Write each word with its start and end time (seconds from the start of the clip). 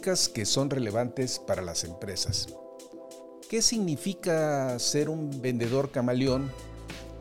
Que 0.00 0.46
son 0.46 0.70
relevantes 0.70 1.38
para 1.38 1.60
las 1.60 1.84
empresas. 1.84 2.48
¿Qué 3.50 3.60
significa 3.60 4.78
ser 4.78 5.10
un 5.10 5.42
vendedor 5.42 5.90
camaleón 5.90 6.50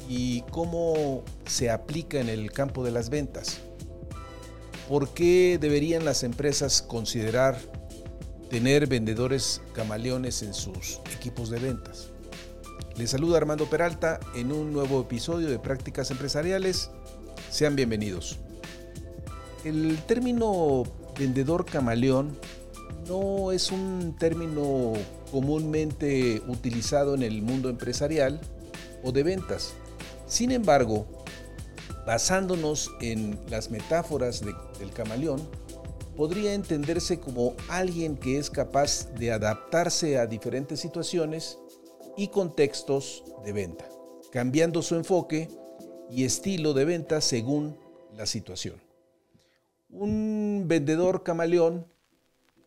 y 0.07 0.43
cómo 0.51 1.21
se 1.45 1.69
aplica 1.69 2.21
en 2.21 2.29
el 2.29 2.53
campo 2.53 2.85
de 2.85 2.91
las 2.91 3.09
ventas? 3.09 3.59
¿Por 4.87 5.09
qué 5.09 5.57
deberían 5.59 6.05
las 6.05 6.23
empresas 6.23 6.81
considerar 6.81 7.59
tener 8.49 8.87
vendedores 8.87 9.61
camaleones 9.73 10.41
en 10.41 10.53
sus 10.53 11.01
equipos 11.13 11.49
de 11.49 11.59
ventas? 11.59 12.07
Les 12.95 13.09
saluda 13.09 13.35
Armando 13.35 13.69
Peralta 13.69 14.17
en 14.33 14.53
un 14.53 14.71
nuevo 14.71 15.01
episodio 15.01 15.49
de 15.49 15.59
Prácticas 15.59 16.09
Empresariales. 16.09 16.89
Sean 17.49 17.75
bienvenidos. 17.75 18.39
El 19.65 20.01
término 20.07 20.83
vendedor 21.19 21.65
camaleón 21.65 22.39
no 23.11 23.51
es 23.51 23.73
un 23.73 24.15
término 24.17 24.93
comúnmente 25.31 26.41
utilizado 26.47 27.13
en 27.13 27.23
el 27.23 27.41
mundo 27.41 27.67
empresarial 27.69 28.39
o 29.03 29.11
de 29.11 29.23
ventas. 29.23 29.73
Sin 30.27 30.51
embargo, 30.51 31.05
basándonos 32.07 32.89
en 33.01 33.37
las 33.49 33.69
metáforas 33.69 34.41
del 34.79 34.91
camaleón, 34.93 35.41
podría 36.15 36.53
entenderse 36.53 37.19
como 37.19 37.53
alguien 37.67 38.15
que 38.15 38.37
es 38.37 38.49
capaz 38.49 39.13
de 39.15 39.33
adaptarse 39.33 40.17
a 40.17 40.25
diferentes 40.25 40.79
situaciones 40.79 41.57
y 42.15 42.29
contextos 42.29 43.25
de 43.43 43.51
venta, 43.51 43.89
cambiando 44.31 44.81
su 44.81 44.95
enfoque 44.95 45.49
y 46.09 46.23
estilo 46.23 46.73
de 46.73 46.85
venta 46.85 47.19
según 47.19 47.77
la 48.15 48.25
situación. 48.25 48.81
Un 49.89 50.63
vendedor 50.67 51.23
camaleón 51.23 51.91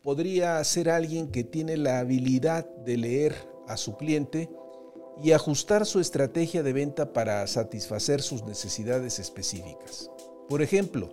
podría 0.05 0.63
ser 0.63 0.91
alguien 0.91 1.31
que 1.31 1.43
tiene 1.43 1.77
la 1.77 1.97
habilidad 1.97 2.69
de 2.85 2.95
leer 2.95 3.35
a 3.67 3.75
su 3.75 3.97
cliente 3.97 4.51
y 5.23 5.31
ajustar 5.31 5.87
su 5.87 5.99
estrategia 5.99 6.61
de 6.61 6.73
venta 6.73 7.11
para 7.11 7.47
satisfacer 7.47 8.21
sus 8.21 8.43
necesidades 8.43 9.17
específicas. 9.17 10.11
Por 10.47 10.61
ejemplo, 10.61 11.09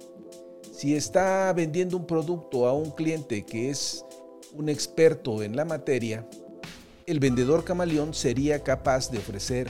si 0.75 0.95
está 0.95 1.51
vendiendo 1.55 1.97
un 1.97 2.07
producto 2.07 2.67
a 2.67 2.75
un 2.75 2.91
cliente 2.91 3.47
que 3.47 3.70
es 3.70 4.05
un 4.53 4.69
experto 4.69 5.43
en 5.43 5.57
la 5.57 5.65
materia, 5.65 6.29
el 7.07 7.19
vendedor 7.19 7.65
camaleón 7.65 8.13
sería 8.13 8.63
capaz 8.63 9.11
de 9.11 9.17
ofrecer 9.17 9.69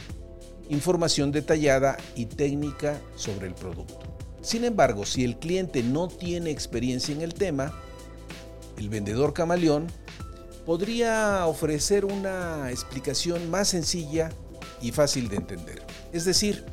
información 0.68 1.30
detallada 1.30 1.96
y 2.16 2.26
técnica 2.26 3.00
sobre 3.14 3.46
el 3.46 3.54
producto. 3.54 4.00
Sin 4.40 4.64
embargo, 4.64 5.06
si 5.06 5.22
el 5.22 5.38
cliente 5.38 5.84
no 5.84 6.08
tiene 6.08 6.50
experiencia 6.50 7.14
en 7.14 7.22
el 7.22 7.34
tema, 7.34 7.72
el 8.76 8.88
vendedor 8.88 9.32
camaleón 9.32 9.86
podría 10.64 11.46
ofrecer 11.46 12.04
una 12.04 12.70
explicación 12.70 13.50
más 13.50 13.68
sencilla 13.68 14.30
y 14.80 14.92
fácil 14.92 15.28
de 15.28 15.36
entender. 15.36 15.82
Es 16.12 16.24
decir, 16.24 16.64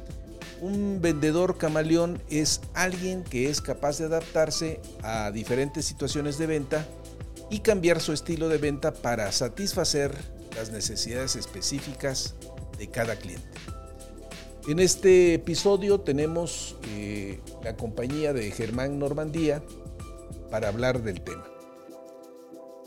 un 0.62 1.00
vendedor 1.02 1.58
camaleón 1.58 2.22
es 2.30 2.62
alguien 2.74 3.24
que 3.24 3.50
es 3.50 3.62
capaz 3.62 3.98
de 3.98 4.06
adaptarse 4.06 4.82
a 5.04 5.32
diferentes 5.32 5.86
situaciones 5.86 6.38
de 6.38 6.48
venta 6.48 6.86
y 7.50 7.60
cambiar 7.60 8.02
su 8.02 8.14
estilo 8.14 8.50
de 8.50 8.58
venta 8.58 8.94
para 8.94 9.32
satisfacer 9.32 10.14
las 10.56 10.72
necesidades 10.72 11.36
específicas 11.36 12.36
de 12.78 12.90
cada 12.90 13.16
cliente. 13.16 13.48
En 14.68 14.80
este 14.80 15.34
episodio 15.34 16.02
tenemos 16.02 16.78
eh, 16.90 17.40
la 17.64 17.76
compañía 17.76 18.34
de 18.34 18.52
Germán 18.52 19.00
Normandía 19.00 19.64
para 20.52 20.68
hablar 20.68 21.02
del 21.02 21.22
tema. 21.22 21.46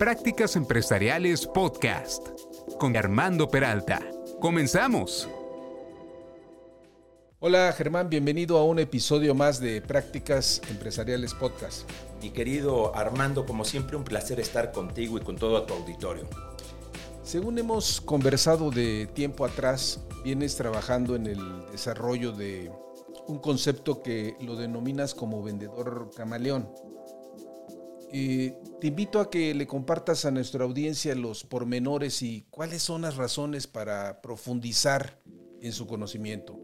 Prácticas 0.00 0.56
Empresariales 0.56 1.46
Podcast 1.46 2.26
con 2.78 2.96
Armando 2.96 3.50
Peralta. 3.50 4.00
Comenzamos. 4.40 5.28
Hola 7.38 7.70
Germán, 7.76 8.08
bienvenido 8.08 8.56
a 8.56 8.64
un 8.64 8.78
episodio 8.78 9.34
más 9.34 9.60
de 9.60 9.82
Prácticas 9.82 10.62
Empresariales 10.70 11.34
Podcast. 11.34 11.86
Mi 12.22 12.30
querido 12.30 12.96
Armando, 12.96 13.44
como 13.44 13.66
siempre 13.66 13.98
un 13.98 14.04
placer 14.04 14.40
estar 14.40 14.72
contigo 14.72 15.18
y 15.18 15.20
con 15.20 15.36
todo 15.36 15.64
tu 15.64 15.74
auditorio. 15.74 16.26
Según 17.22 17.58
hemos 17.58 18.00
conversado 18.00 18.70
de 18.70 19.06
tiempo 19.06 19.44
atrás, 19.44 20.00
vienes 20.24 20.56
trabajando 20.56 21.14
en 21.14 21.26
el 21.26 21.66
desarrollo 21.72 22.32
de 22.32 22.72
un 23.26 23.38
concepto 23.38 24.02
que 24.02 24.34
lo 24.40 24.56
denominas 24.56 25.14
como 25.14 25.42
vendedor 25.42 26.10
camaleón. 26.16 26.89
Eh, 28.12 28.54
te 28.80 28.88
invito 28.88 29.20
a 29.20 29.30
que 29.30 29.54
le 29.54 29.68
compartas 29.68 30.24
a 30.24 30.32
nuestra 30.32 30.64
audiencia 30.64 31.14
los 31.14 31.44
pormenores 31.44 32.22
y 32.22 32.44
cuáles 32.50 32.82
son 32.82 33.02
las 33.02 33.16
razones 33.16 33.68
para 33.68 34.20
profundizar 34.20 35.20
en 35.60 35.72
su 35.72 35.86
conocimiento. 35.86 36.58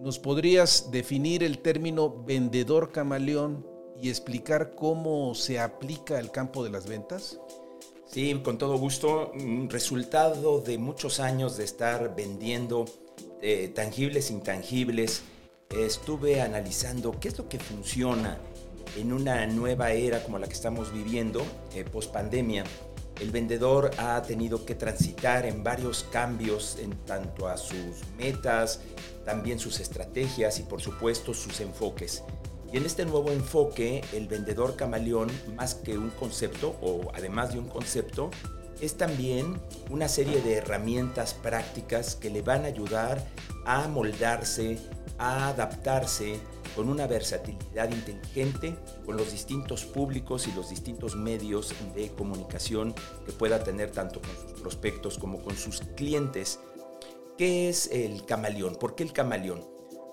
¿Nos 0.00 0.18
podrías 0.20 0.90
definir 0.92 1.42
el 1.42 1.58
término 1.58 2.22
vendedor 2.24 2.92
camaleón 2.92 3.66
y 4.00 4.10
explicar 4.10 4.74
cómo 4.76 5.34
se 5.34 5.58
aplica 5.58 6.18
al 6.18 6.30
campo 6.30 6.62
de 6.62 6.70
las 6.70 6.86
ventas? 6.86 7.40
Sí, 8.06 8.40
con 8.44 8.56
todo 8.56 8.78
gusto. 8.78 9.32
Resultado 9.68 10.60
de 10.60 10.78
muchos 10.78 11.18
años 11.18 11.56
de 11.56 11.64
estar 11.64 12.14
vendiendo 12.14 12.84
eh, 13.42 13.72
tangibles, 13.74 14.30
intangibles, 14.30 15.22
estuve 15.70 16.40
analizando 16.40 17.18
qué 17.18 17.28
es 17.28 17.38
lo 17.38 17.48
que 17.48 17.58
funciona 17.58 18.38
en 18.96 19.12
una 19.12 19.46
nueva 19.46 19.92
era 19.92 20.22
como 20.22 20.38
la 20.38 20.46
que 20.46 20.54
estamos 20.54 20.92
viviendo, 20.92 21.44
eh, 21.74 21.84
post 21.84 22.12
pandemia, 22.12 22.64
el 23.20 23.30
vendedor 23.30 23.90
ha 23.98 24.20
tenido 24.22 24.64
que 24.66 24.74
transitar 24.74 25.46
en 25.46 25.64
varios 25.64 26.04
cambios 26.10 26.76
en 26.78 26.90
tanto 27.06 27.48
a 27.48 27.56
sus 27.56 28.04
metas, 28.18 28.80
también 29.24 29.58
sus 29.58 29.80
estrategias 29.80 30.58
y 30.58 30.64
por 30.64 30.82
supuesto 30.82 31.32
sus 31.32 31.60
enfoques. 31.60 32.22
Y 32.72 32.76
en 32.76 32.84
este 32.84 33.06
nuevo 33.06 33.30
enfoque, 33.30 34.02
el 34.12 34.26
vendedor 34.26 34.76
camaleón, 34.76 35.30
más 35.56 35.74
que 35.74 35.96
un 35.96 36.10
concepto 36.10 36.76
o 36.82 37.10
además 37.14 37.52
de 37.52 37.58
un 37.58 37.68
concepto, 37.68 38.30
es 38.80 38.96
también 38.96 39.58
una 39.88 40.08
serie 40.08 40.42
de 40.42 40.54
herramientas 40.54 41.32
prácticas 41.32 42.16
que 42.16 42.28
le 42.28 42.42
van 42.42 42.64
a 42.64 42.68
ayudar 42.68 43.26
a 43.64 43.88
moldarse, 43.88 44.78
a 45.18 45.48
adaptarse 45.48 46.38
con 46.76 46.90
una 46.90 47.06
versatilidad 47.06 47.90
inteligente 47.90 48.76
con 49.04 49.16
los 49.16 49.32
distintos 49.32 49.84
públicos 49.84 50.46
y 50.46 50.52
los 50.52 50.68
distintos 50.70 51.16
medios 51.16 51.74
de 51.94 52.10
comunicación 52.10 52.94
que 53.24 53.32
pueda 53.32 53.64
tener 53.64 53.90
tanto 53.90 54.20
con 54.20 54.30
sus 54.30 54.60
prospectos 54.60 55.18
como 55.18 55.42
con 55.42 55.56
sus 55.56 55.80
clientes. 55.96 56.60
¿Qué 57.38 57.68
es 57.68 57.90
el 57.90 58.24
camaleón? 58.26 58.76
¿Por 58.76 58.94
qué 58.94 59.02
el 59.02 59.12
camaleón? 59.12 59.64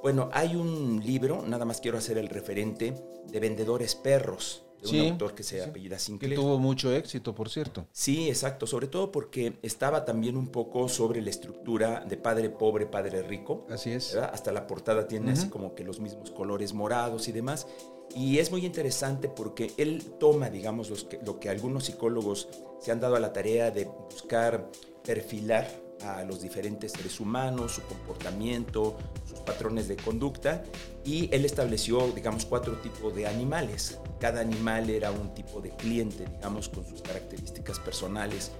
Bueno, 0.02 0.30
hay 0.34 0.56
un 0.56 1.02
libro, 1.06 1.44
nada 1.46 1.66
más 1.66 1.82
quiero 1.82 1.98
hacer 1.98 2.18
el 2.18 2.30
referente, 2.30 2.94
de 3.28 3.40
vendedores 3.40 3.96
perros 3.96 4.63
de 4.84 5.02
un 5.02 5.12
autor 5.12 5.36
que 5.36 5.44
se 5.44 5.64
apellida 5.64 5.98
Sinclair. 5.98 6.36
Que 6.36 6.42
tuvo 6.42 6.60
mucho 6.60 6.94
éxito, 6.94 7.34
por 7.34 7.50
cierto. 7.50 7.88
Sí, 7.92 8.28
exacto, 8.30 8.68
sobre 8.68 8.88
todo 8.88 9.12
porque 9.12 9.54
estaba 9.62 10.06
también 10.06 10.38
un 10.38 10.48
poco 10.48 10.90
sobre 10.90 11.22
la 11.22 11.30
estructura 11.30 12.06
de 12.08 12.18
padre 12.18 12.50
pobre, 12.50 12.86
padre 12.86 13.24
rico. 13.24 13.66
Así 13.70 13.92
es. 13.92 14.16
Hasta 14.16 14.52
la 14.52 14.68
portada 14.68 15.08
tiene 15.08 15.32
así 15.32 15.50
como 15.50 15.76
que 15.76 15.84
los 15.84 16.00
mismos 16.00 16.32
colores 16.32 16.74
morados 16.74 17.28
y 17.28 17.32
demás. 17.32 17.68
Y 18.16 18.38
es 18.38 18.52
muy 18.52 18.66
interesante 18.66 19.28
porque 19.28 19.72
él 19.78 20.04
toma, 20.20 20.50
digamos, 20.50 20.92
lo 21.26 21.40
que 21.40 21.50
algunos 21.50 21.86
psicólogos 21.86 22.48
se 22.80 22.92
han 22.92 23.00
dado 23.00 23.16
a 23.16 23.20
la 23.20 23.34
tarea 23.34 23.72
de 23.72 23.86
buscar 23.86 24.70
perfilar 25.04 25.83
a 26.04 26.24
los 26.24 26.42
diferentes 26.42 26.92
seres 26.92 27.20
humanos, 27.20 27.74
su 27.74 27.82
comportamiento, 27.84 28.98
sus 29.28 29.40
patrones 29.40 29.88
de 29.88 29.96
conducta 29.96 30.64
y 31.06 31.30
él 31.34 31.46
estableció, 31.46 32.08
digamos, 32.12 32.46
cuatro 32.46 32.74
tipos 32.78 33.16
de 33.16 33.28
animales. 33.28 34.00
Cada 34.20 34.42
animal 34.42 34.90
era 34.90 35.12
un 35.12 35.34
tipo 35.34 35.62
de 35.62 35.70
cliente, 35.72 36.26
digamos, 36.26 36.70
con 36.70 36.86
sus 36.86 37.02
características 37.02 37.80
personales. 37.80 38.52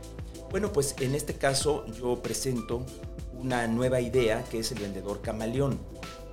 Bueno, 0.50 0.72
pues 0.72 0.96
en 1.00 1.16
este 1.16 1.36
caso 1.36 1.86
yo 1.88 2.22
presento 2.22 2.86
una 3.40 3.68
nueva 3.68 4.00
idea 4.00 4.44
que 4.44 4.60
es 4.60 4.72
el 4.72 4.80
vendedor 4.80 5.22
camaleón. 5.22 5.80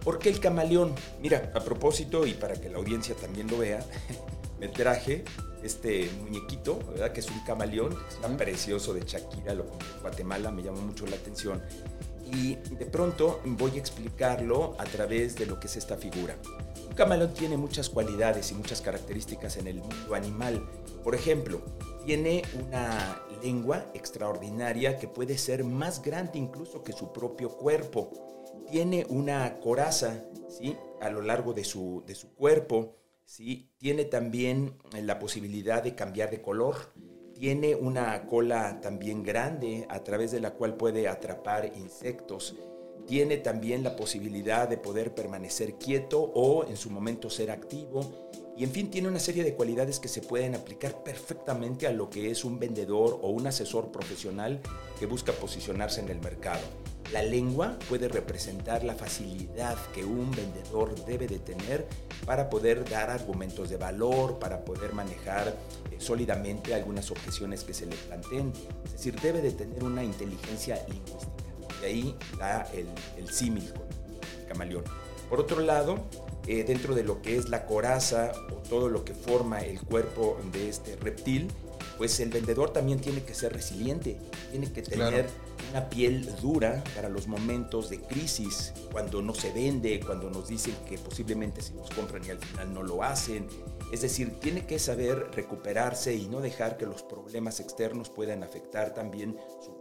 ¿Por 0.04 0.18
qué 0.18 0.30
el 0.30 0.40
camaleón? 0.40 0.94
Mira, 1.20 1.52
a 1.54 1.60
propósito 1.60 2.26
y 2.26 2.34
para 2.34 2.54
que 2.54 2.68
la 2.68 2.78
audiencia 2.78 3.14
también 3.14 3.48
lo 3.48 3.58
vea, 3.58 3.84
me 4.60 4.68
traje 4.68 5.24
este 5.62 6.10
muñequito, 6.20 6.78
¿verdad? 6.90 7.12
Que 7.12 7.20
es 7.20 7.30
un 7.30 7.40
camaleón, 7.40 7.96
es 8.08 8.30
precioso 8.36 8.94
de 8.94 9.02
Shakira, 9.02 9.54
lo 9.54 9.66
compré 9.66 9.88
en 9.88 10.00
Guatemala, 10.00 10.50
me 10.50 10.62
llamó 10.62 10.80
mucho 10.80 11.06
la 11.06 11.16
atención. 11.16 11.62
Y 12.32 12.54
de 12.54 12.86
pronto 12.86 13.40
voy 13.44 13.72
a 13.72 13.78
explicarlo 13.78 14.76
a 14.78 14.84
través 14.84 15.34
de 15.36 15.46
lo 15.46 15.58
que 15.58 15.66
es 15.66 15.76
esta 15.76 15.96
figura. 15.96 16.36
Un 16.88 16.94
camaleón 16.94 17.34
tiene 17.34 17.56
muchas 17.56 17.88
cualidades 17.88 18.50
y 18.52 18.54
muchas 18.54 18.80
características 18.80 19.56
en 19.56 19.66
el 19.66 19.76
mundo 19.78 20.14
animal. 20.14 20.64
Por 21.02 21.14
ejemplo, 21.14 21.60
tiene 22.04 22.42
una 22.66 23.22
lengua 23.42 23.90
extraordinaria 23.94 24.98
que 24.98 25.08
puede 25.08 25.38
ser 25.38 25.64
más 25.64 26.02
grande 26.02 26.38
incluso 26.38 26.82
que 26.82 26.92
su 26.92 27.12
propio 27.12 27.50
cuerpo. 27.50 28.10
Tiene 28.70 29.06
una 29.08 29.58
coraza 29.60 30.24
¿sí? 30.48 30.76
a 31.00 31.10
lo 31.10 31.22
largo 31.22 31.52
de 31.52 31.64
su, 31.64 32.04
de 32.06 32.14
su 32.14 32.34
cuerpo 32.34 32.99
¿sí? 33.30 33.70
Tiene 33.78 34.04
también 34.04 34.76
eh, 34.92 35.02
la 35.02 35.20
posibilidad 35.20 35.84
de 35.84 35.94
cambiar 35.94 36.30
de 36.30 36.42
color. 36.42 36.92
Tiene 37.34 37.76
una 37.76 38.26
cola 38.26 38.80
también 38.80 39.22
grande 39.22 39.86
a 39.88 40.02
través 40.02 40.32
de 40.32 40.40
la 40.40 40.54
cual 40.54 40.76
puede 40.76 41.06
atrapar 41.06 41.70
insectos. 41.76 42.56
Tiene 43.06 43.36
también 43.36 43.84
la 43.84 43.94
posibilidad 43.94 44.68
de 44.68 44.78
poder 44.78 45.14
permanecer 45.14 45.74
quieto 45.74 46.20
o 46.20 46.66
en 46.66 46.76
su 46.76 46.90
momento 46.90 47.30
ser 47.30 47.52
activo. 47.52 48.30
Y 48.56 48.64
en 48.64 48.72
fin, 48.72 48.90
tiene 48.90 49.08
una 49.08 49.18
serie 49.18 49.42
de 49.42 49.54
cualidades 49.54 49.98
que 50.00 50.08
se 50.08 50.20
pueden 50.20 50.54
aplicar 50.54 51.02
perfectamente 51.02 51.86
a 51.86 51.92
lo 51.92 52.10
que 52.10 52.30
es 52.30 52.44
un 52.44 52.58
vendedor 52.58 53.18
o 53.22 53.30
un 53.30 53.46
asesor 53.46 53.90
profesional 53.90 54.60
que 54.98 55.06
busca 55.06 55.32
posicionarse 55.32 56.00
en 56.00 56.10
el 56.10 56.20
mercado. 56.20 56.60
La 57.12 57.22
lengua 57.22 57.76
puede 57.88 58.06
representar 58.06 58.84
la 58.84 58.94
facilidad 58.94 59.76
que 59.92 60.04
un 60.04 60.30
vendedor 60.30 60.94
debe 61.06 61.26
de 61.26 61.40
tener 61.40 61.88
para 62.24 62.48
poder 62.48 62.88
dar 62.88 63.10
argumentos 63.10 63.68
de 63.68 63.76
valor, 63.76 64.38
para 64.38 64.64
poder 64.64 64.92
manejar 64.92 65.56
eh, 65.90 65.96
sólidamente 65.98 66.72
algunas 66.72 67.10
objeciones 67.10 67.64
que 67.64 67.74
se 67.74 67.86
le 67.86 67.96
planteen. 67.96 68.52
Es 68.84 68.92
decir, 68.92 69.18
debe 69.20 69.42
de 69.42 69.50
tener 69.52 69.82
una 69.82 70.04
inteligencia 70.04 70.76
lingüística. 70.86 71.80
De 71.80 71.86
ahí 71.86 72.16
da 72.38 72.68
el, 72.74 72.86
el 73.16 73.28
símil 73.28 73.72
con 73.72 73.88
el 73.88 74.46
camaleón. 74.46 74.84
Por 75.28 75.40
otro 75.40 75.60
lado, 75.60 76.04
eh, 76.50 76.64
dentro 76.64 76.96
de 76.96 77.04
lo 77.04 77.22
que 77.22 77.36
es 77.36 77.48
la 77.48 77.64
coraza 77.64 78.32
o 78.50 78.56
todo 78.56 78.88
lo 78.88 79.04
que 79.04 79.14
forma 79.14 79.60
el 79.60 79.80
cuerpo 79.80 80.36
de 80.50 80.68
este 80.68 80.96
reptil, 80.96 81.46
pues 81.96 82.18
el 82.18 82.30
vendedor 82.30 82.72
también 82.72 82.98
tiene 82.98 83.22
que 83.22 83.34
ser 83.34 83.52
resiliente, 83.52 84.18
tiene 84.50 84.72
que 84.72 84.82
tener 84.82 85.28
una 85.70 85.88
piel 85.88 86.28
dura 86.42 86.82
para 86.96 87.08
los 87.08 87.28
momentos 87.28 87.88
de 87.88 88.00
crisis, 88.00 88.72
cuando 88.90 89.22
no 89.22 89.32
se 89.32 89.52
vende, 89.52 90.00
cuando 90.00 90.28
nos 90.28 90.48
dicen 90.48 90.74
que 90.88 90.98
posiblemente 90.98 91.62
si 91.62 91.72
nos 91.74 91.88
compran 91.90 92.24
y 92.24 92.30
al 92.30 92.38
final 92.38 92.74
no 92.74 92.82
lo 92.82 93.04
hacen. 93.04 93.46
Es 93.92 94.00
decir, 94.00 94.40
tiene 94.40 94.66
que 94.66 94.80
saber 94.80 95.30
recuperarse 95.32 96.16
y 96.16 96.26
no 96.26 96.40
dejar 96.40 96.76
que 96.76 96.84
los 96.84 97.04
problemas 97.04 97.60
externos 97.60 98.10
puedan 98.10 98.42
afectar 98.42 98.92
también 98.92 99.36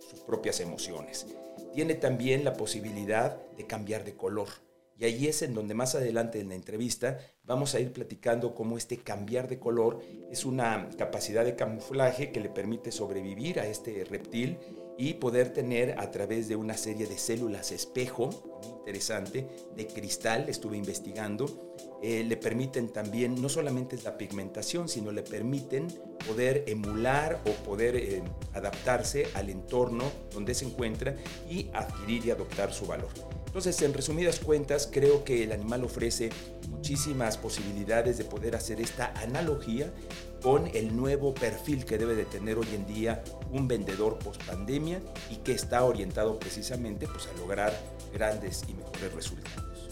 sus 0.08 0.20
propias 0.20 0.60
emociones. 0.60 1.26
Tiene 1.74 1.96
también 1.96 2.44
la 2.44 2.54
posibilidad 2.54 3.42
de 3.58 3.66
cambiar 3.66 4.04
de 4.04 4.16
color 4.16 4.50
y 5.00 5.06
ahí 5.06 5.28
es 5.28 5.42
en 5.42 5.54
donde 5.54 5.74
más 5.74 5.96
adelante 5.96 6.42
en 6.42 6.50
la 6.50 6.56
entrevista 6.56 7.20
vamos 7.46 7.74
a 7.74 7.80
ir 7.80 7.94
platicando 7.94 8.54
cómo 8.54 8.78
este 8.78 8.98
cambiar 8.98 9.48
de 9.48 9.58
color 9.58 10.02
es 10.30 10.44
una 10.44 10.90
capacidad 10.98 11.46
de 11.46 11.56
camuflaje 11.56 12.34
que 12.34 12.42
le 12.42 12.50
permite 12.50 12.92
sobrevivir 12.92 13.62
a 13.62 13.66
este 13.66 14.04
reptil 14.04 14.58
y 15.00 15.14
poder 15.14 15.54
tener 15.54 15.98
a 15.98 16.12
través 16.12 16.50
de 16.50 16.58
una 16.58 16.76
serie 16.76 17.08
de 17.08 17.18
células 17.18 17.72
espejo, 17.72 18.30
muy 18.62 18.80
interesante, 18.80 19.48
de 19.74 19.88
cristal, 19.88 20.50
estuve 20.50 20.76
investigando, 20.76 21.74
eh, 22.04 22.26
le 22.26 22.36
permiten 22.36 22.90
también, 22.90 23.42
no 23.42 23.48
solamente 23.48 23.98
la 24.04 24.18
pigmentación, 24.18 24.90
sino 24.90 25.14
le 25.14 25.24
permiten 25.24 25.88
poder 26.28 26.66
emular 26.68 27.42
o 27.46 27.52
poder 27.64 27.96
eh, 27.96 28.22
adaptarse 28.54 29.28
al 29.36 29.50
entorno 29.50 30.04
donde 30.34 30.54
se 30.54 30.66
encuentra 30.66 31.16
y 31.50 31.70
adquirir 31.74 32.26
y 32.26 32.32
adoptar 32.32 32.74
su 32.74 32.86
valor. 32.86 33.08
Entonces, 33.46 33.82
en 33.82 33.94
resumidas 33.94 34.42
cuentas, 34.42 34.90
creo 34.92 35.24
que 35.24 35.44
el 35.46 35.54
animal 35.54 35.86
ofrece 35.86 36.30
muchísimas 36.68 37.38
posibilidades 37.38 38.18
de 38.18 38.26
poder 38.26 38.54
hacer 38.54 38.82
esta 38.82 39.14
analogía 39.16 39.94
con 40.42 40.68
el 40.68 40.96
nuevo 40.96 41.34
perfil 41.34 41.86
que 41.86 41.98
debe 41.98 42.16
de 42.16 42.26
tener 42.26 42.58
hoy 42.58 42.68
en 42.74 42.86
día 42.86 43.24
un 43.52 43.68
vendedor 43.68 44.18
post 44.20 44.44
pandemia 44.44 45.02
y 45.30 45.38
que 45.38 45.52
está 45.52 45.84
orientado 45.84 46.40
precisamente 46.40 47.08
pues, 47.08 47.28
a 47.28 47.38
lograr 47.38 47.74
grandes 48.14 48.64
y 48.68 48.74
mejores 48.74 49.14
resultados. 49.14 49.90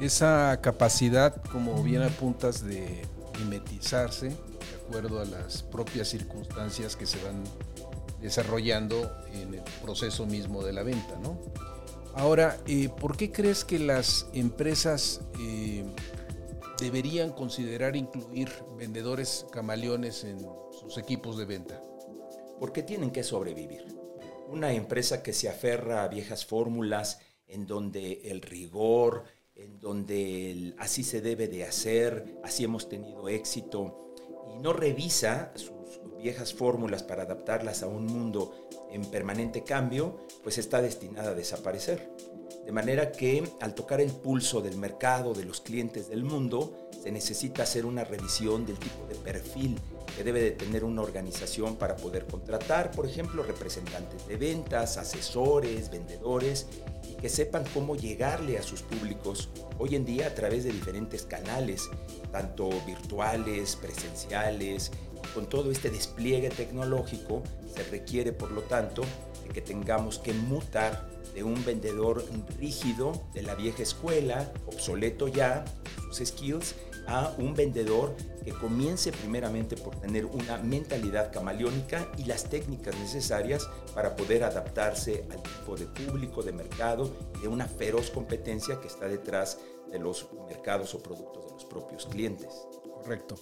Esa 0.00 0.58
capacidad, 0.60 1.40
como 1.50 1.82
bien 1.82 2.02
apuntas, 2.02 2.64
de 2.64 3.02
mimetizarse 3.38 4.28
de 4.28 4.86
acuerdo 4.86 5.20
a 5.20 5.24
las 5.24 5.62
propias 5.62 6.08
circunstancias 6.08 6.96
que 6.96 7.06
se 7.06 7.22
van 7.24 7.42
desarrollando 8.20 9.12
en 9.32 9.54
el 9.54 9.62
proceso 9.82 10.26
mismo 10.26 10.64
de 10.64 10.72
la 10.72 10.82
venta, 10.82 11.16
¿no? 11.22 11.38
Ahora, 12.14 12.58
eh, 12.66 12.88
¿por 12.88 13.16
qué 13.16 13.32
crees 13.32 13.64
que 13.64 13.78
las 13.78 14.26
empresas 14.32 15.20
eh, 15.40 15.84
deberían 16.80 17.32
considerar 17.32 17.96
incluir 17.96 18.50
vendedores 18.76 19.46
camaleones 19.52 20.24
en 20.24 20.40
sus 20.80 20.98
equipos 20.98 21.36
de 21.38 21.44
venta? 21.44 21.82
Porque 22.58 22.82
tienen 22.82 23.10
que 23.10 23.22
sobrevivir. 23.22 23.84
Una 24.48 24.72
empresa 24.72 25.22
que 25.22 25.32
se 25.32 25.48
aferra 25.48 26.04
a 26.04 26.08
viejas 26.08 26.44
fórmulas 26.44 27.20
en 27.46 27.66
donde 27.66 28.22
el 28.24 28.42
rigor, 28.42 29.24
en 29.54 29.78
donde 29.78 30.74
así 30.78 31.04
se 31.04 31.20
debe 31.20 31.48
de 31.48 31.64
hacer, 31.64 32.38
así 32.42 32.64
hemos 32.64 32.88
tenido 32.88 33.28
éxito, 33.28 34.14
y 34.54 34.58
no 34.58 34.72
revisa 34.72 35.52
sus 35.54 35.73
viejas 36.24 36.54
fórmulas 36.54 37.02
para 37.02 37.24
adaptarlas 37.24 37.82
a 37.82 37.86
un 37.86 38.06
mundo 38.06 38.68
en 38.90 39.04
permanente 39.04 39.62
cambio, 39.62 40.16
pues 40.42 40.56
está 40.56 40.80
destinada 40.80 41.32
a 41.32 41.34
desaparecer. 41.34 42.10
De 42.64 42.72
manera 42.72 43.12
que 43.12 43.44
al 43.60 43.74
tocar 43.74 44.00
el 44.00 44.10
pulso 44.10 44.62
del 44.62 44.78
mercado, 44.78 45.34
de 45.34 45.44
los 45.44 45.60
clientes 45.60 46.08
del 46.08 46.24
mundo, 46.24 46.88
se 47.02 47.12
necesita 47.12 47.64
hacer 47.64 47.84
una 47.84 48.04
revisión 48.04 48.64
del 48.64 48.78
tipo 48.78 49.06
de 49.06 49.16
perfil 49.16 49.78
que 50.16 50.24
debe 50.24 50.40
de 50.40 50.52
tener 50.52 50.82
una 50.82 51.02
organización 51.02 51.76
para 51.76 51.96
poder 51.96 52.26
contratar, 52.26 52.90
por 52.92 53.04
ejemplo, 53.04 53.42
representantes 53.42 54.26
de 54.26 54.36
ventas, 54.38 54.96
asesores, 54.96 55.90
vendedores, 55.90 56.68
y 57.06 57.16
que 57.16 57.28
sepan 57.28 57.64
cómo 57.74 57.96
llegarle 57.96 58.56
a 58.56 58.62
sus 58.62 58.80
públicos 58.80 59.50
hoy 59.78 59.94
en 59.94 60.06
día 60.06 60.28
a 60.28 60.34
través 60.34 60.64
de 60.64 60.72
diferentes 60.72 61.24
canales, 61.24 61.90
tanto 62.32 62.70
virtuales, 62.86 63.76
presenciales, 63.76 64.90
con 65.32 65.46
todo 65.46 65.70
este 65.70 65.90
despliegue 65.90 66.50
tecnológico, 66.50 67.42
se 67.74 67.82
requiere, 67.84 68.32
por 68.32 68.50
lo 68.50 68.62
tanto, 68.62 69.02
de 69.46 69.52
que 69.52 69.60
tengamos 69.60 70.18
que 70.18 70.32
mutar 70.32 71.08
de 71.34 71.42
un 71.42 71.64
vendedor 71.64 72.24
rígido 72.58 73.12
de 73.34 73.42
la 73.42 73.54
vieja 73.54 73.82
escuela, 73.82 74.52
obsoleto 74.66 75.28
ya, 75.28 75.64
sus 76.10 76.28
skills, 76.28 76.74
a 77.06 77.34
un 77.38 77.54
vendedor 77.54 78.14
que 78.44 78.52
comience 78.52 79.12
primeramente 79.12 79.76
por 79.76 79.96
tener 79.96 80.24
una 80.26 80.58
mentalidad 80.58 81.32
camaleónica 81.32 82.10
y 82.16 82.24
las 82.24 82.44
técnicas 82.44 82.96
necesarias 82.98 83.68
para 83.94 84.16
poder 84.16 84.44
adaptarse 84.44 85.26
al 85.30 85.42
tipo 85.42 85.76
de 85.76 85.86
público, 85.86 86.42
de 86.42 86.52
mercado 86.52 87.10
de 87.40 87.48
una 87.48 87.66
feroz 87.66 88.10
competencia 88.10 88.80
que 88.80 88.88
está 88.88 89.06
detrás 89.06 89.58
de 89.90 89.98
los 89.98 90.28
mercados 90.48 90.94
o 90.94 91.02
productos 91.02 91.46
de 91.46 91.52
los 91.52 91.64
propios 91.64 92.06
clientes. 92.06 92.48
Correcto. 93.02 93.36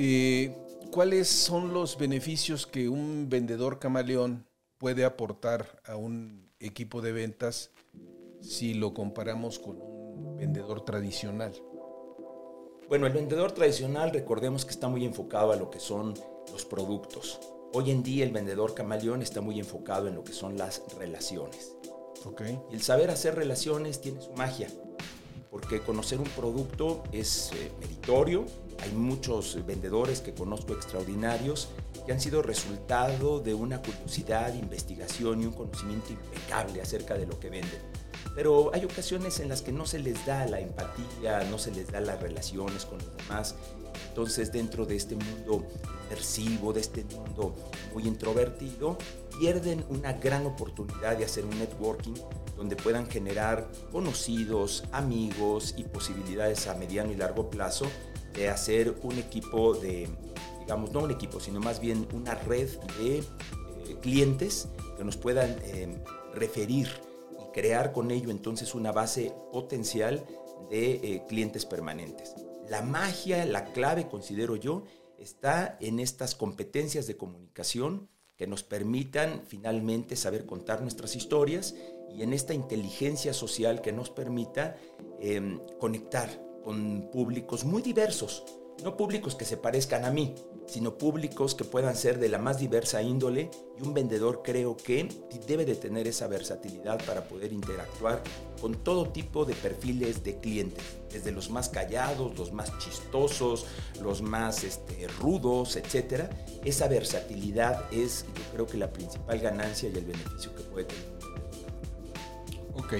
Eh, 0.00 0.56
¿Cuáles 0.92 1.26
son 1.26 1.74
los 1.74 1.98
beneficios 1.98 2.68
que 2.68 2.88
un 2.88 3.28
vendedor 3.28 3.80
camaleón 3.80 4.46
puede 4.78 5.04
aportar 5.04 5.82
a 5.84 5.96
un 5.96 6.52
equipo 6.60 7.02
de 7.02 7.10
ventas 7.10 7.72
si 8.40 8.74
lo 8.74 8.94
comparamos 8.94 9.58
con 9.58 9.82
un 9.82 10.36
vendedor 10.36 10.84
tradicional? 10.84 11.52
Bueno, 12.88 13.08
el 13.08 13.12
vendedor 13.12 13.50
tradicional 13.50 14.12
recordemos 14.12 14.64
que 14.64 14.70
está 14.70 14.86
muy 14.86 15.04
enfocado 15.04 15.50
a 15.50 15.56
lo 15.56 15.68
que 15.68 15.80
son 15.80 16.14
los 16.52 16.64
productos. 16.64 17.40
Hoy 17.72 17.90
en 17.90 18.04
día 18.04 18.24
el 18.24 18.30
vendedor 18.30 18.74
camaleón 18.74 19.20
está 19.20 19.40
muy 19.40 19.58
enfocado 19.58 20.06
en 20.06 20.14
lo 20.14 20.22
que 20.22 20.32
son 20.32 20.56
las 20.56 20.80
relaciones. 20.96 21.76
Okay. 22.24 22.60
El 22.70 22.82
saber 22.82 23.10
hacer 23.10 23.34
relaciones 23.34 24.00
tiene 24.00 24.20
su 24.20 24.32
magia. 24.34 24.68
Porque 25.50 25.80
conocer 25.80 26.18
un 26.18 26.28
producto 26.28 27.02
es 27.12 27.50
eh, 27.52 27.70
meritorio. 27.80 28.44
Hay 28.80 28.92
muchos 28.92 29.58
vendedores 29.66 30.20
que 30.20 30.34
conozco 30.34 30.72
extraordinarios 30.72 31.68
que 32.06 32.12
han 32.12 32.20
sido 32.20 32.42
resultado 32.42 33.40
de 33.40 33.54
una 33.54 33.82
curiosidad, 33.82 34.54
investigación 34.54 35.42
y 35.42 35.46
un 35.46 35.52
conocimiento 35.52 36.10
impecable 36.10 36.80
acerca 36.80 37.14
de 37.14 37.26
lo 37.26 37.38
que 37.38 37.50
venden. 37.50 37.80
Pero 38.34 38.70
hay 38.72 38.84
ocasiones 38.84 39.40
en 39.40 39.48
las 39.48 39.62
que 39.62 39.72
no 39.72 39.84
se 39.84 39.98
les 39.98 40.24
da 40.24 40.46
la 40.46 40.60
empatía, 40.60 41.44
no 41.50 41.58
se 41.58 41.72
les 41.72 41.90
da 41.90 42.00
las 42.00 42.20
relaciones 42.20 42.84
con 42.84 42.98
los 42.98 43.16
demás. 43.16 43.56
Entonces 44.08 44.52
dentro 44.52 44.86
de 44.86 44.96
este 44.96 45.16
mundo 45.16 45.66
percibo, 46.08 46.72
de 46.72 46.80
este 46.80 47.04
mundo 47.04 47.54
muy 47.92 48.06
introvertido, 48.06 48.96
pierden 49.38 49.84
una 49.88 50.12
gran 50.12 50.46
oportunidad 50.46 51.16
de 51.16 51.24
hacer 51.24 51.44
un 51.44 51.58
networking 51.58 52.14
donde 52.58 52.76
puedan 52.76 53.06
generar 53.06 53.70
conocidos, 53.92 54.84
amigos 54.92 55.74
y 55.78 55.84
posibilidades 55.84 56.66
a 56.66 56.74
mediano 56.74 57.12
y 57.12 57.16
largo 57.16 57.48
plazo 57.48 57.86
de 58.34 58.48
hacer 58.48 58.98
un 59.02 59.16
equipo 59.16 59.74
de, 59.74 60.08
digamos, 60.60 60.92
no 60.92 61.00
un 61.00 61.10
equipo, 61.12 61.40
sino 61.40 61.60
más 61.60 61.80
bien 61.80 62.06
una 62.12 62.34
red 62.34 62.68
de 62.98 63.18
eh, 63.18 63.24
clientes 64.02 64.68
que 64.96 65.04
nos 65.04 65.16
puedan 65.16 65.56
eh, 65.62 66.02
referir 66.34 66.88
y 67.40 67.52
crear 67.52 67.92
con 67.92 68.10
ello 68.10 68.30
entonces 68.30 68.74
una 68.74 68.92
base 68.92 69.32
potencial 69.52 70.26
de 70.68 70.94
eh, 70.94 71.22
clientes 71.28 71.64
permanentes. 71.64 72.34
La 72.68 72.82
magia, 72.82 73.46
la 73.46 73.72
clave, 73.72 74.08
considero 74.08 74.56
yo, 74.56 74.84
está 75.16 75.78
en 75.80 76.00
estas 76.00 76.34
competencias 76.34 77.06
de 77.06 77.16
comunicación 77.16 78.08
que 78.36 78.46
nos 78.46 78.62
permitan 78.62 79.42
finalmente 79.46 80.16
saber 80.16 80.46
contar 80.46 80.80
nuestras 80.80 81.16
historias 81.16 81.74
y 82.14 82.22
en 82.22 82.32
esta 82.32 82.54
inteligencia 82.54 83.32
social 83.32 83.80
que 83.80 83.92
nos 83.92 84.10
permita 84.10 84.76
em, 85.20 85.60
conectar 85.78 86.28
con 86.62 87.08
públicos 87.10 87.64
muy 87.64 87.82
diversos, 87.82 88.44
no 88.82 88.96
públicos 88.96 89.34
que 89.34 89.44
se 89.44 89.56
parezcan 89.56 90.04
a 90.04 90.10
mí, 90.10 90.34
sino 90.68 90.98
públicos 90.98 91.54
que 91.54 91.64
puedan 91.64 91.96
ser 91.96 92.18
de 92.18 92.28
la 92.28 92.38
más 92.38 92.58
diversa 92.58 93.02
índole 93.02 93.50
y 93.78 93.82
un 93.82 93.94
vendedor 93.94 94.42
creo 94.44 94.76
que 94.76 95.08
debe 95.46 95.64
de 95.64 95.74
tener 95.74 96.06
esa 96.06 96.28
versatilidad 96.28 97.04
para 97.04 97.26
poder 97.26 97.52
interactuar 97.52 98.22
con 98.60 98.74
todo 98.84 99.08
tipo 99.08 99.44
de 99.44 99.54
perfiles 99.54 100.22
de 100.22 100.38
clientes, 100.38 100.84
desde 101.10 101.32
los 101.32 101.50
más 101.50 101.68
callados, 101.68 102.38
los 102.38 102.52
más 102.52 102.76
chistosos, 102.78 103.66
los 104.02 104.20
más 104.20 104.62
este, 104.62 105.08
rudos, 105.08 105.76
etc. 105.76 106.30
Esa 106.64 106.86
versatilidad 106.86 107.92
es 107.92 108.26
yo 108.26 108.42
creo 108.52 108.66
que 108.66 108.76
la 108.76 108.92
principal 108.92 109.40
ganancia 109.40 109.88
y 109.88 109.96
el 109.96 110.04
beneficio 110.04 110.54
que 110.54 110.62
puede 110.64 110.84
tener. 110.84 111.17
Ok. 112.78 112.94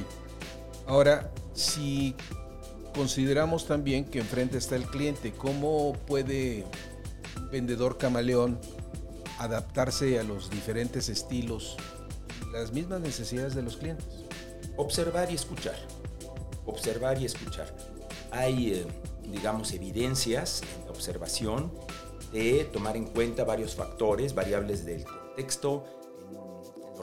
Ahora, 0.87 1.31
si 1.55 2.15
consideramos 2.95 3.67
también 3.67 4.05
que 4.05 4.19
enfrente 4.19 4.59
está 4.59 4.77
el 4.77 4.85
cliente, 4.87 5.33
¿cómo 5.33 5.93
puede 6.07 6.65
vendedor 7.51 7.97
camaleón 7.99 8.59
adaptarse 9.39 10.19
a 10.19 10.25
los 10.25 10.51
diferentes 10.51 11.09
estilos, 11.09 11.77
las 12.53 12.73
mismas 12.73 13.01
necesidades 13.01 13.55
de 13.55 13.63
los 13.63 13.77
clientes? 13.77 14.07
Observar 14.77 15.31
y 15.31 15.35
escuchar. 15.35 15.77
Observar 16.67 17.21
y 17.21 17.27
escuchar. 17.27 17.75
Hay, 18.31 18.73
eh, 18.73 18.87
digamos, 19.31 19.73
evidencias 19.73 20.63
en 20.63 20.87
la 20.87 20.91
observación 20.91 21.73
de 22.33 22.65
tomar 22.73 22.97
en 22.97 23.07
cuenta 23.07 23.45
varios 23.45 23.75
factores, 23.75 24.35
variables 24.35 24.85
del 24.85 25.05
contexto, 25.05 25.85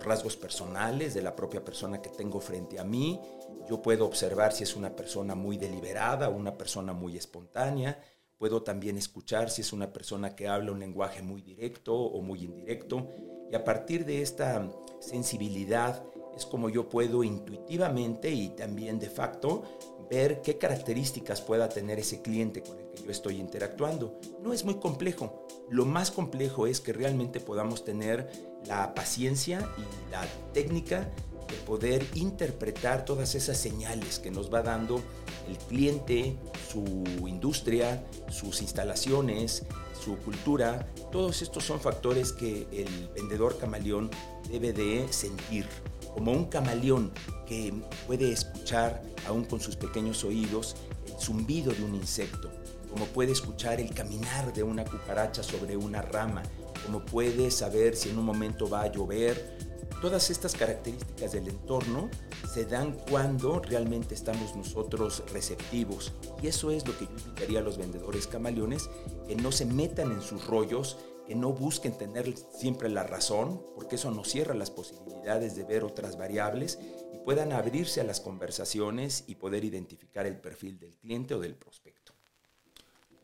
rasgos 0.05 0.37
personales 0.37 1.13
de 1.13 1.21
la 1.21 1.35
propia 1.35 1.63
persona 1.63 2.01
que 2.01 2.09
tengo 2.09 2.39
frente 2.39 2.79
a 2.79 2.83
mí, 2.83 3.19
yo 3.67 3.81
puedo 3.81 4.05
observar 4.05 4.53
si 4.53 4.63
es 4.63 4.75
una 4.75 4.95
persona 4.95 5.35
muy 5.35 5.57
deliberada 5.57 6.29
una 6.29 6.57
persona 6.57 6.93
muy 6.93 7.17
espontánea. 7.17 7.99
Puedo 8.37 8.63
también 8.63 8.97
escuchar 8.97 9.49
si 9.49 9.61
es 9.61 9.73
una 9.73 9.91
persona 9.91 10.35
que 10.35 10.47
habla 10.47 10.71
un 10.71 10.79
lenguaje 10.79 11.21
muy 11.21 11.41
directo 11.41 11.95
o 11.95 12.21
muy 12.21 12.43
indirecto. 12.43 13.09
Y 13.51 13.55
a 13.55 13.63
partir 13.63 14.05
de 14.05 14.21
esta 14.21 14.69
sensibilidad 14.99 16.03
es 16.35 16.45
como 16.45 16.69
yo 16.69 16.89
puedo 16.89 17.23
intuitivamente 17.23 18.29
y 18.29 18.49
también 18.49 18.99
de 18.99 19.09
facto 19.09 19.63
ver 20.09 20.41
qué 20.41 20.57
características 20.57 21.41
pueda 21.41 21.69
tener 21.69 21.97
ese 21.99 22.21
cliente 22.21 22.61
con 22.61 22.77
el 22.79 22.91
que 22.91 23.03
yo 23.03 23.11
estoy 23.11 23.39
interactuando. 23.39 24.19
No 24.41 24.53
es 24.53 24.63
muy 24.63 24.75
complejo. 24.75 25.47
Lo 25.69 25.85
más 25.85 26.11
complejo 26.11 26.67
es 26.67 26.81
que 26.81 26.93
realmente 26.93 27.39
podamos 27.39 27.83
tener 27.83 28.29
la 28.67 28.93
paciencia 28.93 29.67
y 29.77 30.11
la 30.11 30.25
técnica 30.53 31.09
de 31.47 31.55
poder 31.65 32.05
interpretar 32.15 33.05
todas 33.05 33.35
esas 33.35 33.57
señales 33.57 34.19
que 34.19 34.31
nos 34.31 34.51
va 34.53 34.61
dando 34.63 35.01
el 35.47 35.57
cliente, 35.57 36.37
su 36.71 37.03
industria, 37.27 38.03
sus 38.29 38.61
instalaciones, 38.61 39.63
su 40.03 40.17
cultura. 40.17 40.87
Todos 41.11 41.41
estos 41.41 41.63
son 41.63 41.79
factores 41.79 42.31
que 42.31 42.67
el 42.71 43.09
vendedor 43.15 43.57
camaleón 43.57 44.09
debe 44.49 44.73
de 44.73 45.11
sentir. 45.11 45.67
Como 46.13 46.31
un 46.31 46.45
camaleón 46.45 47.11
que 47.45 47.73
puede 48.07 48.31
escuchar, 48.31 49.01
aún 49.27 49.43
con 49.43 49.59
sus 49.59 49.75
pequeños 49.75 50.23
oídos, 50.23 50.75
el 51.07 51.19
zumbido 51.19 51.73
de 51.73 51.83
un 51.83 51.93
insecto, 51.93 52.51
como 52.89 53.05
puede 53.07 53.33
escuchar 53.33 53.81
el 53.81 53.93
caminar 53.93 54.53
de 54.53 54.63
una 54.63 54.85
cucaracha 54.85 55.43
sobre 55.43 55.75
una 55.75 56.01
rama, 56.01 56.41
como 56.85 57.03
puede 57.05 57.51
saber 57.51 57.95
si 57.95 58.09
en 58.09 58.19
un 58.19 58.25
momento 58.25 58.69
va 58.69 58.83
a 58.83 58.91
llover 58.91 59.55
Todas 60.01 60.29
estas 60.29 60.53
características 60.53 61.31
del 61.31 61.47
entorno 61.47 62.09
se 62.53 62.65
dan 62.65 62.97
cuando 63.09 63.59
realmente 63.59 64.13
estamos 64.13 64.55
nosotros 64.55 65.23
receptivos. 65.31 66.13
Y 66.43 66.47
eso 66.47 66.69
es 66.69 66.85
lo 66.85 66.97
que 66.97 67.05
yo 67.05 67.11
invitaría 67.11 67.59
a 67.59 67.63
los 67.63 67.77
vendedores 67.77 68.27
camaleones, 68.27 68.89
que 69.27 69.35
no 69.35 69.51
se 69.51 69.65
metan 69.65 70.11
en 70.11 70.21
sus 70.21 70.45
rollos, 70.45 70.97
que 71.25 71.33
no 71.33 71.53
busquen 71.53 71.97
tener 71.97 72.35
siempre 72.37 72.89
la 72.89 73.03
razón, 73.03 73.61
porque 73.73 73.95
eso 73.95 74.11
nos 74.11 74.29
cierra 74.29 74.53
las 74.53 74.69
posibilidades 74.69 75.55
de 75.55 75.63
ver 75.63 75.83
otras 75.83 76.17
variables 76.17 76.77
y 77.13 77.17
puedan 77.19 77.51
abrirse 77.51 78.01
a 78.01 78.03
las 78.03 78.19
conversaciones 78.19 79.23
y 79.27 79.35
poder 79.35 79.63
identificar 79.63 80.25
el 80.25 80.39
perfil 80.39 80.77
del 80.77 80.95
cliente 80.97 81.33
o 81.33 81.39
del 81.39 81.55
prospecto. 81.55 81.94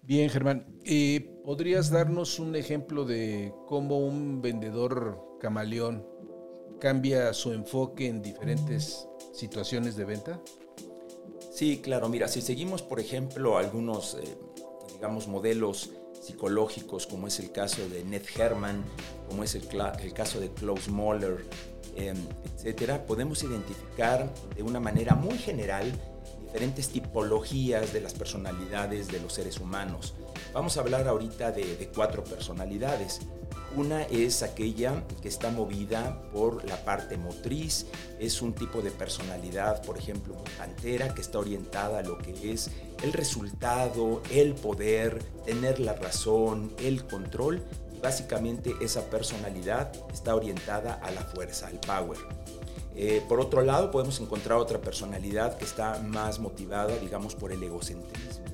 Bien, 0.04 0.30
Germán. 0.30 0.66
Eh, 0.84 1.32
¿Podrías 1.46 1.92
darnos 1.92 2.40
un 2.40 2.56
ejemplo 2.56 3.06
de 3.06 3.54
cómo 3.68 4.00
un 4.00 4.42
vendedor 4.42 5.38
camaleón 5.40 6.08
cambia 6.80 7.34
su 7.34 7.54
enfoque 7.54 8.08
en 8.08 8.24
diferentes 8.24 9.08
situaciones 9.32 9.96
de 9.96 10.06
venta? 10.06 10.42
Sí, 11.52 11.82
claro. 11.84 12.10
Mira, 12.10 12.28
si 12.28 12.42
seguimos, 12.42 12.82
por 12.82 13.00
ejemplo, 13.00 13.60
algunos, 13.60 14.16
eh, 14.16 14.38
digamos, 14.94 15.28
modelos 15.28 15.92
psicológicos, 16.20 17.06
como 17.06 17.28
es 17.28 17.40
el 17.40 17.52
caso 17.52 17.88
de 17.88 18.04
Ned 18.04 18.24
Herman, 18.36 18.84
como 19.30 19.44
es 19.44 19.54
el, 19.54 19.68
el 20.02 20.14
caso 20.14 20.40
de 20.40 20.50
Klaus 20.50 20.90
Moller, 20.90 21.46
eh, 21.96 22.14
etcétera, 22.56 23.06
podemos 23.06 23.44
identificar 23.44 24.34
de 24.56 24.64
una 24.64 24.80
manera 24.80 25.14
muy 25.14 25.38
general 25.38 25.92
diferentes 26.52 26.90
tipologías 26.90 27.94
de 27.94 28.02
las 28.02 28.14
personalidades 28.14 29.08
de 29.08 29.22
los 29.22 29.32
seres 29.32 29.58
humanos. 29.62 30.14
Vamos 30.54 30.76
a 30.76 30.82
hablar 30.82 31.08
ahorita 31.08 31.54
de, 31.54 31.78
de 31.78 31.88
cuatro 31.88 32.26
personalidades. 32.26 33.22
Una 33.78 34.04
es 34.04 34.44
aquella 34.44 35.02
que 35.22 35.30
está 35.30 35.50
movida 35.50 36.22
por 36.34 36.66
la 36.66 36.84
parte 36.84 37.16
motriz, 37.16 37.86
es 38.20 38.42
un 38.42 38.52
tipo 38.52 38.82
de 38.82 38.92
personalidad, 38.92 39.82
por 39.84 39.98
ejemplo, 39.98 40.36
cantera, 40.58 41.14
que 41.14 41.22
está 41.22 41.40
orientada 41.40 42.00
a 42.00 42.04
lo 42.04 42.18
que 42.18 42.52
es 42.52 42.70
el 43.02 43.14
resultado, 43.14 44.22
el 44.30 44.54
poder, 44.54 45.24
tener 45.46 45.80
la 45.80 45.94
razón, 45.94 46.74
el 46.80 47.08
control. 47.08 47.64
Y 47.96 48.02
básicamente 48.02 48.76
esa 48.82 49.10
personalidad 49.10 49.94
está 50.12 50.36
orientada 50.36 50.96
a 50.96 51.12
la 51.12 51.22
fuerza, 51.22 51.68
al 51.68 51.80
power. 51.80 52.18
Eh, 53.04 53.24
por 53.28 53.40
otro 53.40 53.64
lado, 53.64 53.90
podemos 53.90 54.20
encontrar 54.20 54.60
otra 54.60 54.80
personalidad 54.80 55.58
que 55.58 55.66
está 55.66 56.00
más 56.04 56.40
motivada, 56.40 56.96
digamos, 56.98 57.34
por 57.34 57.52
el 57.52 57.64
egocentrismo, 57.64 58.46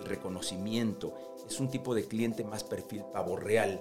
el 0.00 0.04
reconocimiento. 0.06 1.14
Es 1.46 1.60
un 1.60 1.70
tipo 1.70 1.94
de 1.94 2.04
cliente 2.06 2.42
más 2.42 2.64
perfil 2.64 3.04
pavo 3.12 3.36
real, 3.36 3.80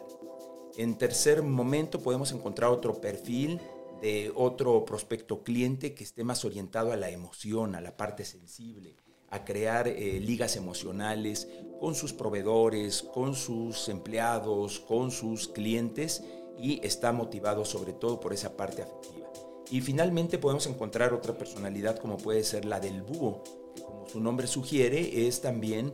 en 0.78 0.98
tercer 0.98 1.44
momento 1.44 2.00
podemos 2.00 2.32
encontrar 2.32 2.72
otro 2.72 3.02
perfil 3.02 3.60
de 4.02 4.32
otro 4.36 4.86
prospecto 4.86 5.44
cliente 5.44 5.94
que 5.94 6.04
esté 6.04 6.24
más 6.24 6.46
orientado 6.46 6.94
a 6.94 6.98
la 6.98 7.10
emoción, 7.10 7.76
a 7.76 7.82
la 7.82 7.98
parte 7.98 8.24
sensible, 8.24 8.96
a 9.30 9.44
crear 9.44 9.88
eh, 9.88 10.20
ligas 10.20 10.56
emocionales 10.56 11.48
con 11.80 11.94
sus 11.94 12.14
proveedores, 12.14 13.04
con 13.04 13.36
sus 13.36 13.90
empleados, 13.90 14.80
con 14.80 15.12
sus 15.12 15.48
clientes 15.50 16.24
y 16.58 16.80
está 16.86 17.12
motivado 17.12 17.66
sobre 17.66 17.94
todo 17.94 18.20
por 18.20 18.34
esa 18.34 18.56
parte 18.56 18.82
afectiva. 18.82 19.21
Y 19.72 19.80
finalmente 19.80 20.38
podemos 20.38 20.68
encontrar 20.68 21.14
otra 21.14 21.34
personalidad 21.34 21.98
como 21.98 22.18
puede 22.18 22.44
ser 22.44 22.66
la 22.66 22.82
del 22.82 23.04
búho, 23.04 23.42
que 23.74 23.82
como 23.82 24.06
su 24.06 24.20
nombre 24.20 24.46
sugiere 24.46 25.26
es 25.26 25.40
también 25.40 25.94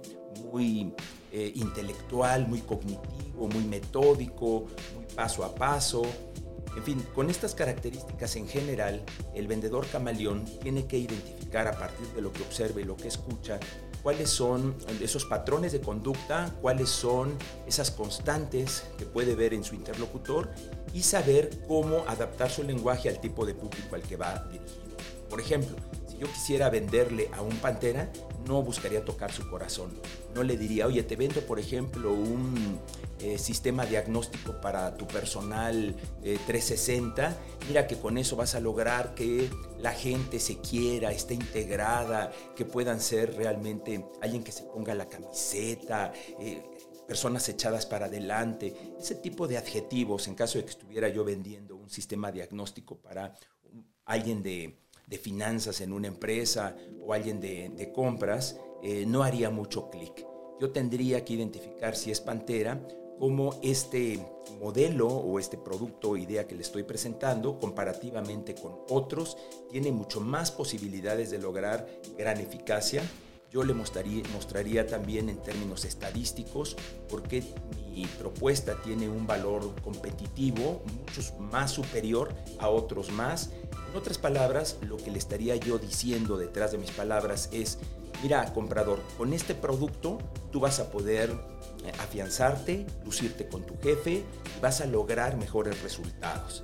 muy 0.52 0.96
eh, 1.32 1.52
intelectual, 1.54 2.48
muy 2.48 2.62
cognitivo, 2.62 3.48
muy 3.48 3.64
metódico, 3.64 4.66
muy 4.96 5.06
paso 5.16 5.44
a 5.44 5.54
paso. 5.54 6.02
En 6.76 6.84
fin, 6.84 7.04
con 7.14 7.30
estas 7.30 7.54
características 7.54 8.36
en 8.36 8.48
general, 8.48 9.04
el 9.36 9.48
vendedor 9.48 9.86
camaleón 9.86 10.46
tiene 10.60 10.88
que 10.88 10.98
identificar 10.98 11.68
a 11.68 11.78
partir 11.78 12.08
de 12.16 12.22
lo 12.24 12.34
que 12.34 12.42
observa 12.42 12.82
y 12.82 12.84
lo 12.84 12.98
que 12.98 13.08
escucha 13.08 13.60
cuáles 14.04 14.30
son 14.30 14.76
esos 15.02 15.26
patrones 15.26 15.72
de 15.72 15.82
conducta, 15.82 16.54
cuáles 16.62 16.90
son 16.90 17.38
esas 17.66 17.92
constantes 17.92 18.84
que 18.98 19.06
puede 19.06 19.36
ver 19.36 19.54
en 19.54 19.64
su 19.64 19.76
interlocutor 19.76 20.50
y 20.94 21.04
saber 21.04 21.64
cómo 21.68 22.04
adaptar 22.08 22.50
su 22.50 22.64
lenguaje 22.64 23.10
al 23.10 23.20
tipo 23.20 23.46
de 23.46 23.54
público 23.54 23.96
al 23.96 24.02
que 24.02 24.16
va 24.16 24.46
dirigido. 24.52 24.98
Por 25.30 25.42
ejemplo, 25.42 25.76
si 26.08 26.18
yo 26.18 26.28
quisiera 26.28 26.70
venderle 26.70 27.30
a 27.34 27.42
un 27.42 27.56
pantera, 27.58 28.12
no 28.48 28.62
buscaría 28.64 29.04
tocar 29.04 29.32
su 29.32 29.50
corazón. 29.50 29.92
No 30.34 30.44
le 30.44 30.58
diría, 30.58 30.88
oye, 30.88 31.04
te 31.04 31.16
vendo, 31.16 31.42
por 31.42 31.60
ejemplo, 31.60 32.14
un 32.14 32.80
eh, 33.20 33.38
sistema 33.38 33.86
diagnóstico 33.86 34.60
para 34.62 34.96
tu 34.96 35.08
personal 35.08 35.96
360. 36.22 37.30
Eh, 37.30 37.36
Mira 37.68 37.88
que 37.88 37.98
con 37.98 38.18
eso 38.18 38.36
vas 38.36 38.56
a 38.56 38.60
lograr 38.60 39.14
que 39.14 39.50
la 39.80 39.92
gente 39.92 40.40
se 40.40 40.58
quiera, 40.58 41.12
esté 41.12 41.34
integrada, 41.34 42.32
que 42.56 42.66
puedan 42.66 43.02
ser 43.02 43.36
realmente 43.36 44.06
alguien 44.22 44.44
que 44.44 44.52
se 44.52 44.64
ponga 44.64 44.96
la 44.96 45.08
camiseta. 45.10 46.14
Eh, 46.40 46.64
personas 47.08 47.48
echadas 47.48 47.86
para 47.86 48.08
adelante, 48.08 48.76
ese 49.00 49.16
tipo 49.16 49.48
de 49.48 49.58
adjetivos, 49.58 50.28
en 50.28 50.36
caso 50.36 50.58
de 50.58 50.66
que 50.66 50.72
estuviera 50.72 51.08
yo 51.08 51.24
vendiendo 51.24 51.78
un 51.78 51.90
sistema 51.90 52.34
diagnóstico 52.34 52.98
para 52.98 53.34
alguien 54.06 54.44
de, 54.44 54.78
de 55.08 55.18
finanzas 55.18 55.82
en 55.82 55.94
una 55.94 56.08
empresa 56.08 56.76
o 57.02 57.14
alguien 57.14 57.40
de, 57.40 57.92
compras, 57.96 58.60
eh, 58.84 59.06
no 59.08 59.24
haría 59.24 59.50
mucho 59.50 59.90
clic. 59.90 60.26
Yo 60.60 60.72
tendría 60.72 61.24
que 61.24 61.34
identificar 61.34 61.96
si 61.96 62.12
es 62.12 62.20
Pantera 62.20 62.86
como 63.18 63.60
este 63.64 64.20
modelo 64.60 65.08
o 65.08 65.40
este 65.40 65.58
producto 65.58 66.12
o 66.12 66.18
idea 66.18 66.48
que 66.48 66.56
le 66.56 66.62
estoy 66.62 66.84
presentando 66.84 67.60
comparativamente 67.60 68.54
con 68.54 68.80
otros 68.90 69.38
tiene 69.72 69.92
mucho 69.92 70.20
más 70.20 70.52
posibilidades 70.52 71.32
de 71.32 71.40
lograr 71.40 71.88
gran 72.18 72.40
eficacia 72.40 73.02
yo 73.52 73.64
le 73.64 73.74
mostraría, 73.74 74.24
mostraría 74.34 74.88
también 74.88 75.30
en 75.30 75.38
términos 75.38 75.86
estadísticos 75.86 76.76
por 77.10 77.24
qué 77.24 77.44
mi 77.92 78.06
propuesta 78.06 78.82
tiene 78.82 79.10
un 79.10 79.26
valor 79.26 79.74
competitivo 79.82 80.84
mucho 80.86 81.40
más 81.40 81.72
superior 81.72 82.34
a 82.60 82.70
otros 82.70 83.12
más. 83.12 83.50
En 83.90 83.98
otras 83.98 84.18
palabras, 84.18 84.78
lo 84.82 84.98
que 84.98 85.12
le 85.12 85.18
estaría 85.18 85.56
yo 85.56 85.80
diciendo 85.80 86.38
detrás 86.38 86.72
de 86.72 86.78
mis 86.78 86.92
palabras 86.92 87.50
es, 87.52 87.80
mira, 88.22 88.54
comprador, 88.54 89.02
con 89.18 89.34
este 89.34 89.56
producto 89.56 90.20
tú 90.52 90.60
vas 90.60 90.80
a 90.80 90.92
poder 90.92 91.32
eh, 91.32 91.92
afianzarte, 92.00 92.86
lucirte 93.06 93.48
con 93.48 93.66
tu 93.66 93.78
jefe 93.82 94.24
y 94.58 94.62
vas 94.62 94.82
a 94.82 94.86
lograr 94.86 95.38
mejores 95.38 95.82
resultados 95.82 96.64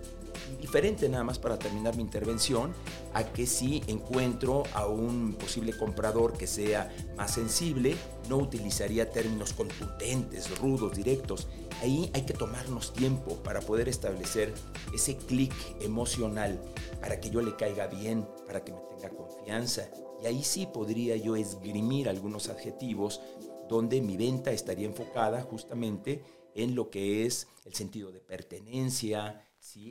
diferente 0.60 1.10
nada 1.10 1.24
más 1.24 1.40
para 1.40 1.58
terminar 1.60 1.96
mi 1.96 2.04
intervención 2.04 2.74
a 3.14 3.24
que 3.24 3.46
si 3.46 3.84
encuentro 3.88 4.64
a 4.74 4.88
un 4.88 5.34
posible 5.34 5.78
comprador 5.78 6.38
que 6.38 6.48
sea 6.48 6.94
más 7.18 7.34
sensible, 7.34 7.96
no 8.30 8.38
utilizaría 8.38 9.10
términos 9.10 9.54
contundentes, 9.54 10.58
rudos, 10.60 10.96
directos. 10.96 11.48
Ahí 11.82 12.10
hay 12.14 12.24
que 12.24 12.34
tomarnos 12.34 12.94
tiempo 12.94 13.36
para 13.44 13.60
poder 13.62 13.90
establecer 13.90 14.54
ese 14.94 15.18
clic 15.18 15.54
emocional, 15.82 16.62
para 17.02 17.20
que 17.20 17.30
yo 17.30 17.42
le 17.42 17.56
caiga 17.56 17.88
bien, 17.88 18.28
para 18.48 18.64
que 18.64 18.74
me 18.74 18.80
tenga 18.90 19.10
confianza. 19.10 19.90
Y 20.22 20.28
ahí 20.28 20.44
sí 20.44 20.68
podría 20.72 21.18
yo 21.18 21.36
esgrimir 21.36 22.08
algunos 22.08 22.50
adjetivos 22.50 23.22
donde 23.68 24.02
mi 24.02 24.18
venta 24.18 24.52
estaría 24.52 24.86
enfocada 24.86 25.42
justamente 25.42 26.24
en 26.56 26.76
lo 26.76 26.90
que 26.90 27.26
es 27.26 27.48
el 27.66 27.74
sentido 27.74 28.12
de 28.12 28.20
pertenencia, 28.20 29.46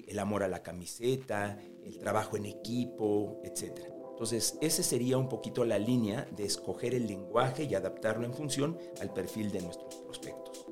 el 0.07 0.19
amor 0.19 0.43
a 0.43 0.49
la 0.49 0.63
camiseta, 0.63 1.59
el 1.85 1.99
trabajo 1.99 2.37
en 2.37 2.47
equipo, 2.47 3.41
etc. 3.45 3.81
Entonces, 4.11 4.57
esa 4.61 4.83
sería 4.83 5.19
un 5.19 5.29
poquito 5.29 5.65
la 5.65 5.79
línea 5.79 6.29
de 6.37 6.45
escoger 6.45 6.95
el 6.95 7.07
lenguaje 7.07 7.65
y 7.65 7.75
adaptarlo 7.75 8.27
en 8.27 8.35
función 8.35 8.79
al 9.01 9.13
perfil 9.13 9.51
de 9.51 9.63
nuestros 9.63 9.97
prospectos. 9.97 10.67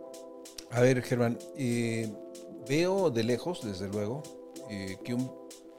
A 0.70 0.82
ver, 0.82 1.02
Germán, 1.02 1.38
eh, 1.56 2.12
veo 2.68 3.10
de 3.10 3.24
lejos, 3.24 3.64
desde 3.64 3.88
luego, 3.88 4.22
eh, 4.68 4.98
que 5.02 5.14
un 5.14 5.30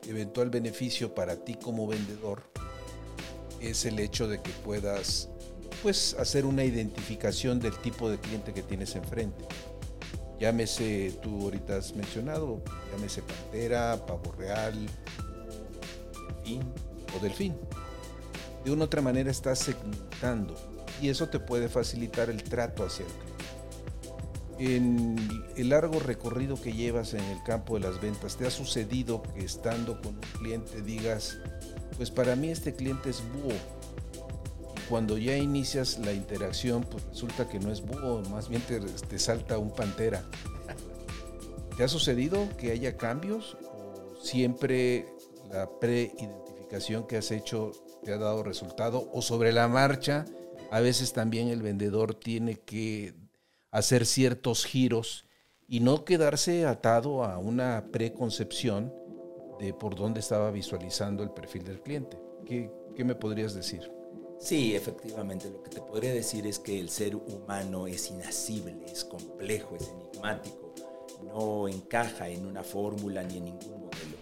eventual 0.08 0.50
beneficio 0.50 1.14
para 1.14 1.46
ti 1.46 1.54
como 1.56 1.88
vendedor 1.88 2.44
es 3.62 3.86
el 3.86 4.00
hecho 4.00 4.28
de 4.28 4.42
que 4.42 4.52
puedas 4.66 5.30
pues 5.84 6.16
hacer 6.20 6.46
una 6.46 6.64
identificación 6.64 7.60
del 7.60 7.78
tipo 7.78 8.10
de 8.10 8.20
cliente 8.20 8.54
que 8.54 8.64
tienes 8.64 8.96
enfrente 8.96 9.46
llámese, 10.42 11.20
tú 11.22 11.44
ahorita 11.44 11.78
has 11.78 11.96
mencionado, 11.96 12.64
llámese 12.92 13.22
pantera, 13.22 14.04
pavo 14.08 14.34
real, 14.40 14.74
delfín 16.28 16.64
o 17.16 17.24
delfín. 17.24 17.56
De 18.66 18.72
una 18.72 18.82
u 18.82 18.86
otra 18.86 19.02
manera 19.02 19.30
estás 19.30 19.60
segmentando 19.60 20.56
y 21.00 21.10
eso 21.10 21.30
te 21.30 21.40
puede 21.40 21.70
facilitar 21.70 22.32
el 22.32 22.44
trato 22.44 22.84
hacia 22.84 23.06
el 23.06 23.12
cliente. 23.12 23.32
En 24.58 25.44
el 25.58 25.70
largo 25.70 26.00
recorrido 26.00 26.60
que 26.60 26.74
llevas 26.74 27.14
en 27.14 27.24
el 27.24 27.44
campo 27.44 27.76
de 27.76 27.82
las 27.82 28.02
ventas, 28.02 28.36
¿te 28.36 28.48
ha 28.48 28.52
sucedido 28.52 29.22
que 29.22 29.46
estando 29.46 30.02
con 30.02 30.16
un 30.16 30.22
cliente 30.40 30.82
digas, 30.82 31.38
pues 31.98 32.10
para 32.10 32.36
mí 32.36 32.50
este 32.50 32.74
cliente 32.74 33.12
es 33.12 33.22
búho, 33.32 33.54
cuando 34.92 35.18
ya 35.18 35.38
inicias 35.38 36.00
la 36.00 36.12
interacción, 36.12 36.84
pues 36.84 37.06
resulta 37.06 37.48
que 37.48 37.62
no 37.62 37.72
es 37.72 37.80
búho, 37.80 38.24
más 38.30 38.50
bien 38.50 38.62
te, 38.62 39.20
salta 39.20 39.58
un 39.58 39.72
pantera. 39.72 40.22
¿Te 41.78 41.86
ha 41.86 41.88
sucedido 41.88 42.50
que 42.58 42.74
haya 42.74 42.98
cambios 42.98 43.58
o 43.64 44.22
siempre 44.22 45.08
la 45.50 45.70
pre-identificación 45.80 47.08
que 47.08 47.16
has 47.16 47.32
hecho 47.32 47.72
te 48.04 48.12
ha 48.12 48.18
dado 48.18 48.44
resultado 48.44 49.10
o 49.14 49.22
sobre 49.22 49.54
la 49.54 49.70
marcha 49.70 50.26
a 50.72 50.82
veces 50.82 51.14
también 51.14 51.48
el 51.48 51.62
vendedor 51.62 52.14
tiene 52.14 52.60
que 52.60 53.14
hacer 53.72 54.06
ciertos 54.06 54.66
giros 54.66 55.24
y 55.70 55.80
no 55.80 56.04
quedarse 56.04 56.66
atado 56.66 57.24
a 57.24 57.38
una 57.38 57.86
preconcepción 57.94 58.94
de 59.58 59.74
por 59.74 59.96
dónde 59.96 60.20
estaba 60.20 60.52
visualizando 60.52 61.24
el 61.24 61.32
perfil 61.32 61.64
del 61.64 61.82
cliente? 61.82 62.20
qué 62.46 63.06
me 63.06 63.16
podrías 63.16 63.54
decir? 63.54 64.01
Sí, 64.42 64.76
efectivamente, 64.76 65.52
lo 65.52 65.62
que 65.62 65.70
te 65.70 65.82
podría 65.82 66.12
decir 66.12 66.48
es 66.48 66.58
que 66.58 66.80
el 66.80 66.90
ser 66.90 67.16
humano 67.16 67.86
es 67.86 68.10
inasible, 68.10 68.76
es 68.88 69.06
complejo, 69.06 69.76
es 69.76 69.90
enigmático, 69.90 70.74
no 71.24 71.68
encaja 71.68 72.28
en 72.28 72.48
una 72.48 72.64
fórmula 72.64 73.22
ni 73.22 73.38
en 73.38 73.46
ningún 73.46 73.82
modelo. 73.82 74.18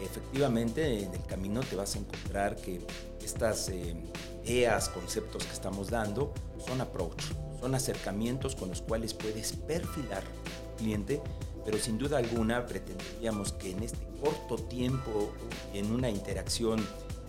Efectivamente, 0.00 1.02
en 1.02 1.12
el 1.12 1.24
camino 1.24 1.58
te 1.58 1.74
vas 1.74 1.96
a 1.96 1.98
encontrar 1.98 2.54
que 2.54 2.86
estas 3.20 3.68
eh, 3.70 3.96
ideas, 4.44 4.88
conceptos 4.90 5.44
que 5.44 5.52
estamos 5.52 5.90
dando 5.90 6.32
son 6.64 6.80
approach, 6.80 7.20
son 7.58 7.74
acercamientos 7.74 8.54
con 8.54 8.68
los 8.68 8.80
cuales 8.80 9.12
puedes 9.12 9.54
perfilar 9.54 10.22
al 10.22 10.76
cliente, 10.76 11.20
pero 11.64 11.78
sin 11.78 11.98
duda 11.98 12.18
alguna 12.18 12.64
pretenderíamos 12.64 13.54
que 13.54 13.72
en 13.72 13.82
este 13.82 14.06
corto 14.22 14.54
tiempo, 14.54 15.32
en 15.74 15.90
una 15.90 16.08
interacción 16.08 16.78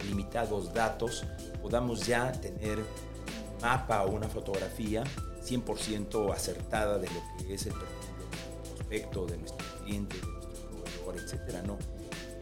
limitados 0.07 0.73
datos, 0.73 1.25
podamos 1.69 2.08
ya 2.08 2.32
tener 2.32 2.79
un 2.79 3.62
mapa 3.62 4.03
o 4.03 4.10
una 4.10 4.27
fotografía 4.27 5.03
100% 5.45 6.34
acertada 6.34 6.97
de 6.97 7.08
lo 7.08 7.21
que 7.45 7.53
es 7.53 7.67
el 7.67 7.73
prospecto, 7.73 9.27
de 9.27 9.38
nuestro 9.38 9.67
cliente, 9.84 10.17
de 10.17 10.25
nuestro 10.25 10.67
proveedor, 10.67 11.17
etcétera, 11.23 11.62
¿no? 11.62 11.77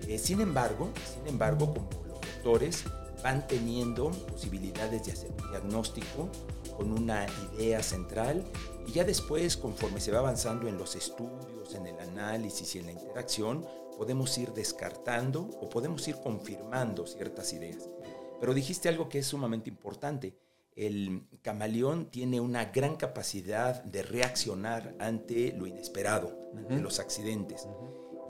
Eh, 0.08 0.18
sin 0.18 0.40
embargo, 0.40 0.92
sin 1.14 1.28
embargo, 1.28 1.74
como 1.74 1.90
los 2.08 2.22
doctores 2.22 2.86
van 3.22 3.46
teniendo 3.48 4.12
posibilidades 4.12 5.06
de 5.06 5.12
hacer 5.12 5.30
un 5.32 5.52
diagnóstico 5.52 6.30
con 6.78 6.94
una 6.94 7.26
idea 7.54 7.84
central 7.84 8.46
y 8.88 8.94
ya 8.94 9.04
después, 9.04 9.58
conforme 9.58 10.00
se 10.00 10.14
va 10.14 10.20
avanzando 10.20 10.70
en 10.70 10.78
los 10.78 10.96
estudios, 10.96 11.76
en 11.76 11.88
el 11.88 12.00
análisis 12.00 12.76
y 12.76 12.80
en 12.80 12.86
la 12.86 12.92
interacción, 12.94 13.66
podemos 13.98 14.38
ir 14.38 14.54
descartando 14.54 15.50
o 15.60 15.70
podemos 15.70 16.08
ir 16.08 16.16
confirmando 16.22 17.06
ciertas 17.06 17.52
ideas. 17.52 17.90
Pero 18.40 18.54
dijiste 18.54 18.90
algo 18.90 19.10
que 19.10 19.20
es 19.20 19.28
sumamente 19.28 19.70
importante. 19.70 20.38
El 20.76 21.28
camaleón 21.42 22.12
tiene 22.12 22.40
una 22.40 22.66
gran 22.66 22.98
capacidad 22.98 23.84
de 23.84 24.04
reaccionar 24.04 24.96
ante 25.00 25.54
lo 25.54 25.66
inesperado, 25.66 26.52
ante 26.56 26.80
los 26.80 27.00
accidentes. 27.00 27.68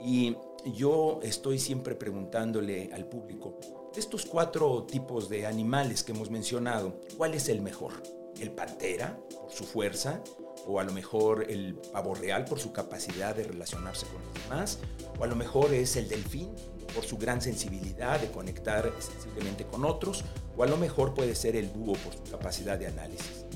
Y 0.00 0.36
yo 0.74 1.20
estoy 1.22 1.58
siempre 1.58 1.94
preguntándole 1.94 2.90
al 2.92 3.06
público, 3.06 3.58
de 3.92 4.00
estos 4.00 4.24
cuatro 4.24 4.84
tipos 4.84 5.28
de 5.28 5.46
animales 5.46 6.02
que 6.02 6.12
hemos 6.12 6.30
mencionado, 6.30 7.00
¿cuál 7.16 7.34
es 7.34 7.48
el 7.48 7.60
mejor? 7.60 8.02
¿El 8.38 8.52
pantera, 8.52 9.18
por 9.40 9.50
su 9.50 9.64
fuerza? 9.64 10.22
O 10.68 10.78
a 10.78 10.84
lo 10.84 10.92
mejor 10.92 11.46
el 11.48 11.74
pavo 11.74 12.14
real 12.14 12.44
por 12.44 12.60
su 12.60 12.72
capacidad 12.72 13.34
de 13.34 13.44
relacionarse 13.44 14.06
con 14.06 14.22
los 14.22 14.44
demás, 14.44 14.78
o 15.18 15.24
a 15.24 15.26
lo 15.26 15.34
mejor 15.34 15.72
es 15.72 15.96
el 15.96 16.08
delfín 16.08 16.54
por 16.94 17.04
su 17.04 17.16
gran 17.16 17.40
sensibilidad 17.40 18.20
de 18.20 18.30
conectar 18.30 18.92
sensiblemente 18.98 19.64
con 19.64 19.86
otros, 19.86 20.24
o 20.56 20.62
a 20.62 20.66
lo 20.66 20.76
mejor 20.76 21.14
puede 21.14 21.34
ser 21.34 21.56
el 21.56 21.68
búho 21.68 21.94
por 21.94 22.12
su 22.12 22.22
capacidad 22.30 22.78
de 22.78 22.86
análisis. 22.86 23.46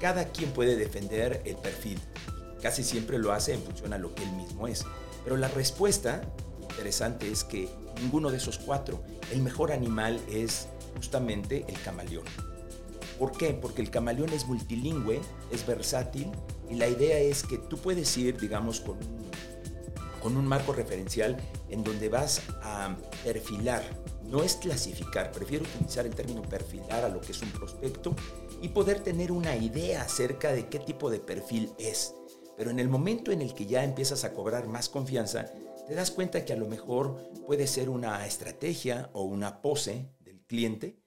Cada 0.00 0.26
quien 0.26 0.50
puede 0.50 0.76
defender 0.76 1.40
el 1.46 1.56
perfil, 1.56 1.98
casi 2.62 2.84
siempre 2.84 3.18
lo 3.18 3.32
hace 3.32 3.54
en 3.54 3.62
función 3.62 3.94
a 3.94 3.98
lo 3.98 4.14
que 4.14 4.22
él 4.22 4.32
mismo 4.32 4.68
es, 4.68 4.84
pero 5.24 5.38
la 5.38 5.48
respuesta 5.48 6.20
interesante 6.60 7.30
es 7.30 7.42
que 7.42 7.70
ninguno 8.02 8.30
de 8.30 8.36
esos 8.36 8.58
cuatro, 8.58 9.02
el 9.32 9.40
mejor 9.40 9.72
animal 9.72 10.20
es 10.30 10.68
justamente 10.94 11.64
el 11.68 11.80
camaleón. 11.80 12.24
¿Por 13.20 13.32
qué? 13.32 13.52
Porque 13.52 13.82
el 13.82 13.90
camaleón 13.90 14.30
es 14.30 14.46
multilingüe, 14.46 15.20
es 15.52 15.66
versátil 15.66 16.32
y 16.70 16.76
la 16.76 16.88
idea 16.88 17.18
es 17.18 17.42
que 17.42 17.58
tú 17.58 17.76
puedes 17.76 18.16
ir, 18.16 18.40
digamos, 18.40 18.80
con 18.80 18.96
un, 18.96 19.30
con 20.22 20.38
un 20.38 20.46
marco 20.46 20.72
referencial 20.72 21.36
en 21.68 21.84
donde 21.84 22.08
vas 22.08 22.40
a 22.62 22.96
perfilar, 23.22 23.82
no 24.24 24.42
es 24.42 24.54
clasificar, 24.54 25.32
prefiero 25.32 25.66
utilizar 25.66 26.06
el 26.06 26.14
término 26.14 26.40
perfilar 26.40 27.04
a 27.04 27.10
lo 27.10 27.20
que 27.20 27.32
es 27.32 27.42
un 27.42 27.50
prospecto 27.50 28.16
y 28.62 28.68
poder 28.68 29.00
tener 29.00 29.32
una 29.32 29.54
idea 29.54 30.00
acerca 30.00 30.52
de 30.52 30.70
qué 30.70 30.78
tipo 30.78 31.10
de 31.10 31.20
perfil 31.20 31.74
es. 31.78 32.14
Pero 32.56 32.70
en 32.70 32.78
el 32.78 32.88
momento 32.88 33.32
en 33.32 33.42
el 33.42 33.52
que 33.52 33.66
ya 33.66 33.84
empiezas 33.84 34.24
a 34.24 34.32
cobrar 34.32 34.66
más 34.66 34.88
confianza, 34.88 35.44
te 35.86 35.94
das 35.94 36.10
cuenta 36.10 36.46
que 36.46 36.54
a 36.54 36.56
lo 36.56 36.68
mejor 36.68 37.16
puede 37.46 37.66
ser 37.66 37.90
una 37.90 38.26
estrategia 38.26 39.10
o 39.12 39.24
una 39.24 39.60
pose 39.60 40.08
del 40.20 40.40
cliente, 40.46 40.99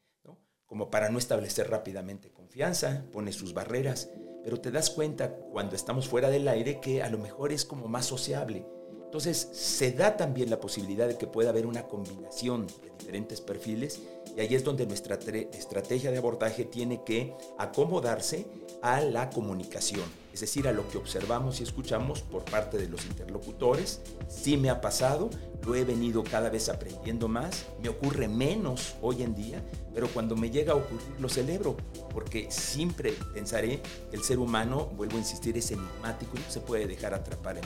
como 0.74 0.90
para 0.90 1.10
no 1.10 1.20
establecer 1.20 1.70
rápidamente 1.70 2.32
confianza, 2.32 3.06
pone 3.12 3.32
sus 3.32 3.54
barreras, 3.54 4.10
pero 4.44 4.60
te 4.60 4.72
das 4.72 4.90
cuenta 4.90 5.30
cuando 5.52 5.76
estamos 5.76 6.08
fuera 6.08 6.32
del 6.32 6.48
aire 6.48 6.80
que 6.80 7.04
a 7.04 7.12
lo 7.12 7.20
mejor 7.20 7.52
es 7.52 7.64
como 7.64 7.88
más 7.88 8.08
sociable. 8.08 8.66
Entonces 9.06 9.50
se 9.52 9.92
da 9.92 10.18
también 10.18 10.50
la 10.50 10.60
posibilidad 10.60 11.08
de 11.08 11.16
que 11.16 11.28
pueda 11.28 11.52
haber 11.52 11.68
una 11.68 11.84
combinación 11.84 12.66
de 12.66 12.92
diferentes 12.98 13.40
perfiles 13.40 14.02
y 14.36 14.40
ahí 14.40 14.56
es 14.56 14.64
donde 14.64 14.88
nuestra 14.88 15.20
estrategia 15.52 16.10
de 16.10 16.18
abordaje 16.18 16.66
tiene 16.66 17.04
que 17.04 17.36
acomodarse 17.60 18.48
a 18.82 19.00
la 19.00 19.30
comunicación, 19.30 20.06
es 20.34 20.39
decir, 20.39 20.67
a 20.67 20.72
lo 20.72 20.88
que 20.89 20.98
observamos 20.98 21.60
y 21.60 21.63
escuchamos 21.63 22.22
por 22.22 22.43
parte 22.43 22.80
de 22.80 22.89
los 22.89 23.06
interlocutores. 23.06 24.02
Sí 24.28 24.58
me 24.58 24.72
ha 24.72 24.82
pasado, 24.82 25.30
lo 25.63 25.76
he 25.76 25.86
venido 25.86 26.24
cada 26.24 26.50
vez 26.50 26.69
aprendiendo 26.69 27.28
más, 27.28 27.67
me 27.82 27.89
ocurre 27.89 28.28
menos 28.28 28.96
hoy 29.02 29.22
en 29.22 29.36
día, 29.36 29.63
pero 29.93 30.08
cuando 30.08 30.36
me 30.36 30.50
llega 30.50 30.74
a 30.74 30.76
ocurrir 30.76 31.08
lo 31.19 31.30
celebro, 31.30 31.78
porque 32.12 32.48
siempre 32.50 33.13
pensaré 33.34 33.82
que 34.10 34.15
el 34.15 34.24
ser 34.24 34.39
humano, 34.39 34.88
vuelvo 34.98 35.17
a 35.17 35.19
insistir, 35.19 35.56
es 35.56 35.69
enigmático 35.69 36.36
y 36.36 36.39
no 36.39 36.50
se 36.50 36.62
puede 36.62 36.88
dejar 36.88 37.13
atrapar 37.13 37.58
en 37.58 37.63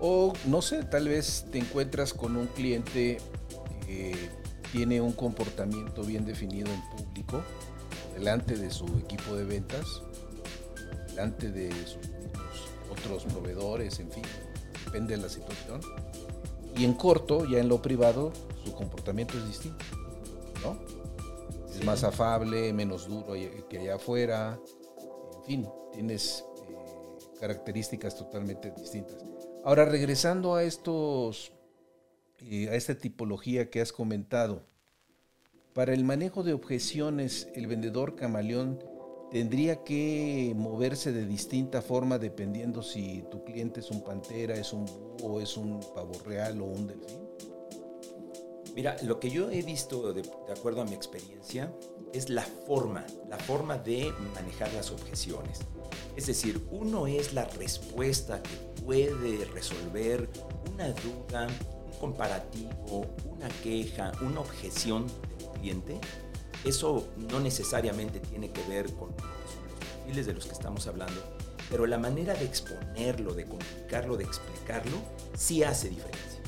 O 0.00 0.32
no 0.46 0.60
sé, 0.60 0.82
tal 0.82 1.08
vez 1.08 1.46
te 1.52 1.58
encuentras 1.58 2.12
con 2.12 2.36
un 2.36 2.48
cliente 2.48 3.18
que 3.86 4.30
tiene 4.72 5.00
un 5.00 5.12
comportamiento 5.12 6.02
bien 6.02 6.26
definido 6.26 6.68
en 6.72 6.82
público, 6.90 7.40
delante 8.14 8.56
de 8.56 8.70
su 8.70 8.84
equipo 8.98 9.36
de 9.36 9.44
ventas, 9.44 10.02
delante 11.18 11.50
de 11.50 11.68
sus 11.84 11.98
otros 12.92 13.24
proveedores, 13.24 13.98
en 13.98 14.08
fin, 14.08 14.22
depende 14.84 15.16
de 15.16 15.22
la 15.22 15.28
situación. 15.28 15.80
Y 16.76 16.84
en 16.84 16.94
corto, 16.94 17.44
ya 17.44 17.58
en 17.58 17.68
lo 17.68 17.82
privado, 17.82 18.32
su 18.64 18.72
comportamiento 18.72 19.36
es 19.36 19.48
distinto, 19.48 19.84
¿no? 20.62 20.78
Es 21.68 21.84
más 21.84 22.04
afable, 22.04 22.72
menos 22.72 23.08
duro 23.08 23.34
que 23.68 23.78
allá 23.78 23.96
afuera, 23.96 24.60
en 25.38 25.44
fin, 25.44 25.68
tienes 25.92 26.44
eh, 26.68 27.18
características 27.40 28.16
totalmente 28.16 28.70
distintas. 28.70 29.16
Ahora, 29.64 29.86
regresando 29.86 30.54
a 30.54 30.62
estos 30.62 31.52
a 32.40 32.76
esta 32.76 32.94
tipología 32.94 33.68
que 33.68 33.80
has 33.80 33.92
comentado. 33.92 34.62
Para 35.74 35.92
el 35.92 36.04
manejo 36.04 36.44
de 36.44 36.52
objeciones, 36.52 37.48
el 37.56 37.66
vendedor 37.66 38.14
camaleón 38.14 38.78
tendría 39.30 39.84
que 39.84 40.52
moverse 40.56 41.12
de 41.12 41.26
distinta 41.26 41.82
forma 41.82 42.18
dependiendo 42.18 42.82
si 42.82 43.24
tu 43.30 43.44
cliente 43.44 43.80
es 43.80 43.90
un 43.90 44.02
pantera, 44.02 44.54
es 44.54 44.72
un 44.72 44.86
búho, 44.86 45.40
es 45.40 45.56
un 45.56 45.80
pavo 45.94 46.12
real 46.24 46.60
o 46.60 46.64
un 46.64 46.86
delfín. 46.86 47.28
Mira, 48.74 48.96
lo 49.02 49.18
que 49.18 49.30
yo 49.30 49.50
he 49.50 49.62
visto 49.62 50.12
de, 50.12 50.22
de, 50.22 50.52
acuerdo 50.52 50.82
a 50.82 50.84
mi 50.84 50.94
experiencia 50.94 51.72
es 52.12 52.30
la 52.30 52.42
forma, 52.42 53.04
la 53.28 53.36
forma 53.36 53.76
de 53.76 54.12
manejar 54.34 54.72
las 54.74 54.90
objeciones. 54.92 55.60
Es 56.16 56.26
decir, 56.26 56.66
uno 56.70 57.06
es 57.06 57.32
la 57.32 57.44
respuesta 57.44 58.42
que 58.42 58.82
puede 58.82 59.44
resolver 59.46 60.28
una 60.72 60.88
duda, 60.90 61.48
comparativo, 61.98 63.06
una 63.28 63.48
queja, 63.62 64.12
una 64.20 64.40
objeción 64.40 65.06
del 65.06 65.48
cliente, 65.60 66.00
eso 66.64 67.08
no 67.30 67.40
necesariamente 67.40 68.20
tiene 68.20 68.50
que 68.50 68.62
ver 68.68 68.92
con 68.94 69.08
los 69.10 69.78
perfiles 69.78 70.26
de 70.26 70.34
los 70.34 70.46
que 70.46 70.52
estamos 70.52 70.86
hablando, 70.86 71.20
pero 71.70 71.86
la 71.86 71.98
manera 71.98 72.34
de 72.34 72.44
exponerlo, 72.44 73.34
de 73.34 73.44
comunicarlo, 73.44 74.16
de 74.16 74.24
explicarlo, 74.24 74.96
sí 75.36 75.62
hace 75.62 75.88
diferencia. 75.88 76.40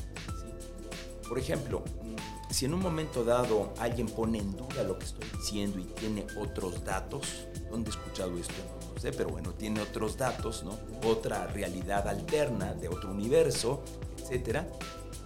Por 1.29 1.38
ejemplo, 1.38 1.81
mm, 1.81 2.53
si 2.53 2.64
en 2.64 2.75
un 2.75 2.81
momento 2.81 3.25
dado 3.25 3.73
alguien 3.79 4.09
pone 4.09 4.38
en 4.38 4.57
duda 4.57 4.83
lo 4.83 4.99
que 4.99 5.05
estoy 5.05 5.29
diciendo 5.37 5.79
y 5.79 5.85
tiene 5.85 6.27
otros 6.38 6.85
datos, 6.85 7.46
¿dónde 7.70 7.90
he 7.90 7.92
escuchado 7.92 8.37
esto? 8.37 8.55
No, 8.87 8.94
no 8.94 9.01
sé, 9.01 9.12
pero 9.12 9.29
bueno, 9.29 9.53
tiene 9.53 9.81
otros 9.81 10.16
datos, 10.16 10.64
¿no? 10.64 10.77
Otra 11.09 11.46
realidad 11.46 12.09
alterna 12.09 12.75
de 12.75 12.88
otro 12.88 13.11
universo, 13.11 13.83
etcétera 14.18 14.66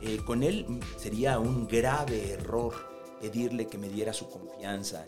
eh, 0.06 0.18
con 0.24 0.42
él 0.42 0.66
sería 0.98 1.38
un 1.38 1.66
grave 1.66 2.32
error 2.32 2.74
pedirle 3.24 3.66
que 3.66 3.78
me 3.78 3.88
diera 3.88 4.12
su 4.12 4.28
confianza, 4.28 5.06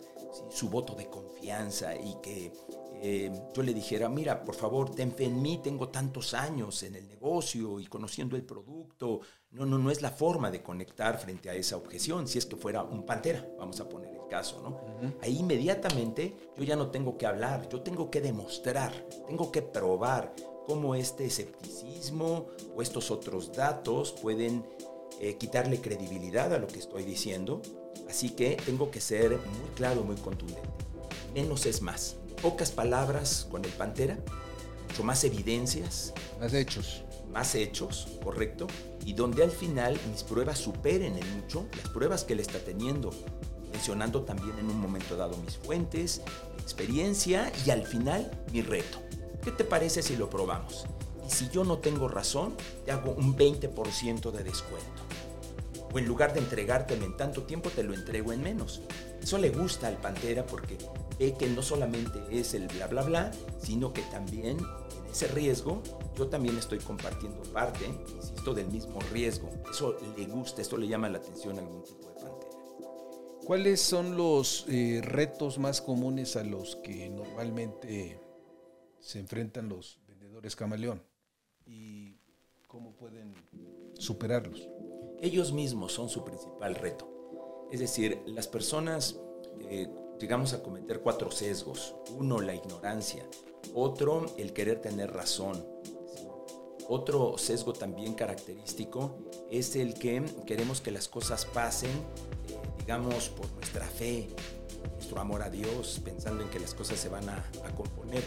su 0.49 0.69
voto 0.69 0.95
de 0.95 1.07
confianza 1.07 1.95
y 1.95 2.15
que 2.19 2.51
eh, 2.99 3.31
yo 3.53 3.61
le 3.61 3.75
dijera, 3.75 4.09
mira, 4.09 4.43
por 4.43 4.55
favor, 4.55 4.89
ten 4.89 5.11
fe 5.11 5.25
en 5.25 5.39
mí, 5.39 5.59
tengo 5.63 5.89
tantos 5.89 6.33
años 6.33 6.81
en 6.81 6.95
el 6.95 7.07
negocio 7.07 7.79
y 7.79 7.85
conociendo 7.85 8.35
el 8.35 8.41
producto. 8.41 9.21
No, 9.51 9.67
no, 9.67 9.77
no 9.77 9.91
es 9.91 10.01
la 10.01 10.09
forma 10.09 10.49
de 10.49 10.63
conectar 10.63 11.19
frente 11.19 11.51
a 11.51 11.53
esa 11.53 11.77
objeción, 11.77 12.27
si 12.27 12.39
es 12.39 12.47
que 12.47 12.55
fuera 12.55 12.81
un 12.81 13.05
pantera, 13.05 13.47
vamos 13.59 13.79
a 13.81 13.87
poner 13.87 14.15
el 14.15 14.27
caso, 14.27 14.61
¿no? 14.63 15.11
Ahí 15.21 15.37
inmediatamente 15.37 16.35
yo 16.57 16.63
ya 16.63 16.75
no 16.75 16.89
tengo 16.89 17.19
que 17.19 17.27
hablar, 17.27 17.69
yo 17.69 17.81
tengo 17.81 18.09
que 18.09 18.19
demostrar, 18.19 18.93
tengo 19.27 19.51
que 19.51 19.61
probar 19.61 20.33
cómo 20.65 20.95
este 20.95 21.25
escepticismo 21.25 22.47
o 22.75 22.81
estos 22.81 23.11
otros 23.11 23.53
datos 23.53 24.11
pueden 24.11 24.65
eh, 25.19 25.35
quitarle 25.37 25.81
credibilidad 25.81 26.53
a 26.53 26.59
lo 26.59 26.67
que 26.67 26.79
estoy 26.79 27.03
diciendo. 27.03 27.61
Así 28.09 28.29
que 28.29 28.57
tengo 28.65 28.91
que 28.91 29.01
ser 29.01 29.31
muy 29.31 29.69
claro, 29.75 30.03
muy 30.03 30.15
contundente. 30.15 30.61
Menos 31.33 31.65
es 31.65 31.81
más. 31.81 32.15
Pocas 32.41 32.71
palabras 32.71 33.47
con 33.49 33.65
el 33.65 33.71
Pantera, 33.71 34.17
mucho 34.87 35.03
más 35.03 35.23
evidencias. 35.23 36.13
Más 36.39 36.53
hechos. 36.53 37.03
Más 37.31 37.55
hechos, 37.55 38.07
correcto. 38.23 38.67
Y 39.05 39.13
donde 39.13 39.43
al 39.43 39.51
final 39.51 39.99
mis 40.11 40.23
pruebas 40.23 40.59
superen 40.59 41.17
en 41.17 41.35
mucho 41.35 41.67
las 41.75 41.89
pruebas 41.89 42.23
que 42.23 42.33
él 42.33 42.39
está 42.39 42.59
teniendo. 42.59 43.11
Mencionando 43.71 44.23
también 44.23 44.57
en 44.59 44.69
un 44.69 44.79
momento 44.79 45.17
dado 45.17 45.37
mis 45.37 45.57
fuentes, 45.57 46.21
mi 46.55 46.61
experiencia 46.61 47.51
y 47.65 47.69
al 47.69 47.85
final 47.85 48.31
mi 48.51 48.61
reto. 48.61 48.99
¿Qué 49.43 49.51
te 49.51 49.63
parece 49.63 50.01
si 50.01 50.15
lo 50.15 50.29
probamos? 50.29 50.85
Y 51.27 51.31
si 51.31 51.49
yo 51.49 51.63
no 51.63 51.79
tengo 51.79 52.07
razón, 52.07 52.55
te 52.85 52.91
hago 52.91 53.11
un 53.11 53.35
20% 53.35 54.31
de 54.31 54.43
descuento. 54.43 55.06
O 55.93 55.99
en 55.99 56.05
lugar 56.05 56.33
de 56.33 56.39
entregártelo 56.39 57.05
en 57.05 57.15
tanto 57.15 57.43
tiempo, 57.43 57.69
te 57.69 57.83
lo 57.83 57.93
entrego 57.93 58.33
en 58.33 58.41
menos. 58.41 58.81
Eso 59.21 59.37
le 59.37 59.49
gusta 59.49 59.87
al 59.87 59.97
Pantera 59.97 60.45
porque 60.45 60.77
ve 61.19 61.33
que 61.37 61.47
no 61.47 61.61
solamente 61.61 62.19
es 62.31 62.53
el 62.53 62.67
bla 62.67 62.87
bla 62.87 63.03
bla, 63.03 63.31
sino 63.59 63.93
que 63.93 64.01
también 64.03 64.57
en 64.57 65.11
ese 65.11 65.27
riesgo 65.27 65.81
yo 66.17 66.27
también 66.27 66.57
estoy 66.57 66.79
compartiendo 66.79 67.41
parte, 67.53 67.85
insisto, 68.15 68.53
del 68.53 68.67
mismo 68.67 68.99
riesgo. 69.11 69.49
Eso 69.69 69.97
le 70.17 70.25
gusta, 70.25 70.61
esto 70.61 70.77
le 70.77 70.87
llama 70.87 71.09
la 71.09 71.19
atención 71.19 71.57
a 71.57 71.61
algún 71.61 71.83
tipo 71.83 72.07
de 72.07 72.13
Pantera. 72.15 72.51
¿Cuáles 73.45 73.79
son 73.79 74.17
los 74.17 74.65
eh, 74.67 75.01
retos 75.03 75.57
más 75.57 75.81
comunes 75.81 76.35
a 76.35 76.43
los 76.43 76.75
que 76.77 77.09
normalmente 77.09 78.19
se 78.99 79.19
enfrentan 79.19 79.69
los 79.69 79.99
vendedores 80.05 80.55
camaleón 80.55 81.01
y 81.65 82.17
cómo 82.67 82.91
pueden 82.93 83.33
superarlos. 83.93 84.67
Ellos 85.21 85.51
mismos 85.51 85.93
son 85.93 86.09
su 86.09 86.23
principal 86.23 86.75
reto. 86.75 87.09
Es 87.71 87.79
decir, 87.79 88.21
las 88.27 88.47
personas 88.47 89.19
eh, 89.61 89.87
llegamos 90.19 90.53
a 90.53 90.61
cometer 90.61 91.01
cuatro 91.01 91.31
sesgos. 91.31 91.95
Uno, 92.15 92.39
la 92.39 92.53
ignorancia. 92.53 93.27
Otro, 93.73 94.25
el 94.37 94.53
querer 94.53 94.79
tener 94.79 95.11
razón. 95.11 95.65
Otro 96.87 97.37
sesgo 97.37 97.73
también 97.73 98.13
característico 98.13 99.17
es 99.51 99.75
el 99.75 99.95
que 99.95 100.23
queremos 100.45 100.79
que 100.79 100.91
las 100.91 101.07
cosas 101.09 101.45
pasen, 101.45 101.89
eh, 101.89 102.55
digamos, 102.79 103.29
por 103.29 103.51
nuestra 103.53 103.85
fe, 103.85 104.29
nuestro 104.93 105.19
amor 105.19 105.41
a 105.41 105.49
Dios, 105.49 105.99
pensando 106.05 106.43
en 106.43 106.49
que 106.49 106.59
las 106.59 106.73
cosas 106.73 106.99
se 106.99 107.09
van 107.09 107.27
a, 107.27 107.49
a 107.65 107.75
componer. 107.75 108.23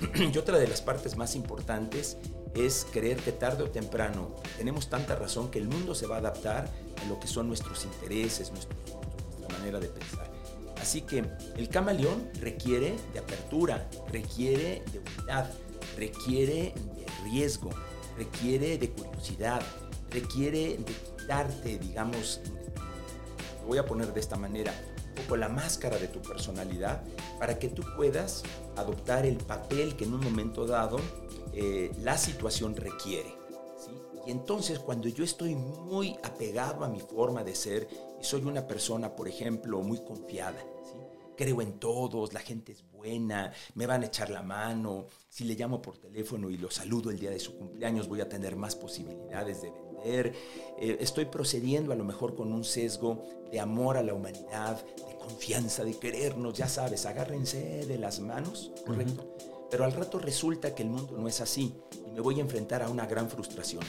y 0.14 0.36
otra 0.38 0.58
de 0.58 0.66
las 0.66 0.80
partes 0.80 1.16
más 1.16 1.34
importantes 1.34 2.16
es 2.54 2.86
creer 2.90 3.18
que 3.18 3.32
tarde 3.32 3.62
o 3.62 3.70
temprano 3.70 4.34
tenemos 4.56 4.88
tanta 4.88 5.14
razón 5.14 5.50
que 5.50 5.58
el 5.58 5.68
mundo 5.68 5.94
se 5.94 6.06
va 6.06 6.16
a 6.16 6.18
adaptar 6.18 6.68
a 7.02 7.08
lo 7.08 7.20
que 7.20 7.26
son 7.26 7.46
nuestros 7.46 7.84
intereses, 7.84 8.50
nuestra 8.50 8.76
manera 9.52 9.78
de 9.78 9.88
pensar. 9.88 10.30
Así 10.80 11.02
que 11.02 11.24
el 11.56 11.68
camaleón 11.68 12.30
requiere 12.40 12.96
de 13.12 13.18
apertura, 13.18 13.88
requiere 14.10 14.82
de 14.92 14.98
unidad, 14.98 15.50
requiere 15.96 16.72
de 16.74 17.06
riesgo, 17.24 17.70
requiere 18.16 18.78
de 18.78 18.90
curiosidad, 18.90 19.62
requiere 20.10 20.78
de 20.78 20.94
quitarte, 21.18 21.78
digamos, 21.78 22.40
lo 23.60 23.66
voy 23.66 23.78
a 23.78 23.84
poner 23.84 24.12
de 24.12 24.20
esta 24.20 24.36
manera, 24.36 24.72
poco 25.20 25.36
la 25.36 25.48
máscara 25.48 25.98
de 25.98 26.08
tu 26.08 26.20
personalidad 26.20 27.02
para 27.38 27.58
que 27.58 27.68
tú 27.68 27.82
puedas 27.96 28.42
adoptar 28.76 29.26
el 29.26 29.36
papel 29.36 29.96
que 29.96 30.04
en 30.04 30.14
un 30.14 30.20
momento 30.20 30.66
dado 30.66 30.98
eh, 31.52 31.90
la 32.02 32.16
situación 32.16 32.76
requiere. 32.76 33.34
Y 34.26 34.30
entonces 34.30 34.78
cuando 34.78 35.08
yo 35.08 35.24
estoy 35.24 35.54
muy 35.54 36.16
apegado 36.22 36.84
a 36.84 36.88
mi 36.88 37.00
forma 37.00 37.42
de 37.42 37.54
ser 37.54 37.88
y 38.20 38.24
soy 38.24 38.44
una 38.44 38.66
persona, 38.66 39.16
por 39.16 39.28
ejemplo, 39.28 39.80
muy 39.80 39.98
confiada, 40.04 40.62
creo 41.40 41.62
en 41.62 41.78
todos, 41.78 42.34
la 42.34 42.40
gente 42.40 42.72
es 42.72 42.84
buena, 42.92 43.50
me 43.74 43.86
van 43.86 44.02
a 44.02 44.06
echar 44.06 44.28
la 44.28 44.42
mano, 44.42 45.06
si 45.30 45.44
le 45.44 45.54
llamo 45.54 45.80
por 45.80 45.96
teléfono 45.96 46.50
y 46.50 46.58
lo 46.58 46.70
saludo 46.70 47.10
el 47.10 47.18
día 47.18 47.30
de 47.30 47.40
su 47.40 47.56
cumpleaños 47.56 48.08
voy 48.08 48.20
a 48.20 48.28
tener 48.28 48.56
más 48.56 48.76
posibilidades 48.76 49.62
de 49.62 49.70
vender, 49.70 50.34
eh, 50.78 50.98
estoy 51.00 51.24
procediendo 51.24 51.94
a 51.94 51.96
lo 51.96 52.04
mejor 52.04 52.34
con 52.34 52.52
un 52.52 52.62
sesgo 52.62 53.22
de 53.50 53.58
amor 53.58 53.96
a 53.96 54.02
la 54.02 54.12
humanidad, 54.12 54.84
de 54.84 55.16
confianza, 55.16 55.82
de 55.82 55.98
querernos, 55.98 56.58
ya 56.58 56.68
sabes, 56.68 57.06
agárrense 57.06 57.86
de 57.86 57.96
las 57.96 58.20
manos, 58.20 58.70
¿correcto? 58.86 59.34
Pero 59.70 59.84
al 59.84 59.92
rato 59.92 60.18
resulta 60.18 60.74
que 60.74 60.82
el 60.82 60.90
mundo 60.90 61.16
no 61.16 61.26
es 61.26 61.40
así 61.40 61.74
y 62.06 62.10
me 62.10 62.20
voy 62.20 62.38
a 62.38 62.42
enfrentar 62.42 62.82
a 62.82 62.90
una 62.90 63.06
gran 63.06 63.30
frustración. 63.30 63.82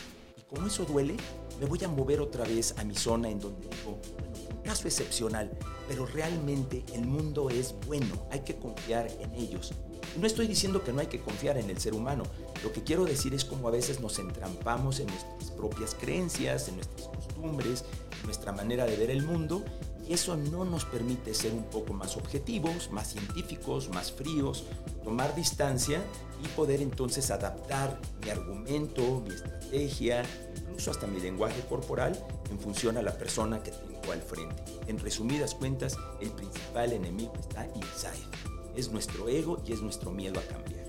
Como 0.54 0.68
eso 0.68 0.84
duele, 0.84 1.16
me 1.62 1.66
voy 1.66 1.82
a 1.86 1.88
mover 1.88 2.20
otra 2.20 2.44
vez 2.44 2.76
a 2.78 2.84
mi 2.84 2.94
zona 2.94 3.30
en 3.30 3.40
donde 3.40 3.70
digo, 3.70 3.98
bueno, 4.20 4.62
caso 4.66 4.86
excepcional, 4.86 5.50
pero 5.88 6.06
realmente 6.06 6.84
el 6.94 7.06
mundo 7.06 7.50
es 7.50 7.74
bueno, 7.88 8.28
hay 8.30 8.42
que 8.42 8.58
confiar 8.58 9.08
en 9.22 9.34
ellos. 9.34 9.74
No 10.20 10.28
estoy 10.28 10.48
diciendo 10.48 10.84
que 10.84 10.92
no 10.92 11.00
hay 11.00 11.08
que 11.08 11.22
confiar 11.22 11.58
en 11.58 11.70
el 11.70 11.78
ser 11.78 11.94
humano, 11.94 12.24
lo 12.66 12.74
que 12.74 12.84
quiero 12.84 13.06
decir 13.06 13.34
es 13.34 13.46
como 13.46 13.70
a 13.70 13.72
veces 13.72 14.02
nos 14.02 14.20
entrampamos 14.20 15.00
en 15.00 15.08
nuestras 15.08 15.52
propias 15.52 15.96
creencias, 15.96 16.68
en 16.68 16.76
nuestras 16.76 17.08
costumbres, 17.08 17.86
en 18.20 18.26
nuestra 18.26 18.52
manera 18.52 18.84
de 18.84 18.98
ver 18.98 19.10
el 19.10 19.24
mundo 19.24 19.64
y 20.08 20.14
eso 20.14 20.36
no 20.36 20.66
nos 20.66 20.86
permite 20.86 21.34
ser 21.34 21.54
un 21.54 21.64
poco 21.64 21.94
más 21.94 22.18
objetivos, 22.18 22.92
más 22.92 23.14
científicos, 23.14 23.90
más 23.90 24.12
fríos, 24.12 24.66
tomar 25.04 25.36
distancia 25.36 26.02
y 26.44 26.48
poder 26.50 26.82
entonces 26.82 27.32
adaptar 27.32 28.00
mi 28.24 28.30
argumento, 28.30 29.22
mi 29.22 29.34
estrategia, 29.34 30.24
incluso 30.62 30.92
hasta 30.92 31.08
mi 31.08 31.20
lenguaje 31.20 31.62
corporal 31.68 32.18
en 32.50 32.60
función 32.60 32.98
a 32.98 33.02
la 33.02 33.18
persona 33.18 33.62
que 33.62 33.72
tengo 33.72 34.12
al 34.12 34.22
frente. 34.22 34.64
En 34.88 35.00
resumidas 35.00 35.56
cuentas, 35.56 35.98
el 36.20 36.32
principal 36.32 36.94
enemigo 36.94 37.34
está 37.40 37.68
inside. 37.76 38.28
Es 38.76 38.92
nuestro 38.92 39.30
ego 39.30 39.62
y 39.66 39.74
es 39.74 39.82
nuestro 39.82 40.12
miedo 40.12 40.40
a 40.40 40.44
cambiar. 40.44 40.82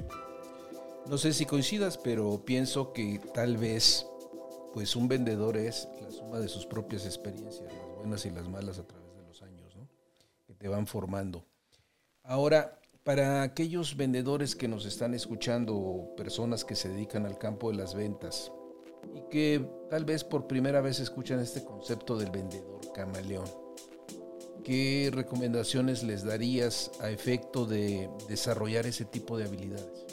No 1.06 1.18
sé 1.18 1.32
si 1.32 1.46
coincidas, 1.46 1.98
pero 1.98 2.44
pienso 2.44 2.92
que 2.92 3.20
tal 3.34 3.56
vez 3.56 4.06
pues 4.72 4.96
un 4.96 5.08
vendedor 5.08 5.56
es 5.56 5.88
la 6.00 6.10
suma 6.10 6.38
de 6.38 6.48
sus 6.48 6.64
propias 6.64 7.04
experiencias, 7.04 7.70
las 7.70 7.96
buenas 7.96 8.24
y 8.24 8.30
las 8.30 8.48
malas 8.48 8.78
a 8.78 8.86
través 8.86 9.01
van 10.68 10.86
formando. 10.86 11.46
Ahora, 12.22 12.80
para 13.04 13.42
aquellos 13.42 13.96
vendedores 13.96 14.54
que 14.54 14.68
nos 14.68 14.86
están 14.86 15.14
escuchando, 15.14 16.14
personas 16.16 16.64
que 16.64 16.76
se 16.76 16.88
dedican 16.88 17.26
al 17.26 17.38
campo 17.38 17.70
de 17.70 17.76
las 17.76 17.94
ventas 17.94 18.52
y 19.14 19.28
que 19.28 19.68
tal 19.90 20.04
vez 20.04 20.22
por 20.22 20.46
primera 20.46 20.80
vez 20.80 21.00
escuchan 21.00 21.40
este 21.40 21.64
concepto 21.64 22.16
del 22.16 22.30
vendedor 22.30 22.80
camaleón, 22.94 23.50
¿qué 24.62 25.10
recomendaciones 25.12 26.04
les 26.04 26.24
darías 26.24 26.92
a 27.00 27.10
efecto 27.10 27.66
de 27.66 28.08
desarrollar 28.28 28.86
ese 28.86 29.04
tipo 29.04 29.36
de 29.36 29.44
habilidades? 29.44 30.06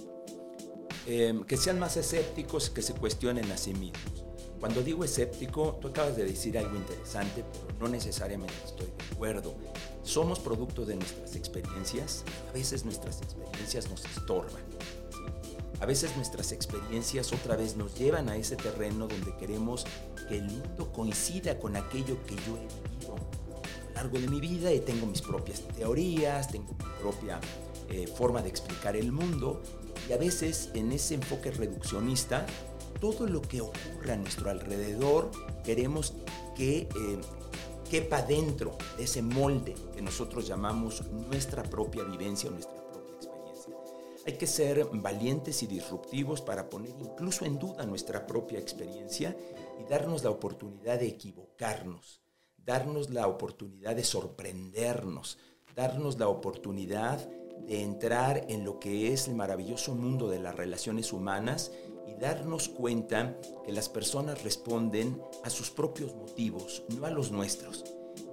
Em, 1.06 1.44
que 1.44 1.58
sean 1.58 1.80
más 1.80 1.98
escépticos, 1.98 2.70
que 2.70 2.82
se 2.82 2.94
cuestionen 2.94 3.52
a 3.52 3.58
sí 3.58 3.74
mismos. 3.74 4.26
Cuando 4.60 4.84
digo 4.84 5.04
escéptico, 5.04 5.78
tú 5.82 5.88
acabas 5.88 6.18
de 6.18 6.26
decir 6.26 6.58
algo 6.58 6.76
interesante, 6.76 7.46
pero 7.52 7.80
no 7.80 7.88
necesariamente 7.88 8.54
estoy 8.66 8.88
de 8.88 9.16
acuerdo. 9.16 9.56
Somos 10.04 10.40
producto 10.40 10.86
de 10.86 10.96
nuestras 10.96 11.36
experiencias. 11.36 12.24
A 12.50 12.54
veces 12.54 12.86
nuestras 12.86 13.22
experiencias 13.22 13.90
nos 13.90 14.06
estorban. 14.06 14.62
A 15.80 15.86
veces 15.86 16.16
nuestras 16.18 16.52
experiencias 16.52 17.32
otra 17.32 17.56
vez 17.56 17.78
nos 17.78 17.96
llevan 17.98 18.28
a 18.28 18.36
ese 18.36 18.58
terreno 18.58 19.08
donde 19.08 19.36
queremos 19.38 19.86
que 20.28 20.38
el 20.38 20.44
mundo 20.44 20.92
coincida 20.92 21.58
con 21.58 21.78
aquello 21.78 22.22
que 22.26 22.36
yo 22.36 22.58
he 22.58 22.68
vivido 22.68 23.16
a 23.16 23.90
lo 23.90 23.94
largo 23.96 24.20
de 24.20 24.28
mi 24.28 24.42
vida 24.42 24.74
y 24.74 24.82
tengo 24.82 25.06
mis 25.06 25.22
propias 25.22 25.62
teorías, 25.76 26.50
tengo 26.50 26.74
mi 26.74 27.02
propia 27.02 27.40
eh, 27.90 28.08
forma 28.08 28.42
de 28.42 28.50
explicar 28.50 28.98
el 28.98 29.12
mundo 29.12 29.62
y 30.10 30.14
a 30.14 30.18
veces 30.18 30.70
en 30.74 30.92
ese 30.92 31.16
enfoque 31.16 31.52
reduccionista 31.52 32.46
todo 33.00 33.26
lo 33.26 33.42
que 33.42 33.62
ocurre 33.62 34.12
a 34.12 34.18
nuestro 34.18 34.50
alrededor 34.50 35.32
queremos 35.64 36.14
que 36.58 36.82
eh, 36.82 36.90
quepa 37.89 38.21
dentro 38.21 38.78
de 38.97 39.06
ese 39.06 39.23
molde 39.23 39.73
que 39.93 40.02
nosotros 40.02 40.47
llamamos 40.47 41.04
nuestra 41.12 41.63
propia 41.63 42.04
vivencia 42.04 42.49
o 42.49 42.54
nuestra 42.54 42.78
propia 42.86 43.15
experiencia. 43.15 43.73
Hay 44.28 44.34
que 44.34 44.45
ser 44.45 44.86
valientes 44.93 45.63
y 45.63 45.67
disruptivos 45.67 46.41
para 46.41 46.69
poner 46.69 46.91
incluso 46.99 47.45
en 47.45 47.58
duda 47.58 47.88
nuestra 47.88 48.28
propia 48.28 48.60
experiencia 48.60 49.36
y 49.80 49.89
darnos 49.89 50.23
la 50.23 50.30
oportunidad 50.30 50.99
de 50.99 51.08
equivocarnos, 51.08 52.21
darnos 52.58 53.10
la 53.10 53.28
oportunidad 53.28 53.95
de 53.95 54.04
sorprendernos, 54.04 55.39
darnos 55.75 56.19
la 56.19 56.28
oportunidad 56.28 57.28
de 57.65 57.82
entrar 57.82 58.45
en 58.49 58.65
lo 58.65 58.80
que 58.80 59.12
es 59.13 59.28
el 59.28 59.36
maravilloso 59.36 59.95
mundo 59.95 60.30
de 60.30 60.39
las 60.39 60.56
relaciones 60.56 61.12
humanas 61.12 61.71
y 62.10 62.19
darnos 62.19 62.69
cuenta 62.69 63.38
que 63.65 63.72
las 63.72 63.89
personas 63.89 64.43
responden 64.43 65.22
a 65.43 65.50
sus 65.50 65.69
propios 65.69 66.15
motivos, 66.15 66.84
no 66.98 67.06
a 67.06 67.10
los 67.10 67.32
nuestros. 67.32 67.84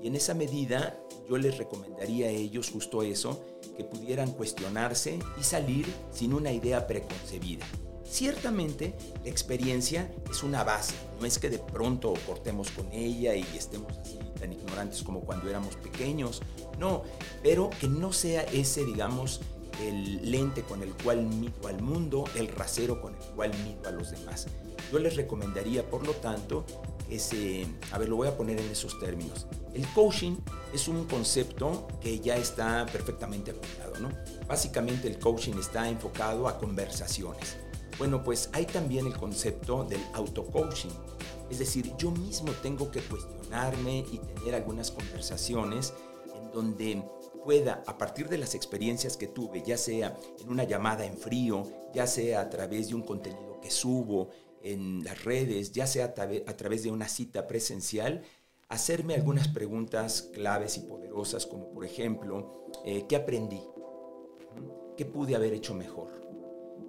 Y 0.02 0.08
en 0.08 0.16
esa 0.16 0.34
medida 0.34 0.98
yo 1.28 1.36
les 1.38 1.58
recomendaría 1.58 2.26
a 2.26 2.30
ellos 2.30 2.70
justo 2.70 3.02
eso, 3.02 3.44
que 3.76 3.84
pudieran 3.84 4.32
cuestionarse 4.32 5.18
y 5.38 5.42
salir 5.42 5.86
sin 6.10 6.32
una 6.32 6.52
idea 6.52 6.86
preconcebida. 6.86 7.66
Ciertamente 8.04 8.94
la 9.24 9.30
experiencia 9.30 10.10
es 10.30 10.42
una 10.42 10.62
base, 10.62 10.94
no 11.20 11.26
es 11.26 11.38
que 11.38 11.50
de 11.50 11.58
pronto 11.58 12.14
cortemos 12.24 12.70
con 12.70 12.90
ella 12.92 13.34
y 13.34 13.42
estemos 13.56 13.98
así 13.98 14.18
tan 14.38 14.52
ignorantes 14.52 15.02
como 15.02 15.20
cuando 15.20 15.50
éramos 15.50 15.74
pequeños, 15.76 16.40
no, 16.78 17.02
pero 17.42 17.68
que 17.80 17.88
no 17.88 18.12
sea 18.12 18.42
ese, 18.42 18.84
digamos, 18.84 19.40
el 19.80 20.30
lente 20.30 20.62
con 20.62 20.82
el 20.82 20.94
cual 20.94 21.24
mido 21.24 21.68
al 21.68 21.82
mundo, 21.82 22.24
el 22.34 22.48
rasero 22.48 23.00
con 23.00 23.14
el 23.14 23.20
cual 23.34 23.50
mido 23.64 23.88
a 23.88 23.92
los 23.92 24.10
demás. 24.10 24.46
Yo 24.92 24.98
les 24.98 25.16
recomendaría, 25.16 25.88
por 25.88 26.06
lo 26.06 26.12
tanto, 26.14 26.64
ese, 27.10 27.66
a 27.92 27.98
ver, 27.98 28.08
lo 28.08 28.16
voy 28.16 28.28
a 28.28 28.36
poner 28.36 28.60
en 28.60 28.70
esos 28.70 28.98
términos. 28.98 29.46
El 29.74 29.86
coaching 29.88 30.36
es 30.72 30.88
un 30.88 31.04
concepto 31.04 31.86
que 32.00 32.20
ya 32.20 32.36
está 32.36 32.86
perfectamente 32.86 33.50
aplicado, 33.50 33.98
¿no? 34.00 34.10
Básicamente 34.46 35.08
el 35.08 35.18
coaching 35.18 35.54
está 35.58 35.88
enfocado 35.88 36.48
a 36.48 36.58
conversaciones. 36.58 37.56
Bueno, 37.98 38.22
pues 38.22 38.50
hay 38.52 38.66
también 38.66 39.06
el 39.06 39.16
concepto 39.16 39.84
del 39.84 40.00
auto-coaching. 40.14 40.90
Es 41.50 41.58
decir, 41.58 41.92
yo 41.96 42.10
mismo 42.10 42.52
tengo 42.62 42.90
que 42.90 43.00
cuestionarme 43.00 44.04
y 44.10 44.18
tener 44.18 44.54
algunas 44.54 44.90
conversaciones 44.90 45.94
en 46.34 46.50
donde 46.52 47.02
pueda, 47.46 47.84
a 47.86 47.96
partir 47.96 48.28
de 48.28 48.38
las 48.38 48.56
experiencias 48.56 49.16
que 49.16 49.28
tuve, 49.28 49.62
ya 49.64 49.78
sea 49.78 50.16
en 50.40 50.48
una 50.48 50.64
llamada 50.64 51.06
en 51.06 51.16
frío, 51.16 51.62
ya 51.94 52.08
sea 52.08 52.40
a 52.40 52.50
través 52.50 52.88
de 52.88 52.96
un 52.96 53.02
contenido 53.02 53.60
que 53.60 53.70
subo 53.70 54.30
en 54.62 55.04
las 55.04 55.22
redes, 55.22 55.70
ya 55.70 55.86
sea 55.86 56.06
a, 56.06 56.56
través 56.56 56.82
de 56.82 56.90
una 56.90 57.06
cita 57.06 57.46
presencial, 57.46 58.24
hacerme 58.68 59.14
algunas 59.14 59.46
preguntas 59.46 60.22
claves 60.34 60.76
y 60.76 60.80
poderosas, 60.80 61.46
como 61.46 61.70
por 61.70 61.84
ejemplo, 61.84 62.66
eh, 62.84 63.04
¿qué 63.08 63.14
aprendí? 63.14 63.62
¿Qué 64.96 65.04
pude 65.04 65.36
haber 65.36 65.52
hecho 65.52 65.72
mejor? 65.72 66.20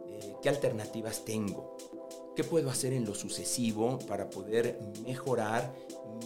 Eh, 0.08 0.34
¿Qué 0.42 0.50
alternativas 0.50 1.24
tengo? 1.24 1.78
¿Qué 2.36 2.44
puedo 2.44 2.72
hacer 2.72 2.94
en 2.94 3.06
lo 3.06 3.14
sucesivo 3.14 4.00
para 4.08 4.28
poder 4.28 4.80
mejorar 5.06 5.72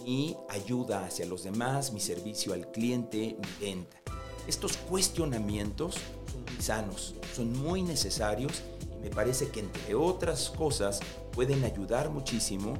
mi 0.06 0.34
ayuda 0.48 1.04
hacia 1.04 1.26
los 1.26 1.42
demás, 1.42 1.92
mi 1.92 2.00
servicio 2.00 2.54
al 2.54 2.70
cliente, 2.70 3.36
mi 3.38 3.66
venta? 3.66 4.02
Estos 4.46 4.76
cuestionamientos 4.76 5.94
son 6.32 6.44
muy 6.44 6.62
sanos, 6.62 7.14
son 7.34 7.52
muy 7.52 7.82
necesarios 7.82 8.62
y 8.96 9.02
me 9.02 9.10
parece 9.10 9.48
que 9.48 9.60
entre 9.60 9.94
otras 9.94 10.50
cosas 10.50 11.00
pueden 11.32 11.64
ayudar 11.64 12.10
muchísimo 12.10 12.74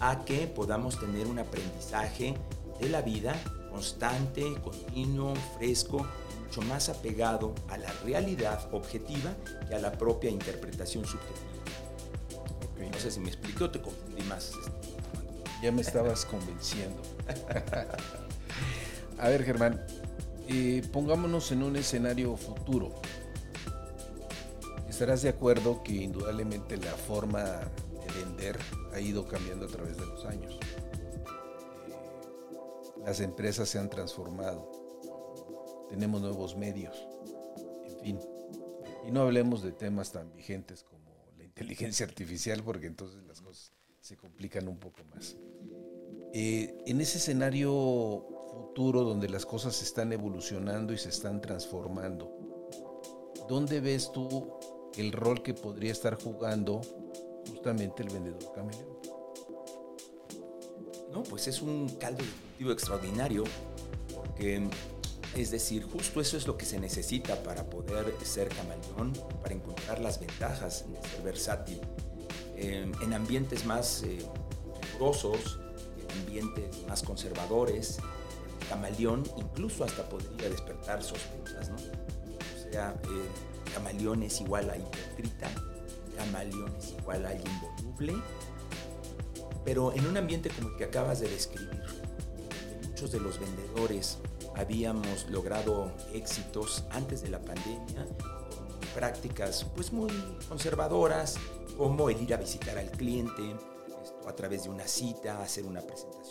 a 0.00 0.24
que 0.24 0.46
podamos 0.46 0.98
tener 0.98 1.26
un 1.26 1.38
aprendizaje 1.38 2.34
de 2.80 2.88
la 2.88 3.02
vida 3.02 3.34
constante, 3.70 4.42
continuo, 4.62 5.34
fresco, 5.56 6.06
mucho 6.44 6.62
más 6.62 6.88
apegado 6.88 7.54
a 7.68 7.76
la 7.76 7.92
realidad 8.04 8.68
objetiva 8.72 9.34
que 9.68 9.74
a 9.74 9.78
la 9.78 9.92
propia 9.92 10.30
interpretación 10.30 11.04
subjetiva. 11.04 11.48
No 12.90 12.98
sé 12.98 13.10
si 13.10 13.20
me 13.20 13.28
expliqué 13.28 13.64
o 13.64 13.70
te 13.70 13.80
confundí 13.80 14.22
más. 14.22 14.52
Ya 15.62 15.70
me 15.72 15.82
estabas 15.82 16.24
convenciendo. 16.24 17.00
a 19.18 19.28
ver, 19.28 19.44
Germán, 19.44 19.84
eh, 20.48 20.82
pongámonos 20.92 21.52
en 21.52 21.62
un 21.62 21.76
escenario 21.76 22.36
futuro. 22.36 22.94
Estarás 24.88 25.20
de 25.22 25.28
acuerdo 25.28 25.82
que 25.82 25.92
indudablemente 25.92 26.78
la 26.78 26.92
forma 26.92 27.44
de 27.44 28.24
vender 28.24 28.58
ha 28.94 29.00
ido 29.00 29.26
cambiando 29.28 29.66
a 29.66 29.68
través 29.68 29.96
de 29.98 30.06
los 30.06 30.24
años. 30.24 30.58
las 33.04 33.20
empresas 33.20 33.68
se 33.68 33.78
han 33.78 33.88
transformado, 33.88 34.70
tenemos 35.88 36.20
nuevos 36.20 36.56
medios, 36.56 37.06
en 37.86 38.00
fin. 38.00 38.18
Y 39.06 39.10
no 39.10 39.22
hablemos 39.22 39.62
de 39.62 39.72
temas 39.72 40.12
tan 40.12 40.34
vigentes 40.34 40.82
como 40.82 41.14
la 41.38 41.44
inteligencia 41.44 42.04
artificial, 42.04 42.62
porque 42.62 42.86
entonces 42.86 43.22
las 43.24 43.40
cosas 43.40 43.72
se 44.00 44.16
complican 44.16 44.68
un 44.68 44.78
poco 44.78 44.98
más. 45.14 45.36
Eh, 46.34 46.76
en 46.86 47.00
ese 47.00 47.16
escenario 47.16 48.37
futuro 48.78 49.02
donde 49.02 49.28
las 49.28 49.44
cosas 49.44 49.82
están 49.82 50.12
evolucionando 50.12 50.92
y 50.92 50.98
se 50.98 51.08
están 51.08 51.40
transformando, 51.40 52.30
¿dónde 53.48 53.80
ves 53.80 54.12
tú 54.12 54.52
el 54.96 55.10
rol 55.10 55.42
que 55.42 55.52
podría 55.52 55.90
estar 55.90 56.14
jugando 56.22 56.80
justamente 57.50 58.04
el 58.04 58.10
vendedor 58.10 58.52
camaleón? 58.54 59.00
No, 61.12 61.24
pues 61.24 61.48
es 61.48 61.60
un 61.60 61.88
caldo 61.98 62.22
de 62.60 62.72
extraordinario, 62.72 63.42
porque 64.14 64.70
es 65.34 65.50
decir, 65.50 65.82
justo 65.82 66.20
eso 66.20 66.36
es 66.36 66.46
lo 66.46 66.56
que 66.56 66.64
se 66.64 66.78
necesita 66.78 67.42
para 67.42 67.68
poder 67.68 68.14
ser 68.22 68.48
camaleón, 68.48 69.12
para 69.42 69.56
encontrar 69.56 69.98
las 69.98 70.20
ventajas 70.20 70.84
de 70.88 71.08
ser 71.08 71.22
versátil. 71.24 71.80
Eh, 72.54 72.88
en 73.02 73.12
ambientes 73.12 73.64
más 73.64 74.04
eh, 74.04 74.20
rigurosos, 74.92 75.58
en 75.98 76.20
ambientes 76.20 76.86
más 76.86 77.02
conservadores, 77.02 77.98
camaleón 78.68 79.24
incluso 79.36 79.84
hasta 79.84 80.08
podría 80.08 80.48
despertar 80.48 81.02
sospechas, 81.02 81.70
¿no? 81.70 81.76
O 81.76 82.72
sea, 82.72 82.94
eh, 83.04 83.72
camaleón 83.72 84.22
es 84.22 84.40
igual 84.40 84.70
a 84.70 84.76
hipócrita, 84.76 85.50
camaleón 86.16 86.74
es 86.76 86.94
igual 86.98 87.26
a 87.26 87.34
involuble, 87.34 88.14
pero 89.64 89.92
en 89.92 90.06
un 90.06 90.16
ambiente 90.16 90.50
como 90.50 90.70
el 90.70 90.76
que 90.76 90.84
acabas 90.84 91.20
de 91.20 91.28
describir, 91.28 91.82
muchos 92.86 93.12
de 93.12 93.20
los 93.20 93.38
vendedores 93.38 94.18
habíamos 94.56 95.28
logrado 95.30 95.92
éxitos 96.12 96.84
antes 96.90 97.22
de 97.22 97.28
la 97.30 97.40
pandemia 97.40 98.06
prácticas 98.98 99.64
pues 99.76 99.92
muy 99.92 100.10
conservadoras 100.48 101.36
como 101.76 102.10
el 102.10 102.20
ir 102.20 102.34
a 102.34 102.36
visitar 102.36 102.76
al 102.76 102.90
cliente 102.90 103.54
a 104.26 104.32
través 104.34 104.64
de 104.64 104.70
una 104.70 104.88
cita, 104.88 105.40
hacer 105.40 105.64
una 105.64 105.80
presentación 105.80 106.27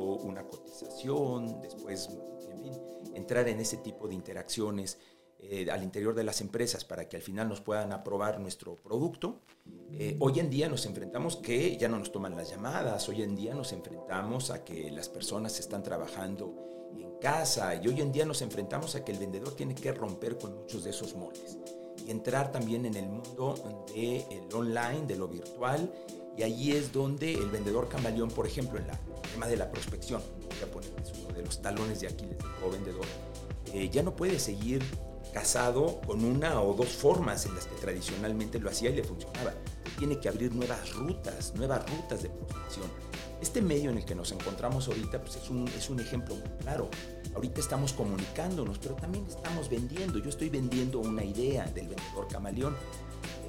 una 0.00 0.46
cotización, 0.46 1.60
después 1.60 2.08
entrar 3.14 3.48
en 3.48 3.60
ese 3.60 3.78
tipo 3.78 4.08
de 4.08 4.14
interacciones 4.14 4.98
eh, 5.42 5.70
al 5.70 5.82
interior 5.82 6.14
de 6.14 6.22
las 6.22 6.40
empresas 6.42 6.84
para 6.84 7.08
que 7.08 7.16
al 7.16 7.22
final 7.22 7.48
nos 7.48 7.60
puedan 7.60 7.92
aprobar 7.92 8.40
nuestro 8.40 8.76
producto. 8.76 9.40
Eh, 9.92 10.16
hoy 10.20 10.38
en 10.38 10.50
día 10.50 10.68
nos 10.68 10.84
enfrentamos 10.84 11.36
que 11.36 11.78
ya 11.78 11.88
no 11.88 11.98
nos 11.98 12.12
toman 12.12 12.36
las 12.36 12.50
llamadas, 12.50 13.08
hoy 13.08 13.22
en 13.22 13.34
día 13.34 13.54
nos 13.54 13.72
enfrentamos 13.72 14.50
a 14.50 14.64
que 14.64 14.90
las 14.90 15.08
personas 15.08 15.58
están 15.58 15.82
trabajando 15.82 16.90
en 16.94 17.16
casa 17.18 17.74
y 17.74 17.88
hoy 17.88 18.00
en 18.00 18.12
día 18.12 18.26
nos 18.26 18.42
enfrentamos 18.42 18.94
a 18.96 19.04
que 19.04 19.12
el 19.12 19.18
vendedor 19.18 19.54
tiene 19.54 19.74
que 19.74 19.92
romper 19.92 20.36
con 20.36 20.54
muchos 20.56 20.84
de 20.84 20.90
esos 20.90 21.14
moldes 21.14 21.58
y 22.04 22.10
entrar 22.10 22.52
también 22.52 22.84
en 22.84 22.96
el 22.96 23.08
mundo 23.08 23.54
del 23.94 24.24
el 24.30 24.54
online, 24.54 25.06
de 25.06 25.16
lo 25.16 25.26
virtual 25.28 25.90
y 26.40 26.42
allí 26.42 26.72
es 26.72 26.90
donde 26.90 27.34
el 27.34 27.50
vendedor 27.50 27.90
camaleón, 27.90 28.30
por 28.30 28.46
ejemplo, 28.46 28.78
en 28.78 28.86
el 28.86 29.30
tema 29.30 29.46
de 29.46 29.58
la 29.58 29.70
prospección, 29.70 30.22
de 31.34 31.42
los 31.42 31.60
talones 31.60 32.00
de 32.00 32.06
Aquiles 32.06 32.38
del 32.38 32.70
vendedor, 32.70 33.04
eh, 33.74 33.90
ya 33.90 34.02
no 34.02 34.16
puede 34.16 34.38
seguir 34.38 34.82
casado 35.34 36.00
con 36.00 36.24
una 36.24 36.62
o 36.62 36.72
dos 36.72 36.88
formas 36.88 37.44
en 37.44 37.54
las 37.54 37.66
que 37.66 37.74
tradicionalmente 37.74 38.58
lo 38.58 38.70
hacía 38.70 38.88
y 38.88 38.96
le 38.96 39.04
funcionaba. 39.04 39.52
Tiene 39.98 40.18
que 40.18 40.30
abrir 40.30 40.54
nuevas 40.54 40.94
rutas, 40.94 41.52
nuevas 41.56 41.84
rutas 41.90 42.22
de 42.22 42.30
prospección 42.30 42.90
este 43.40 43.62
medio 43.62 43.90
en 43.90 43.96
el 43.96 44.04
que 44.04 44.14
nos 44.14 44.32
encontramos 44.32 44.88
ahorita 44.88 45.20
pues 45.20 45.36
es, 45.36 45.48
un, 45.50 45.66
es 45.68 45.88
un 45.88 46.00
ejemplo 46.00 46.34
muy 46.34 46.48
claro. 46.60 46.90
Ahorita 47.34 47.60
estamos 47.60 47.92
comunicándonos, 47.92 48.78
pero 48.78 48.96
también 48.96 49.24
estamos 49.26 49.70
vendiendo. 49.70 50.18
Yo 50.18 50.28
estoy 50.28 50.50
vendiendo 50.50 50.98
una 50.98 51.24
idea 51.24 51.64
del 51.64 51.88
vendedor 51.88 52.28
camaleón. 52.28 52.76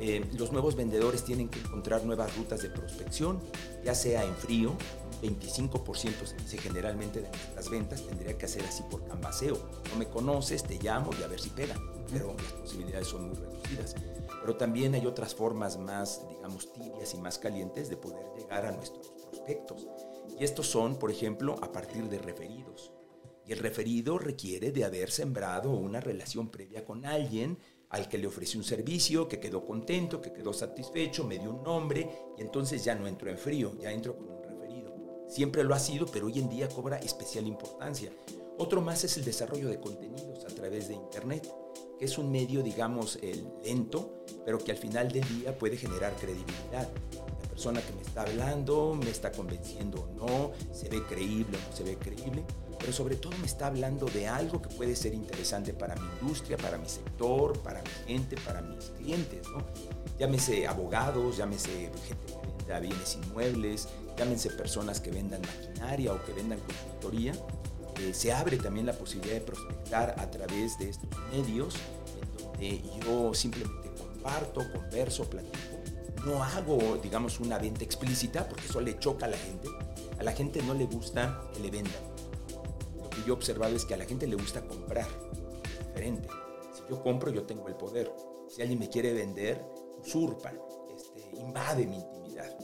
Eh, 0.04 0.28
los 0.38 0.52
nuevos 0.52 0.76
vendedores 0.76 1.24
tienen 1.24 1.48
que 1.48 1.60
encontrar 1.60 2.04
nuevas 2.04 2.36
rutas 2.36 2.64
de 2.64 2.70
prospección, 2.70 3.40
ya 3.84 3.94
sea 3.94 4.26
en 4.26 4.36
frío, 4.36 4.74
25% 5.22 6.26
se 6.26 6.36
dice 6.38 6.58
generalmente 6.58 7.22
de 7.22 7.30
nuestras 7.30 7.70
ventas, 7.70 8.08
tendría 8.08 8.36
que 8.36 8.46
hacer 8.46 8.64
así 8.64 8.82
por 8.90 9.08
cambaseo. 9.08 9.58
No 9.92 9.98
me 9.98 10.08
conoces, 10.08 10.64
te 10.64 10.80
llamo 10.82 11.12
y 11.20 11.22
a 11.22 11.28
ver 11.28 11.40
si 11.40 11.52
pega, 11.52 11.76
pero 12.12 12.34
las 12.34 12.54
posibilidades 12.54 13.08
son 13.08 13.28
muy 13.28 13.36
reducidas. 13.36 13.96
Pero 14.42 14.58
también 14.58 14.96
hay 14.96 15.06
otras 15.06 15.36
formas 15.36 15.78
más, 15.78 16.28
digamos, 16.28 16.74
tibias 16.74 17.14
y 17.14 17.18
más 17.20 17.38
calientes 17.38 17.88
de 17.88 17.98
poder 17.98 18.26
llegar 18.36 18.66
a 18.66 18.72
nuestros 18.72 19.12
y 20.40 20.44
estos 20.44 20.68
son, 20.68 20.98
por 20.98 21.12
ejemplo, 21.12 21.56
a 21.62 21.72
partir 21.72 22.10
de 22.10 22.20
referidos. 22.20 22.92
Y 23.46 23.54
el 23.54 23.60
referido 23.60 24.18
requiere 24.18 24.72
de 24.72 24.86
haber 24.86 25.12
sembrado 25.12 25.72
una 25.72 26.00
relación 26.00 26.50
previa 26.50 26.86
con 26.86 27.06
alguien 27.06 27.58
al 27.92 28.08
que 28.08 28.18
le 28.18 28.28
ofrecí 28.28 28.58
un 28.58 28.64
servicio, 28.64 29.28
que 29.28 29.40
quedó 29.40 29.66
contento, 29.66 30.22
que 30.22 30.34
quedó 30.34 30.54
satisfecho, 30.54 31.26
me 31.26 31.38
dio 31.38 31.52
un 31.52 31.64
nombre 31.64 32.10
y 32.38 32.42
entonces 32.42 32.84
ya 32.84 32.96
no 32.96 33.08
entro 33.08 33.30
en 33.30 33.38
frío, 33.38 33.74
ya 33.80 33.92
entro 33.92 34.18
con 34.18 34.30
un 34.30 34.44
referido. 34.44 34.94
Siempre 35.28 35.64
lo 35.64 35.76
ha 35.76 35.80
sido, 35.80 36.06
pero 36.08 36.28
hoy 36.28 36.40
en 36.40 36.50
día 36.50 36.70
cobra 36.70 36.98
especial 36.98 37.48
importancia. 37.48 38.12
Otro 38.58 38.82
más 38.82 39.04
es 39.04 39.18
el 39.18 39.26
desarrollo 39.26 39.70
de 39.70 39.80
contenidos 39.80 40.46
a 40.46 40.54
través 40.56 40.88
de 40.88 40.96
Internet, 40.96 41.48
que 41.98 42.06
es 42.06 42.18
un 42.18 42.32
medio, 42.32 42.64
digamos, 42.64 43.20
lento, 43.64 44.24
pero 44.46 44.58
que 44.58 44.72
al 44.72 44.78
final 44.78 45.12
del 45.12 45.28
día 45.40 45.58
puede 45.58 45.78
generar 45.78 46.16
credibilidad 46.16 46.90
persona 47.62 47.82
que 47.82 47.94
me 47.94 48.02
está 48.02 48.24
hablando 48.24 48.96
me 48.96 49.12
está 49.12 49.32
convenciendo 49.32 50.02
o 50.02 50.08
no, 50.16 50.52
se 50.74 50.90
ve 50.90 51.04
creíble 51.04 51.58
o 51.58 51.70
no 51.70 51.76
se 51.76 51.84
ve 51.84 51.96
creíble, 51.96 52.44
pero 52.82 52.92
sobre 52.92 53.16
todo 53.16 53.38
me 53.38 53.46
está 53.46 53.68
hablando 53.68 54.08
de 54.08 54.28
algo 54.28 54.62
que 54.62 54.70
puede 54.70 54.96
ser 54.96 55.14
interesante 55.14 55.74
para 55.74 55.96
mi 55.96 56.08
industria, 56.20 56.58
para 56.58 56.78
mi 56.78 56.90
sector, 56.90 57.58
para 57.60 57.82
mi 57.82 57.90
gente, 58.08 58.36
para 58.38 58.62
mis 58.62 58.86
clientes, 58.98 59.48
¿no? 59.50 59.64
Llámese 60.20 60.68
abogados, 60.68 61.38
llámese 61.38 61.92
gente 62.08 62.26
que 62.26 62.66
venda 62.66 62.80
bienes 62.80 63.18
inmuebles, 63.24 63.88
llámense 64.18 64.50
personas 64.50 65.00
que 65.00 65.12
vendan 65.12 65.42
maquinaria 65.42 66.14
o 66.14 66.24
que 66.26 66.34
vendan 66.34 66.60
consultoría. 66.60 67.34
Eh, 68.00 68.14
se 68.14 68.34
abre 68.34 68.58
también 68.58 68.86
la 68.86 68.94
posibilidad 68.94 69.36
de 69.36 69.42
prospectar 69.42 70.16
a 70.18 70.30
través 70.30 70.78
de 70.80 70.90
estos 70.90 71.10
medios, 71.32 71.76
en 72.60 72.82
donde 72.82 73.06
yo 73.06 73.34
simplemente 73.34 73.90
comparto, 73.98 74.62
converso, 74.74 75.30
platico 75.30 75.72
no 76.26 76.44
hago, 76.44 76.98
digamos, 77.02 77.40
una 77.40 77.58
venta 77.58 77.84
explícita 77.84 78.48
porque 78.48 78.66
eso 78.66 78.82
le 78.82 78.98
choca 79.00 79.26
a 79.26 79.30
la 79.30 79.38
gente. 79.38 79.70
A 80.20 80.24
la 80.24 80.34
gente 80.34 80.62
no 80.62 80.74
le 80.74 80.86
gusta 80.86 81.42
que 81.54 81.60
le 81.60 81.72
vendan. 81.72 82.11
Que 83.12 83.22
yo 83.22 83.28
he 83.28 83.32
observado 83.32 83.76
es 83.76 83.86
que 83.86 83.94
a 83.94 83.98
la 83.98 84.06
gente 84.06 84.28
le 84.28 84.36
gusta 84.36 84.66
comprar. 84.66 85.08
diferente. 85.88 86.28
Si 86.74 86.82
yo 86.90 87.02
compro, 87.04 87.32
yo 87.32 87.44
tengo 87.44 87.68
el 87.68 87.76
poder. 87.76 88.12
Si 88.48 88.62
alguien 88.62 88.80
me 88.80 88.90
quiere 88.90 89.14
vender, 89.14 89.62
usurpa, 90.00 90.54
este, 90.94 91.22
invade 91.36 91.86
mi 91.86 91.98
intimidad. 91.98 92.58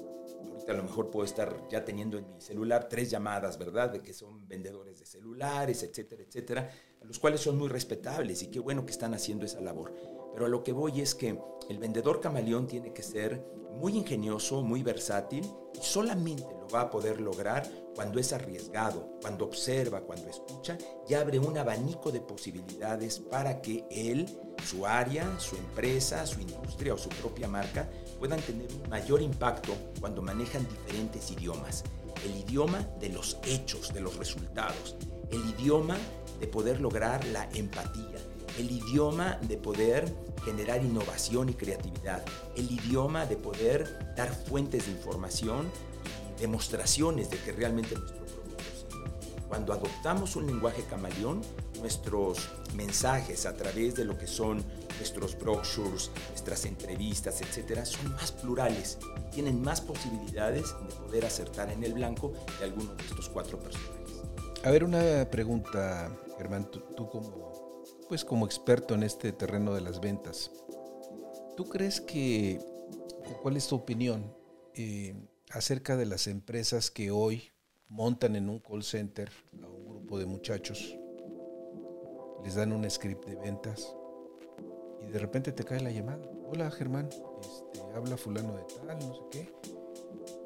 Ahorita 0.50 0.72
a 0.72 0.76
lo 0.76 0.84
mejor 0.84 1.10
puedo 1.10 1.26
estar 1.26 1.68
ya 1.70 1.84
teniendo 1.84 2.18
en 2.18 2.34
mi 2.34 2.42
celular 2.42 2.88
tres 2.90 3.10
llamadas, 3.10 3.58
¿verdad? 3.58 3.92
De 3.92 4.02
que 4.02 4.14
son 4.14 4.48
vendedores 4.48 5.00
de 5.00 5.06
celulares, 5.06 5.84
etcétera, 5.84 6.24
etcétera, 6.24 6.70
los 7.02 7.20
cuales 7.20 7.42
son 7.42 7.58
muy 7.58 7.68
respetables 7.68 8.42
y 8.44 8.52
qué 8.52 8.60
bueno 8.60 8.86
que 8.86 8.92
están 8.92 9.14
haciendo 9.14 9.46
esa 9.46 9.62
labor 9.62 10.17
pero 10.38 10.46
a 10.46 10.50
lo 10.50 10.64
que 10.64 10.72
voy 10.72 11.02
es 11.02 11.16
que 11.16 11.36
el 11.68 11.80
vendedor 11.80 12.22
camaleón 12.22 12.68
tiene 12.68 12.94
que 12.94 13.02
ser 13.02 13.44
muy 13.72 13.98
ingenioso, 13.98 14.62
muy 14.62 14.84
versátil 14.84 15.44
y 15.74 15.84
solamente 15.84 16.46
lo 16.62 16.70
va 16.70 16.82
a 16.82 16.90
poder 16.92 17.20
lograr 17.20 17.68
cuando 17.96 18.20
es 18.20 18.32
arriesgado, 18.34 19.18
cuando 19.20 19.46
observa, 19.46 20.02
cuando 20.02 20.30
escucha 20.30 20.78
y 21.10 21.16
abre 21.16 21.40
un 21.40 21.58
abanico 21.58 22.12
de 22.12 22.22
posibilidades 22.22 23.18
para 23.18 23.64
que 23.64 23.88
él, 23.90 24.28
su 24.64 24.86
área, 24.86 25.40
su 25.40 25.56
empresa, 25.56 26.24
su 26.28 26.40
industria 26.40 26.94
o 26.94 27.00
su 27.00 27.10
propia 27.10 27.48
marca 27.48 27.90
puedan 28.20 28.40
tener 28.42 28.72
un 28.72 28.88
mayor 28.92 29.24
impacto 29.24 29.74
cuando 30.00 30.22
manejan 30.22 30.68
diferentes 30.68 31.32
idiomas. 31.32 31.84
El 32.24 32.36
idioma 32.36 32.88
de 33.00 33.10
los 33.10 33.40
hechos, 33.44 33.92
de 33.92 34.02
los 34.02 34.16
resultados. 34.18 34.98
El 35.32 35.44
idioma 35.60 35.98
de 36.40 36.46
poder 36.46 36.80
lograr 36.80 37.26
la 37.26 37.50
empatía 37.56 38.20
el 38.58 38.72
idioma 38.72 39.38
de 39.42 39.58
poder 39.58 40.14
generar 40.44 40.84
innovación 40.84 41.50
y 41.50 41.54
creatividad, 41.54 42.24
el 42.56 42.72
idioma 42.72 43.26
de 43.26 43.38
poder 43.38 44.14
dar 44.16 44.34
fuentes 44.34 44.86
de 44.86 44.92
información 44.92 45.70
demostraciones 46.40 47.30
de 47.30 47.38
que 47.38 47.52
realmente 47.52 47.96
nuestro 47.96 48.24
producto 48.26 48.64
sirve. 48.74 49.48
Cuando 49.48 49.74
adoptamos 49.74 50.36
un 50.36 50.46
lenguaje 50.46 50.84
camaleón, 50.90 51.42
nuestros 51.80 52.50
mensajes 52.76 53.46
a 53.46 53.56
través 53.56 53.96
de 53.96 54.06
lo 54.06 54.18
que 54.18 54.28
son 54.28 54.64
nuestros 54.98 55.38
brochures, 55.38 56.12
nuestras 56.30 56.66
entrevistas, 56.66 57.42
etcétera, 57.42 57.86
son 57.86 58.12
más 58.14 58.32
plurales 58.32 58.98
tienen 59.38 59.62
más 59.62 59.82
posibilidades 59.82 60.74
de 60.88 60.96
poder 60.96 61.24
acertar 61.24 61.70
en 61.70 61.84
el 61.84 61.94
blanco 61.94 62.34
de 62.58 62.66
alguno 62.66 62.96
de 62.96 63.04
estos 63.04 63.30
cuatro 63.30 63.60
personajes. 63.60 64.24
A 64.64 64.72
ver, 64.72 64.84
una 64.84 65.30
pregunta, 65.30 66.10
Germán, 66.40 66.72
tú 66.72 67.08
como 67.08 67.57
pues 68.08 68.24
como 68.24 68.46
experto 68.46 68.94
en 68.96 69.04
este 69.04 69.32
terreno 69.32 69.74
de 69.74 69.82
las 69.82 70.00
ventas, 70.00 70.52
¿tú 71.56 71.68
crees 71.68 72.00
que, 72.02 72.60
cuál 73.42 73.58
es 73.58 73.68
tu 73.68 73.76
opinión 73.76 74.34
eh, 74.76 75.16
acerca 75.52 75.96
de 75.98 76.06
las 76.06 76.28
empresas 76.28 76.92
que 76.92 77.12
hoy 77.12 77.52
montan 77.90 78.36
en 78.36 78.50
un 78.50 78.60
call 78.60 78.84
center 78.84 79.30
a 79.62 79.68
un 79.68 79.88
grupo 79.88 80.20
de 80.20 80.26
muchachos, 80.26 80.98
les 82.44 82.56
dan 82.56 82.72
un 82.72 82.90
script 82.90 83.26
de 83.26 83.36
ventas 83.36 83.94
y 85.02 85.12
de 85.12 85.20
repente 85.20 85.52
te 85.52 85.64
cae 85.64 85.82
la 85.82 85.92
llamada. 85.92 86.22
Hola 86.50 86.72
Germán, 86.72 87.10
este, 87.42 87.82
habla 87.94 88.18
fulano 88.18 88.56
de 88.56 88.64
tal, 88.64 89.00
no 89.00 89.16
sé 89.16 89.22
qué. 89.32 89.54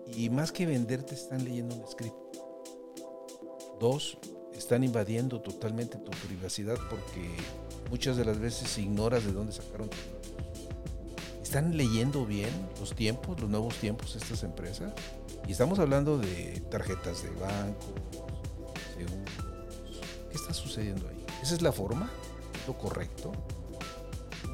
Y 0.07 0.29
más 0.29 0.51
que 0.51 0.65
venderte 0.65 1.13
están 1.15 1.43
leyendo 1.43 1.75
un 1.75 1.87
script. 1.87 2.15
Dos, 3.79 4.17
están 4.61 4.83
invadiendo 4.83 5.41
totalmente 5.41 5.97
tu 5.97 6.11
privacidad 6.27 6.77
porque 6.89 7.35
muchas 7.89 8.15
de 8.15 8.25
las 8.25 8.39
veces 8.39 8.77
ignoras 8.77 9.25
de 9.25 9.33
dónde 9.33 9.53
sacaron 9.53 9.89
tus 9.89 9.99
datos. 9.99 10.31
¿Están 11.41 11.75
leyendo 11.75 12.25
bien 12.25 12.51
los 12.79 12.95
tiempos, 12.95 13.41
los 13.41 13.49
nuevos 13.49 13.75
tiempos 13.75 14.15
estas 14.15 14.43
empresas? 14.43 14.93
Y 15.47 15.51
estamos 15.51 15.79
hablando 15.79 16.19
de 16.19 16.61
tarjetas 16.69 17.23
de 17.23 17.31
banco, 17.31 17.95
seguros. 18.95 19.33
¿Qué 20.29 20.37
está 20.37 20.53
sucediendo 20.53 21.09
ahí? 21.09 21.25
¿Esa 21.41 21.55
es 21.55 21.61
la 21.63 21.71
forma? 21.71 22.09
¿Es 22.61 22.67
lo 22.67 22.77
correcto? 22.77 23.31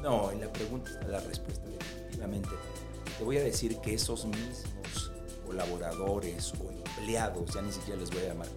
No, 0.02 0.32
en 0.32 0.40
la 0.40 0.52
pregunta 0.52 0.90
está 0.90 1.06
la 1.06 1.20
respuesta, 1.20 1.66
definitivamente. 1.68 2.50
Te 3.18 3.24
voy 3.24 3.36
a 3.36 3.44
decir 3.44 3.76
que 3.80 3.94
esos 3.94 4.24
mismos 4.24 5.12
colaboradores 5.46 6.52
o 6.54 6.70
empleados, 6.70 7.54
ya 7.54 7.60
ni 7.60 7.72
siquiera 7.72 8.00
les 8.00 8.10
voy 8.10 8.20
a 8.20 8.28
llamar 8.28 8.48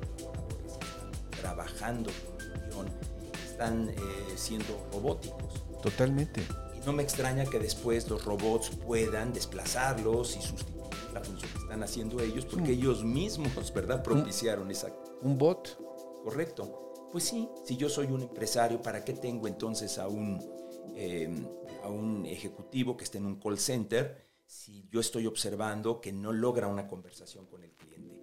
están 3.62 3.90
eh, 3.90 3.96
siendo 4.36 4.88
robóticos. 4.92 5.64
Totalmente. 5.82 6.42
Y 6.76 6.86
no 6.86 6.94
me 6.94 7.04
extraña 7.04 7.46
que 7.46 7.60
después 7.60 8.10
los 8.10 8.26
robots 8.26 8.70
puedan 8.70 9.34
desplazarlos 9.34 10.36
y 10.36 10.42
sustituir 10.42 10.82
la 11.14 11.22
función 11.22 11.52
que 11.52 11.60
están 11.60 11.84
haciendo 11.84 12.20
ellos, 12.22 12.46
porque 12.46 12.72
ellos 12.72 13.04
mismos, 13.04 13.74
¿verdad?, 13.74 14.02
propiciaron 14.04 14.72
esa... 14.72 14.92
Un 15.22 15.38
bot. 15.38 15.78
Correcto. 16.24 17.10
Pues 17.12 17.26
sí, 17.26 17.50
si 17.66 17.76
yo 17.78 17.90
soy 17.90 18.08
un 18.08 18.22
empresario, 18.22 18.82
¿para 18.82 19.04
qué 19.04 19.14
tengo 19.14 19.48
entonces 19.48 19.98
a 19.98 20.08
un, 20.08 20.40
em, 20.96 21.46
a 21.84 21.90
un 21.90 22.26
ejecutivo 22.26 22.96
que 22.96 23.04
esté 23.04 23.18
en 23.18 23.26
un 23.26 23.36
call 23.40 23.60
center 23.60 24.30
si 24.46 24.88
yo 24.90 25.00
estoy 25.02 25.28
observando 25.28 26.00
que 26.00 26.14
no 26.14 26.32
logra 26.32 26.68
una 26.68 26.88
conversación 26.88 27.46
con 27.48 27.64
el 27.64 27.72
cliente? 27.72 28.16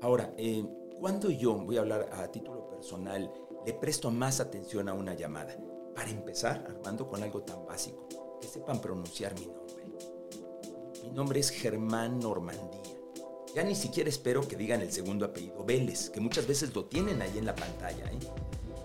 Ahora, 0.00 0.32
eh, 0.38 0.64
cuando 1.00 1.30
yo, 1.30 1.54
voy 1.54 1.78
a 1.78 1.80
hablar 1.80 2.10
a 2.12 2.30
título 2.30 2.68
personal, 2.68 3.32
le 3.64 3.72
presto 3.72 4.10
más 4.10 4.38
atención 4.38 4.86
a 4.86 4.92
una 4.92 5.14
llamada? 5.14 5.56
Para 5.94 6.10
empezar, 6.10 6.66
Armando, 6.68 7.08
con 7.08 7.22
algo 7.22 7.42
tan 7.42 7.64
básico, 7.64 8.38
que 8.38 8.46
sepan 8.46 8.82
pronunciar 8.82 9.34
mi 9.40 9.46
nombre. 9.46 9.86
Mi 11.02 11.10
nombre 11.10 11.40
es 11.40 11.48
Germán 11.48 12.18
Normandía. 12.18 12.82
Ya 13.54 13.64
ni 13.64 13.74
siquiera 13.74 14.10
espero 14.10 14.46
que 14.46 14.56
digan 14.56 14.82
el 14.82 14.92
segundo 14.92 15.24
apellido, 15.24 15.64
Vélez, 15.64 16.10
que 16.10 16.20
muchas 16.20 16.46
veces 16.46 16.74
lo 16.74 16.84
tienen 16.84 17.22
ahí 17.22 17.38
en 17.38 17.46
la 17.46 17.54
pantalla. 17.54 18.04
¿eh? 18.04 18.18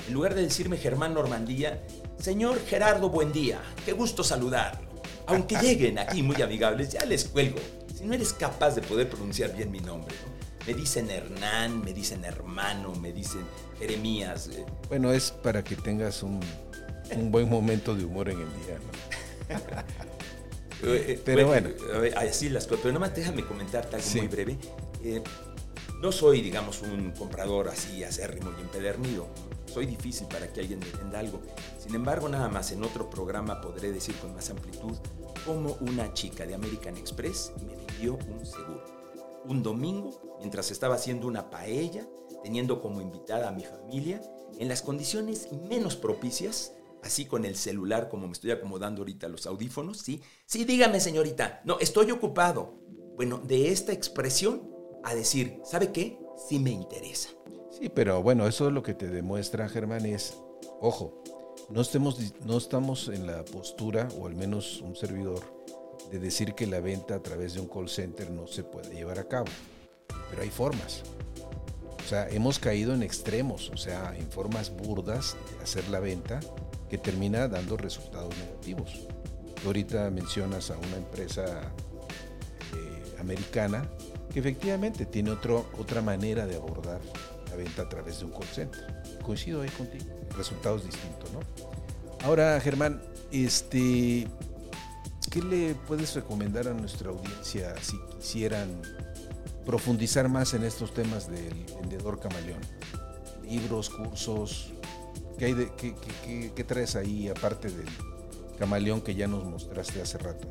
En 0.07 0.13
lugar 0.13 0.35
de 0.35 0.43
decirme 0.43 0.77
Germán 0.77 1.13
Normandía, 1.13 1.85
señor 2.17 2.59
Gerardo 2.59 3.09
Buendía, 3.09 3.61
qué 3.83 3.91
gusto 3.91 4.23
saludarlo. 4.23 4.89
Aunque 5.27 5.57
lleguen 5.57 5.99
aquí 5.99 6.23
muy 6.23 6.41
amigables, 6.41 6.93
ya 6.93 7.03
les 7.03 7.25
cuelgo. 7.25 7.59
Si 7.93 8.05
no 8.05 8.13
eres 8.13 8.31
capaz 8.31 8.75
de 8.75 8.81
poder 8.81 9.09
pronunciar 9.09 9.53
bien 9.53 9.69
mi 9.69 9.79
nombre, 9.79 10.15
me 10.65 10.73
dicen 10.73 11.09
Hernán, 11.09 11.83
me 11.83 11.93
dicen 11.93 12.25
hermano, 12.25 12.93
me 12.95 13.11
dicen 13.11 13.41
Jeremías. 13.79 14.49
Eh. 14.53 14.65
Bueno, 14.89 15.11
es 15.11 15.31
para 15.31 15.63
que 15.63 15.75
tengas 15.75 16.23
un, 16.23 16.39
un 17.15 17.31
buen 17.31 17.49
momento 17.49 17.95
de 17.95 18.05
humor 18.05 18.29
en 18.29 18.41
el 18.41 18.47
día, 18.65 18.79
¿no? 18.79 19.59
Eh, 20.83 21.05
eh, 21.07 21.21
pero 21.25 21.47
bueno, 21.47 21.69
Así 22.17 22.49
las 22.49 22.65
cosas. 22.65 22.81
Pero 22.83 22.93
nomás 22.93 23.15
déjame 23.15 23.45
comentarte 23.45 23.95
algo 23.95 24.09
muy 24.15 24.27
breve. 24.27 24.57
Eh, 25.03 25.21
no 26.01 26.11
soy, 26.11 26.41
digamos, 26.41 26.81
un 26.81 27.11
comprador 27.11 27.69
así 27.69 28.03
acérrimo 28.03 28.51
y 28.57 28.61
empedernido. 28.61 29.27
Soy 29.73 29.85
difícil 29.85 30.27
para 30.27 30.51
que 30.51 30.61
alguien 30.61 30.79
me 30.79 30.91
venda 30.97 31.19
algo. 31.19 31.41
Sin 31.79 31.95
embargo, 31.95 32.29
nada 32.29 32.49
más 32.49 32.71
en 32.71 32.83
otro 32.83 33.09
programa 33.09 33.61
podré 33.61 33.91
decir 33.91 34.15
con 34.15 34.33
más 34.33 34.49
amplitud 34.49 34.97
cómo 35.45 35.77
una 35.81 36.13
chica 36.13 36.45
de 36.45 36.55
American 36.55 36.97
Express 36.97 37.51
me 37.65 37.75
vendió 37.75 38.15
un 38.15 38.45
seguro. 38.45 39.04
Un 39.47 39.63
domingo, 39.63 40.37
mientras 40.39 40.71
estaba 40.71 40.95
haciendo 40.95 41.27
una 41.27 41.49
paella, 41.49 42.07
teniendo 42.43 42.81
como 42.81 43.01
invitada 43.01 43.49
a 43.49 43.51
mi 43.51 43.63
familia, 43.63 44.21
en 44.59 44.67
las 44.67 44.81
condiciones 44.81 45.49
menos 45.69 45.95
propicias, 45.95 46.73
así 47.03 47.25
con 47.25 47.45
el 47.45 47.55
celular 47.55 48.09
como 48.09 48.27
me 48.27 48.33
estoy 48.33 48.51
acomodando 48.51 49.01
ahorita 49.01 49.27
los 49.27 49.45
audífonos, 49.45 49.97
¿sí? 49.99 50.21
Sí, 50.45 50.65
dígame 50.65 50.99
señorita, 50.99 51.61
no, 51.65 51.79
estoy 51.79 52.11
ocupado. 52.11 52.73
Bueno, 53.15 53.37
de 53.37 53.71
esta 53.71 53.93
expresión 53.93 54.69
a 55.03 55.13
decir, 55.13 55.61
¿sabe 55.63 55.91
qué? 55.91 56.19
Sí 56.49 56.59
me 56.59 56.71
interesa. 56.71 57.29
Sí, 57.69 57.89
pero 57.89 58.21
bueno, 58.21 58.47
eso 58.47 58.67
es 58.67 58.73
lo 58.73 58.83
que 58.83 58.93
te 58.93 59.07
demuestra, 59.07 59.69
Germán, 59.69 60.05
es, 60.05 60.37
ojo, 60.81 61.23
no, 61.69 61.81
estemos, 61.81 62.19
no 62.45 62.57
estamos 62.57 63.07
en 63.07 63.27
la 63.27 63.43
postura, 63.45 64.07
o 64.19 64.27
al 64.27 64.35
menos 64.35 64.81
un 64.81 64.95
servidor, 64.95 65.41
de 66.11 66.19
decir 66.19 66.53
que 66.53 66.67
la 66.67 66.79
venta 66.79 67.15
a 67.15 67.23
través 67.23 67.53
de 67.53 67.61
un 67.61 67.67
call 67.67 67.89
center 67.89 68.29
no 68.31 68.47
se 68.47 68.63
puede 68.63 68.93
llevar 68.93 69.19
a 69.19 69.27
cabo. 69.27 69.47
Pero 70.29 70.41
hay 70.41 70.49
formas. 70.49 71.03
O 72.03 72.07
sea, 72.07 72.29
hemos 72.29 72.59
caído 72.59 72.93
en 72.93 73.01
extremos, 73.01 73.71
o 73.71 73.77
sea, 73.77 74.15
en 74.15 74.29
formas 74.29 74.69
burdas 74.69 75.35
de 75.57 75.63
hacer 75.63 75.87
la 75.89 75.99
venta 75.99 76.39
que 76.89 76.97
termina 76.97 77.47
dando 77.47 77.77
resultados 77.77 78.37
negativos. 78.37 79.07
Tú 79.61 79.67
ahorita 79.67 80.11
mencionas 80.11 80.69
a 80.69 80.77
una 80.77 80.97
empresa 80.97 81.71
eh, 82.75 83.15
americana 83.19 83.89
que 84.31 84.39
efectivamente 84.39 85.05
tiene 85.05 85.31
otro, 85.31 85.65
otra 85.79 86.01
manera 86.01 86.45
de 86.45 86.55
abordar 86.55 87.01
la 87.49 87.55
venta 87.55 87.83
a 87.83 87.89
través 87.89 88.19
de 88.19 88.25
un 88.25 88.31
call 88.31 88.47
center. 88.53 89.03
Coincido 89.23 89.61
ahí 89.61 89.69
contigo, 89.69 90.05
resultados 90.37 90.85
distintos, 90.85 91.31
¿no? 91.31 91.39
Ahora, 92.23 92.59
Germán, 92.59 93.01
este, 93.31 94.27
¿qué 95.35 95.41
le 95.41 95.75
puedes 95.75 96.15
recomendar 96.15 96.65
a 96.69 96.73
nuestra 96.73 97.09
audiencia 97.09 97.75
si 97.81 97.99
quisieran 98.15 98.81
profundizar 99.65 100.29
más 100.29 100.53
en 100.53 100.63
estos 100.63 100.93
temas 100.93 101.29
del 101.29 101.65
vendedor 101.81 102.21
camaleón? 102.21 102.61
Libros, 103.43 103.89
cursos, 103.89 104.71
¿Qué, 105.37 105.45
hay 105.45 106.51
qué, 106.55 106.63
traes 106.63 106.95
ahí 106.95 107.27
aparte 107.27 107.69
del 107.69 107.89
camaleón 108.57 109.01
que 109.01 109.13
ya 109.13 109.27
nos 109.27 109.43
mostraste 109.43 110.01
hace 110.01 110.17
rato? 110.19 110.49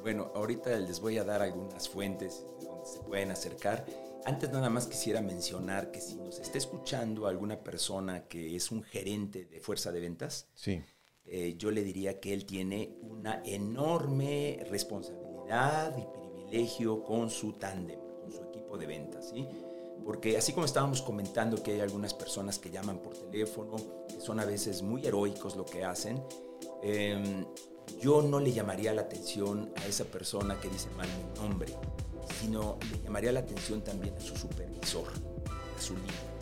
Bueno, 0.00 0.30
ahorita 0.36 0.70
les 0.78 1.00
voy 1.00 1.18
a 1.18 1.24
dar 1.24 1.42
algunas 1.42 1.88
fuentes 1.88 2.44
donde 2.62 2.86
se 2.86 3.00
pueden 3.00 3.32
acercar. 3.32 3.84
Antes 4.24 4.52
nada 4.52 4.70
más 4.70 4.86
quisiera 4.86 5.20
mencionar 5.20 5.90
que 5.90 6.00
si 6.00 6.14
nos 6.14 6.38
está 6.38 6.58
escuchando 6.58 7.26
alguna 7.26 7.58
persona 7.58 8.28
que 8.28 8.54
es 8.54 8.70
un 8.70 8.84
gerente 8.84 9.44
de 9.46 9.58
fuerza 9.58 9.90
de 9.90 9.98
ventas, 9.98 10.46
sí. 10.54 10.84
Eh, 11.28 11.54
yo 11.58 11.70
le 11.70 11.82
diría 11.82 12.20
que 12.20 12.32
él 12.32 12.46
tiene 12.46 12.96
una 13.02 13.42
enorme 13.44 14.64
responsabilidad 14.70 15.96
y 15.98 16.06
privilegio 16.18 17.02
con 17.02 17.30
su 17.30 17.54
tándem, 17.54 17.98
con 18.22 18.30
su 18.32 18.42
equipo 18.42 18.78
de 18.78 18.86
ventas. 18.86 19.30
¿sí? 19.30 19.46
porque 20.06 20.36
así 20.36 20.52
como 20.52 20.66
estábamos 20.66 21.02
comentando 21.02 21.60
que 21.60 21.72
hay 21.72 21.80
algunas 21.80 22.14
personas 22.14 22.60
que 22.60 22.70
llaman 22.70 22.98
por 22.98 23.16
teléfono, 23.16 23.76
que 24.08 24.20
son 24.20 24.38
a 24.38 24.44
veces 24.44 24.80
muy 24.82 25.04
heroicos 25.04 25.56
lo 25.56 25.64
que 25.64 25.84
hacen, 25.84 26.22
em, 26.82 27.44
yo 28.00 28.22
no 28.22 28.38
le 28.38 28.52
llamaría 28.52 28.94
la 28.94 29.02
atención 29.02 29.72
a 29.76 29.86
esa 29.86 30.04
persona 30.04 30.60
que 30.60 30.68
dice 30.68 30.88
mal 30.90 31.08
mi 31.08 31.40
nombre, 31.40 31.74
sino 32.40 32.78
le 32.92 33.02
llamaría 33.02 33.32
la 33.32 33.40
atención 33.40 33.82
también 33.82 34.14
a 34.14 34.20
su 34.20 34.36
supervisor, 34.36 35.08
a 35.76 35.82
su 35.82 35.94
líder. 35.94 36.36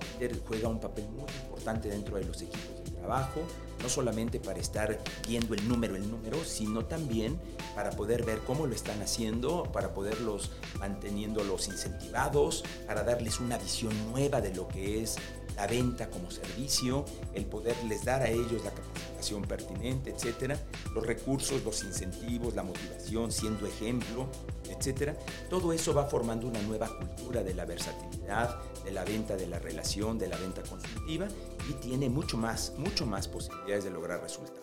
El 0.00 0.30
líder 0.30 0.42
juega 0.46 0.68
un 0.68 0.80
papel 0.80 1.06
muy 1.10 1.30
importante 1.42 1.90
dentro 1.90 2.16
de 2.16 2.24
los 2.24 2.40
equipos 2.40 2.71
trabajo, 3.02 3.42
no 3.82 3.88
solamente 3.88 4.38
para 4.38 4.60
estar 4.60 4.98
viendo 5.26 5.54
el 5.54 5.68
número, 5.68 5.96
el 5.96 6.08
número, 6.08 6.44
sino 6.44 6.84
también 6.84 7.38
para 7.74 7.90
poder 7.90 8.24
ver 8.24 8.38
cómo 8.46 8.66
lo 8.66 8.74
están 8.74 9.02
haciendo, 9.02 9.64
para 9.72 9.92
poderlos 9.92 10.52
manteniéndolos 10.78 11.68
incentivados, 11.68 12.62
para 12.86 13.02
darles 13.02 13.40
una 13.40 13.58
visión 13.58 13.92
nueva 14.12 14.40
de 14.40 14.54
lo 14.54 14.68
que 14.68 15.02
es 15.02 15.16
la 15.56 15.66
venta 15.66 16.08
como 16.10 16.30
servicio, 16.30 17.04
el 17.34 17.46
poderles 17.46 18.04
dar 18.04 18.22
a 18.22 18.28
ellos 18.28 18.64
la 18.64 18.70
capacitación 18.70 19.42
pertinente, 19.42 20.10
etcétera, 20.10 20.58
los 20.94 21.06
recursos, 21.06 21.62
los 21.64 21.82
incentivos, 21.84 22.54
la 22.54 22.62
motivación, 22.62 23.30
siendo 23.30 23.66
ejemplo, 23.66 24.28
etcétera. 24.68 25.16
Todo 25.48 25.72
eso 25.72 25.94
va 25.94 26.06
formando 26.06 26.46
una 26.46 26.62
nueva 26.62 26.88
cultura 26.96 27.42
de 27.42 27.54
la 27.54 27.64
versatilidad, 27.64 28.58
de 28.84 28.92
la 28.92 29.04
venta, 29.04 29.36
de 29.36 29.46
la 29.46 29.58
relación, 29.58 30.18
de 30.18 30.28
la 30.28 30.36
venta 30.36 30.62
consultiva 30.62 31.28
y 31.68 31.74
tiene 31.74 32.08
mucho 32.08 32.36
más, 32.36 32.72
mucho 32.76 33.06
más 33.06 33.28
posibilidades 33.28 33.84
de 33.84 33.90
lograr 33.90 34.20
resultados. 34.22 34.60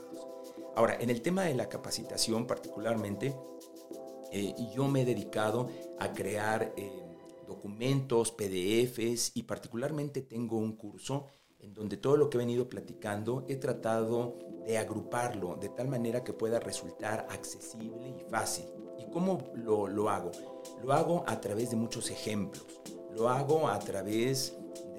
Ahora, 0.76 0.98
en 1.00 1.10
el 1.10 1.22
tema 1.22 1.44
de 1.44 1.56
la 1.56 1.68
capacitación 1.68 2.46
particularmente, 2.46 3.36
eh, 4.32 4.54
yo 4.76 4.88
me 4.88 5.02
he 5.02 5.06
dedicado 5.06 5.70
a 6.00 6.14
crear 6.14 6.74
eh, 6.78 7.09
documentos, 7.50 8.32
PDFs 8.32 9.32
y 9.34 9.44
particularmente 9.44 10.22
tengo 10.22 10.58
un 10.58 10.78
curso 10.78 11.26
en 11.60 11.74
donde 11.74 11.98
todo 11.98 12.16
lo 12.16 12.30
que 12.30 12.38
he 12.38 12.40
venido 12.40 12.70
platicando 12.70 13.46
he 13.50 13.58
tratado 13.58 14.38
de 14.66 14.78
agruparlo 14.78 15.58
de 15.60 15.70
tal 15.70 15.88
manera 15.88 16.24
que 16.24 16.32
pueda 16.32 16.60
resultar 16.60 17.28
accesible 17.30 18.16
y 18.18 18.30
fácil. 18.30 18.66
¿Y 18.98 19.10
cómo 19.12 19.52
lo, 19.56 19.88
lo 19.88 20.10
hago? 20.10 20.32
Lo 20.84 20.94
hago 20.94 21.24
a 21.28 21.42
través 21.42 21.72
de 21.72 21.76
muchos 21.76 22.12
ejemplos. 22.12 22.66
lo 23.16 23.28
hago 23.28 23.68
a 23.68 23.80
través 23.80 24.56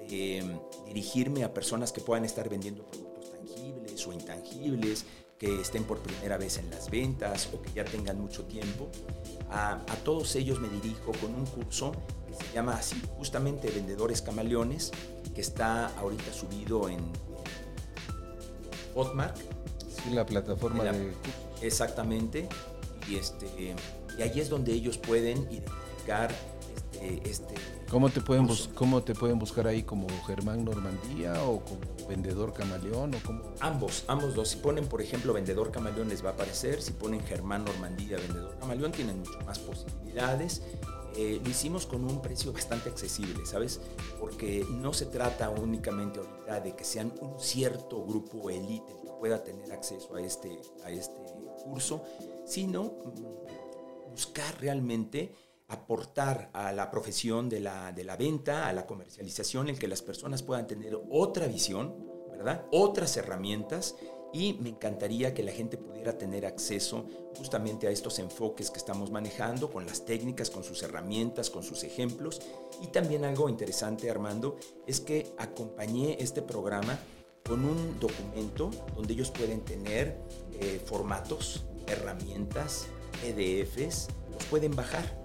de 0.09 0.43
mm, 0.43 0.85
dirigirme 0.85 1.43
a 1.43 1.53
personas 1.53 1.91
que 1.91 2.01
puedan 2.01 2.25
estar 2.25 2.49
vendiendo 2.49 2.85
productos 2.85 3.31
tangibles 3.31 4.05
o 4.05 4.13
intangibles, 4.13 5.05
que 5.39 5.61
estén 5.61 5.85
por 5.85 5.99
primera 5.99 6.37
vez 6.37 6.57
en 6.57 6.69
las 6.69 6.91
ventas 6.91 7.49
o 7.53 7.61
que 7.61 7.71
ya 7.73 7.85
tengan 7.85 8.19
mucho 8.19 8.45
tiempo. 8.45 8.89
A, 9.49 9.73
a 9.73 9.95
todos 10.03 10.35
ellos 10.35 10.59
me 10.59 10.69
dirijo 10.69 11.13
con 11.19 11.33
un 11.33 11.45
curso 11.45 11.93
que 12.31 12.45
se 12.45 12.53
llama 12.53 12.73
así, 12.73 13.01
justamente 13.17 13.69
Vendedores 13.69 14.21
Camaleones, 14.21 14.91
que 15.33 15.41
está 15.41 15.87
ahorita 15.97 16.33
subido 16.33 16.89
en, 16.89 16.99
Hotmart. 18.95 19.37
Sí, 19.37 20.11
la 20.11 20.25
plataforma 20.25 20.83
de 20.83 21.13
Exactamente. 21.61 22.49
Y, 23.07 23.15
este, 23.15 23.75
y 24.17 24.21
ahí 24.21 24.39
es 24.39 24.49
donde 24.49 24.73
ellos 24.73 24.97
pueden 24.97 25.39
identificar 25.51 26.31
este, 26.93 27.29
este 27.29 27.55
¿Cómo 27.91 28.09
te, 28.09 28.21
pueden 28.21 28.47
¿Cómo 28.73 29.03
te 29.03 29.13
pueden 29.13 29.37
buscar 29.37 29.67
ahí? 29.67 29.83
¿Como 29.83 30.07
Germán 30.25 30.63
Normandía 30.63 31.43
o 31.43 31.59
como 31.59 31.81
Vendedor 32.07 32.53
Camaleón? 32.53 33.13
O 33.15 33.19
como... 33.19 33.43
Ambos, 33.59 34.05
ambos 34.07 34.33
dos. 34.33 34.47
Si 34.47 34.57
ponen, 34.57 34.87
por 34.87 35.01
ejemplo, 35.01 35.33
Vendedor 35.33 35.71
Camaleón 35.71 36.07
les 36.07 36.23
va 36.23 36.29
a 36.29 36.31
aparecer. 36.31 36.81
Si 36.81 36.93
ponen 36.93 37.21
Germán 37.25 37.65
Normandía, 37.65 38.15
Vendedor 38.15 38.57
Camaleón, 38.61 38.93
tienen 38.93 39.19
mucho 39.19 39.37
más 39.45 39.59
posibilidades. 39.59 40.61
Eh, 41.15 41.41
lo 41.43 41.49
hicimos 41.49 41.85
con 41.85 42.03
un 42.05 42.21
precio 42.21 42.53
bastante 42.53 42.89
accesible, 42.89 43.45
¿sabes? 43.45 43.81
Porque 44.19 44.65
no 44.69 44.93
se 44.93 45.07
trata 45.07 45.49
únicamente 45.49 46.19
ahorita 46.19 46.59
de 46.61 46.75
que 46.75 46.85
sean 46.85 47.13
un 47.21 47.39
cierto 47.39 48.03
grupo 48.05 48.49
élite 48.49 48.93
que 49.01 49.09
pueda 49.19 49.43
tener 49.43 49.71
acceso 49.71 50.15
a 50.15 50.21
este, 50.21 50.61
a 50.83 50.91
este 50.91 51.21
curso, 51.65 52.03
sino 52.45 52.83
mm, 52.83 54.11
buscar 54.11 54.59
realmente 54.59 55.35
aportar 55.67 56.49
a 56.53 56.71
la 56.73 56.91
profesión 56.91 57.49
de 57.49 57.61
la, 57.61 57.91
de 57.91 58.03
la 58.03 58.17
venta, 58.17 58.67
a 58.67 58.73
la 58.73 58.85
comercialización, 58.85 59.69
en 59.69 59.77
que 59.77 59.87
las 59.87 60.01
personas 60.01 60.43
puedan 60.43 60.67
tener 60.67 60.97
otra 61.09 61.47
visión, 61.47 61.95
¿verdad? 62.29 62.65
Otras 62.71 63.15
herramientas 63.17 63.95
y 64.33 64.53
me 64.61 64.69
encantaría 64.69 65.33
que 65.33 65.43
la 65.43 65.51
gente 65.51 65.77
pudiera 65.77 66.17
tener 66.17 66.45
acceso 66.45 67.05
justamente 67.37 67.87
a 67.87 67.91
estos 67.91 68.19
enfoques 68.19 68.71
que 68.71 68.77
estamos 68.77 69.11
manejando, 69.11 69.71
con 69.71 69.85
las 69.85 70.05
técnicas, 70.05 70.49
con 70.49 70.63
sus 70.63 70.83
herramientas, 70.83 71.49
con 71.49 71.63
sus 71.63 71.83
ejemplos. 71.83 72.41
Y 72.81 72.87
también 72.87 73.25
algo 73.25 73.49
interesante, 73.49 74.09
Armando, 74.09 74.57
es 74.87 74.99
que 74.99 75.33
acompañé 75.37 76.17
este 76.19 76.41
programa 76.41 76.97
con 77.45 77.65
un 77.65 77.99
documento 77.99 78.69
donde 78.95 79.13
ellos 79.13 79.31
pueden 79.31 79.61
tener 79.61 80.17
eh, 80.59 80.81
formatos, 80.85 81.65
herramientas, 81.87 82.87
PDFs, 83.21 84.07
los 84.31 84.45
pueden 84.45 84.75
bajar 84.75 85.20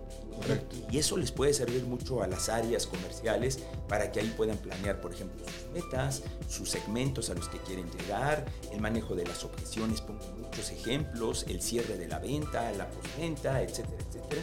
y 0.90 0.98
eso 0.98 1.16
les 1.16 1.32
puede 1.32 1.52
servir 1.52 1.84
mucho 1.84 2.22
a 2.22 2.26
las 2.26 2.48
áreas 2.48 2.86
comerciales 2.86 3.60
para 3.88 4.12
que 4.12 4.20
ahí 4.20 4.32
puedan 4.36 4.56
planear, 4.58 5.00
por 5.00 5.12
ejemplo, 5.12 5.44
sus 5.46 5.72
metas, 5.72 6.22
sus 6.48 6.70
segmentos 6.70 7.30
a 7.30 7.34
los 7.34 7.48
que 7.48 7.58
quieren 7.58 7.90
llegar, 7.90 8.44
el 8.72 8.80
manejo 8.80 9.14
de 9.14 9.24
las 9.24 9.44
objeciones, 9.44 10.00
pongo 10.00 10.24
muchos 10.38 10.70
ejemplos, 10.70 11.44
el 11.48 11.60
cierre 11.62 11.96
de 11.96 12.08
la 12.08 12.18
venta, 12.18 12.70
la 12.72 12.88
postventa, 12.88 13.62
etcétera, 13.62 13.98
etcétera. 14.08 14.42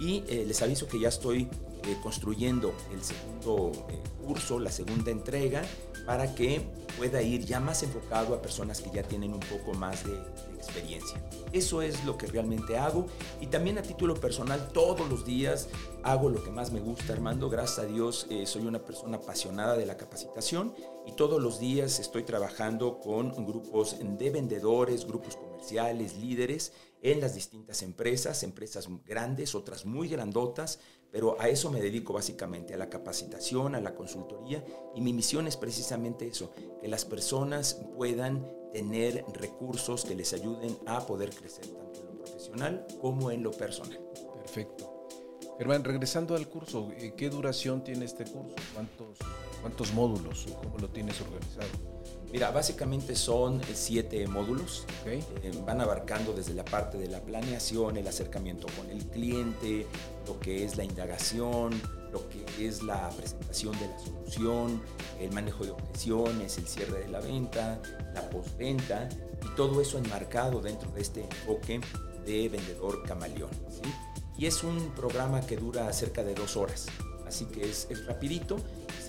Y 0.00 0.24
eh, 0.28 0.44
les 0.46 0.60
aviso 0.62 0.88
que 0.88 1.00
ya 1.00 1.08
estoy 1.08 1.48
eh, 1.86 1.96
construyendo 2.02 2.74
el 2.92 3.02
segundo 3.02 3.72
eh, 3.88 4.02
curso, 4.24 4.58
la 4.58 4.72
segunda 4.72 5.10
entrega, 5.10 5.62
para 6.06 6.34
que 6.34 6.62
pueda 6.96 7.20
ir 7.20 7.44
ya 7.44 7.60
más 7.60 7.82
enfocado 7.82 8.34
a 8.34 8.40
personas 8.40 8.80
que 8.80 8.90
ya 8.90 9.02
tienen 9.02 9.34
un 9.34 9.40
poco 9.40 9.74
más 9.74 10.04
de, 10.04 10.16
experiencia. 10.56 11.22
Eso 11.52 11.80
es 11.80 12.04
lo 12.04 12.18
que 12.18 12.26
realmente 12.26 12.76
hago 12.76 13.06
y 13.40 13.46
también 13.46 13.78
a 13.78 13.82
título 13.82 14.14
personal 14.14 14.68
todos 14.72 15.08
los 15.08 15.24
días 15.24 15.68
hago 16.02 16.28
lo 16.28 16.42
que 16.42 16.50
más 16.50 16.72
me 16.72 16.80
gusta, 16.80 17.12
Armando. 17.12 17.48
Gracias 17.48 17.78
a 17.78 17.84
Dios 17.84 18.26
eh, 18.30 18.46
soy 18.46 18.66
una 18.66 18.80
persona 18.80 19.18
apasionada 19.18 19.76
de 19.76 19.86
la 19.86 19.96
capacitación 19.96 20.74
y 21.06 21.12
todos 21.12 21.40
los 21.40 21.60
días 21.60 22.00
estoy 22.00 22.24
trabajando 22.24 22.98
con 22.98 23.46
grupos 23.46 23.96
de 24.00 24.30
vendedores, 24.30 25.06
grupos 25.06 25.36
comerciales, 25.36 26.16
líderes 26.16 26.72
en 27.02 27.20
las 27.20 27.34
distintas 27.34 27.82
empresas, 27.82 28.42
empresas 28.42 28.88
grandes, 29.04 29.54
otras 29.54 29.84
muy 29.84 30.08
grandotas, 30.08 30.80
pero 31.10 31.40
a 31.40 31.48
eso 31.48 31.70
me 31.70 31.80
dedico 31.80 32.12
básicamente, 32.12 32.74
a 32.74 32.76
la 32.76 32.90
capacitación, 32.90 33.74
a 33.74 33.80
la 33.80 33.94
consultoría 33.94 34.64
y 34.94 35.00
mi 35.00 35.12
misión 35.12 35.46
es 35.46 35.56
precisamente 35.56 36.26
eso, 36.26 36.52
que 36.80 36.88
las 36.88 37.04
personas 37.04 37.80
puedan 37.96 38.46
tener 38.72 39.24
recursos 39.32 40.04
que 40.04 40.14
les 40.14 40.32
ayuden 40.32 40.76
a 40.86 41.06
poder 41.06 41.30
crecer 41.30 41.66
tanto 41.66 42.00
en 42.00 42.06
lo 42.06 42.24
profesional 42.24 42.86
como 43.00 43.30
en 43.30 43.42
lo 43.42 43.50
personal. 43.50 43.98
Perfecto. 44.34 45.08
Germán, 45.58 45.84
regresando 45.84 46.36
al 46.36 46.48
curso, 46.48 46.90
eh, 46.98 47.14
¿qué 47.16 47.30
duración 47.30 47.82
tiene 47.82 48.04
este 48.04 48.24
curso? 48.24 48.54
¿Cuántos, 48.74 49.18
cuántos 49.62 49.94
módulos? 49.94 50.46
¿Cómo 50.62 50.76
lo 50.78 50.90
tienes 50.90 51.18
organizado? 51.20 51.95
Mira, 52.32 52.50
básicamente 52.50 53.14
son 53.14 53.60
eh, 53.60 53.64
siete 53.74 54.26
módulos. 54.26 54.84
Eh, 55.06 55.22
van 55.64 55.80
abarcando 55.80 56.32
desde 56.32 56.54
la 56.54 56.64
parte 56.64 56.98
de 56.98 57.08
la 57.08 57.20
planeación, 57.20 57.96
el 57.96 58.06
acercamiento 58.06 58.66
con 58.76 58.90
el 58.90 59.06
cliente, 59.06 59.86
lo 60.26 60.38
que 60.40 60.64
es 60.64 60.76
la 60.76 60.84
indagación, 60.84 61.80
lo 62.12 62.28
que 62.28 62.66
es 62.66 62.82
la 62.82 63.08
presentación 63.10 63.78
de 63.78 63.88
la 63.88 63.98
solución, 63.98 64.82
el 65.20 65.32
manejo 65.32 65.64
de 65.64 65.70
objeciones, 65.70 66.58
el 66.58 66.66
cierre 66.66 67.00
de 67.00 67.08
la 67.08 67.20
venta, 67.20 67.80
la 68.14 68.28
postventa 68.28 69.08
y 69.44 69.54
todo 69.54 69.80
eso 69.80 69.98
enmarcado 69.98 70.60
dentro 70.60 70.90
de 70.90 71.02
este 71.02 71.22
enfoque 71.22 71.80
de 72.24 72.48
vendedor 72.48 73.04
camaleón. 73.04 73.50
Y 74.36 74.46
es 74.46 74.64
un 74.64 74.90
programa 74.94 75.40
que 75.40 75.56
dura 75.56 75.92
cerca 75.92 76.22
de 76.22 76.34
dos 76.34 76.56
horas, 76.56 76.86
así 77.26 77.46
que 77.46 77.70
es, 77.70 77.86
es 77.88 78.04
rapidito 78.06 78.56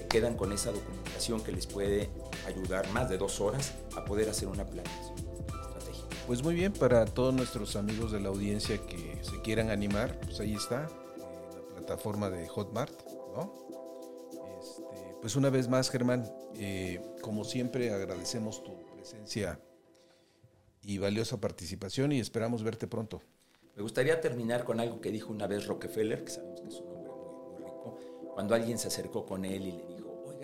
quedan 0.08 0.36
con 0.36 0.52
esa 0.52 0.72
documentación 0.72 1.44
que 1.44 1.52
les 1.52 1.68
puede 1.68 2.10
ayudar 2.46 2.90
más 2.92 3.10
de 3.10 3.18
dos 3.18 3.40
horas 3.42 3.74
a 3.96 4.06
poder 4.06 4.30
hacer 4.30 4.48
una 4.48 4.66
planeación 4.66 5.18
estratégica. 5.18 6.16
Pues 6.26 6.44
muy 6.44 6.56
bien, 6.56 6.74
para 6.74 7.06
todos 7.06 7.34
nuestros 7.34 7.76
amigos 7.76 8.12
de 8.12 8.20
la 8.20 8.30
audiencia 8.30 8.78
que 8.86 9.20
se 9.22 9.42
quieran 9.42 9.70
animar, 9.70 10.20
pues 10.22 10.40
ahí 10.40 10.56
está, 10.56 10.86
eh, 10.86 11.20
la 11.56 11.76
plataforma 11.76 12.30
de 12.30 12.48
Hotmart, 12.48 12.94
¿no? 13.36 13.54
Este, 14.60 15.16
pues 15.22 15.36
una 15.36 15.50
vez 15.50 15.68
más, 15.68 15.90
Germán, 15.90 16.30
eh, 16.56 17.02
como 17.22 17.44
siempre 17.44 17.92
agradecemos 17.94 18.64
tu 18.64 18.86
presencia 18.94 19.60
y 20.82 20.98
valiosa 20.98 21.40
participación 21.40 22.12
y 22.12 22.20
esperamos 22.20 22.64
verte 22.64 22.88
pronto. 22.88 23.22
Me 23.76 23.84
gustaría 23.84 24.20
terminar 24.20 24.64
con 24.64 24.80
algo 24.80 25.02
que 25.02 25.12
dijo 25.12 25.32
una 25.32 25.46
vez 25.46 25.68
Rockefeller, 25.68 26.24
que 26.24 26.32
sabemos 26.32 26.62
que 26.62 26.68
es 26.68 26.80
un 26.80 26.90
hombre 26.90 27.12
muy, 27.12 27.52
muy 27.52 27.64
rico, 27.64 27.98
cuando 28.34 28.56
alguien 28.56 28.78
se 28.80 28.88
acercó 28.88 29.26
con 29.26 29.46
él 29.46 29.68
y 29.68 29.72
le 29.72 29.86
dijo, 29.88 29.97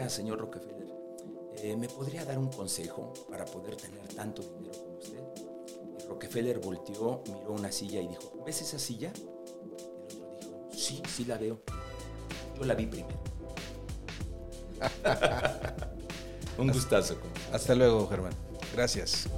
señor 0.09 0.39
Rockefeller, 0.39 0.93
eh, 1.57 1.75
¿me 1.77 1.87
podría 1.87 2.25
dar 2.25 2.37
un 2.37 2.49
consejo 2.49 3.13
para 3.29 3.45
poder 3.45 3.75
tener 3.75 4.07
tanto 4.13 4.41
dinero 4.41 4.73
como 4.83 4.97
usted? 4.97 5.23
Y 5.99 6.07
Rockefeller 6.07 6.59
volteó, 6.59 7.23
miró 7.27 7.53
una 7.53 7.71
silla 7.71 8.01
y 8.01 8.07
dijo, 8.07 8.43
¿ves 8.45 8.61
esa 8.61 8.79
silla? 8.79 9.11
Y 9.59 9.63
el 9.63 9.73
otro 9.73 10.39
dijo, 10.39 10.69
sí, 10.71 11.01
sí 11.07 11.25
la 11.25 11.37
veo. 11.37 11.61
Yo 12.57 12.65
la 12.65 12.75
vi 12.75 12.85
primero. 12.85 13.19
un 16.57 16.67
gustazo. 16.71 17.15
Hasta 17.51 17.73
luego, 17.75 18.07
Germán. 18.07 18.33
Gracias. 18.73 19.29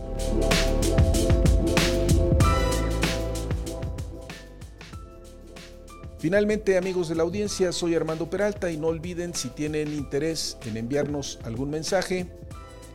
Finalmente, 6.25 6.75
amigos 6.75 7.07
de 7.07 7.13
la 7.13 7.21
audiencia, 7.21 7.71
soy 7.71 7.93
Armando 7.93 8.27
Peralta 8.27 8.71
y 8.71 8.77
no 8.77 8.87
olviden 8.87 9.35
si 9.35 9.49
tienen 9.49 9.93
interés 9.93 10.57
en 10.65 10.75
enviarnos 10.75 11.37
algún 11.43 11.69
mensaje, 11.69 12.25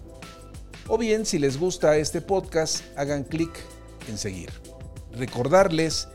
o 0.87 0.97
bien 0.97 1.27
si 1.27 1.41
les 1.41 1.59
gusta 1.59 1.97
este 1.97 2.21
podcast 2.21 2.85
hagan 2.97 3.25
clic 3.25 3.51
en 4.09 4.17
seguir. 4.17 4.51
Recordarles 5.11 6.07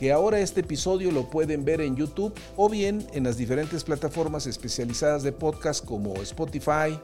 que 0.00 0.12
ahora 0.12 0.40
este 0.40 0.62
episodio 0.62 1.12
lo 1.12 1.28
pueden 1.28 1.66
ver 1.66 1.82
en 1.82 1.94
YouTube 1.94 2.32
o 2.56 2.70
bien 2.70 3.06
en 3.12 3.24
las 3.24 3.36
diferentes 3.36 3.84
plataformas 3.84 4.46
especializadas 4.46 5.24
de 5.24 5.32
podcast 5.32 5.84
como 5.84 6.14
Spotify, 6.22 6.98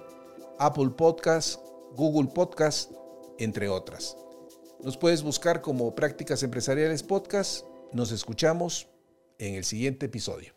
Apple 0.58 0.92
Podcast, 0.96 1.60
Google 1.94 2.30
Podcast 2.32 2.90
entre 3.39 3.68
otras. 3.68 4.16
Nos 4.82 4.97
puedes 4.97 5.22
buscar 5.22 5.61
como 5.61 5.95
Prácticas 5.95 6.43
Empresariales 6.43 7.03
Podcast. 7.03 7.64
Nos 7.93 8.12
escuchamos 8.12 8.89
en 9.39 9.55
el 9.55 9.64
siguiente 9.64 10.07
episodio. 10.07 10.55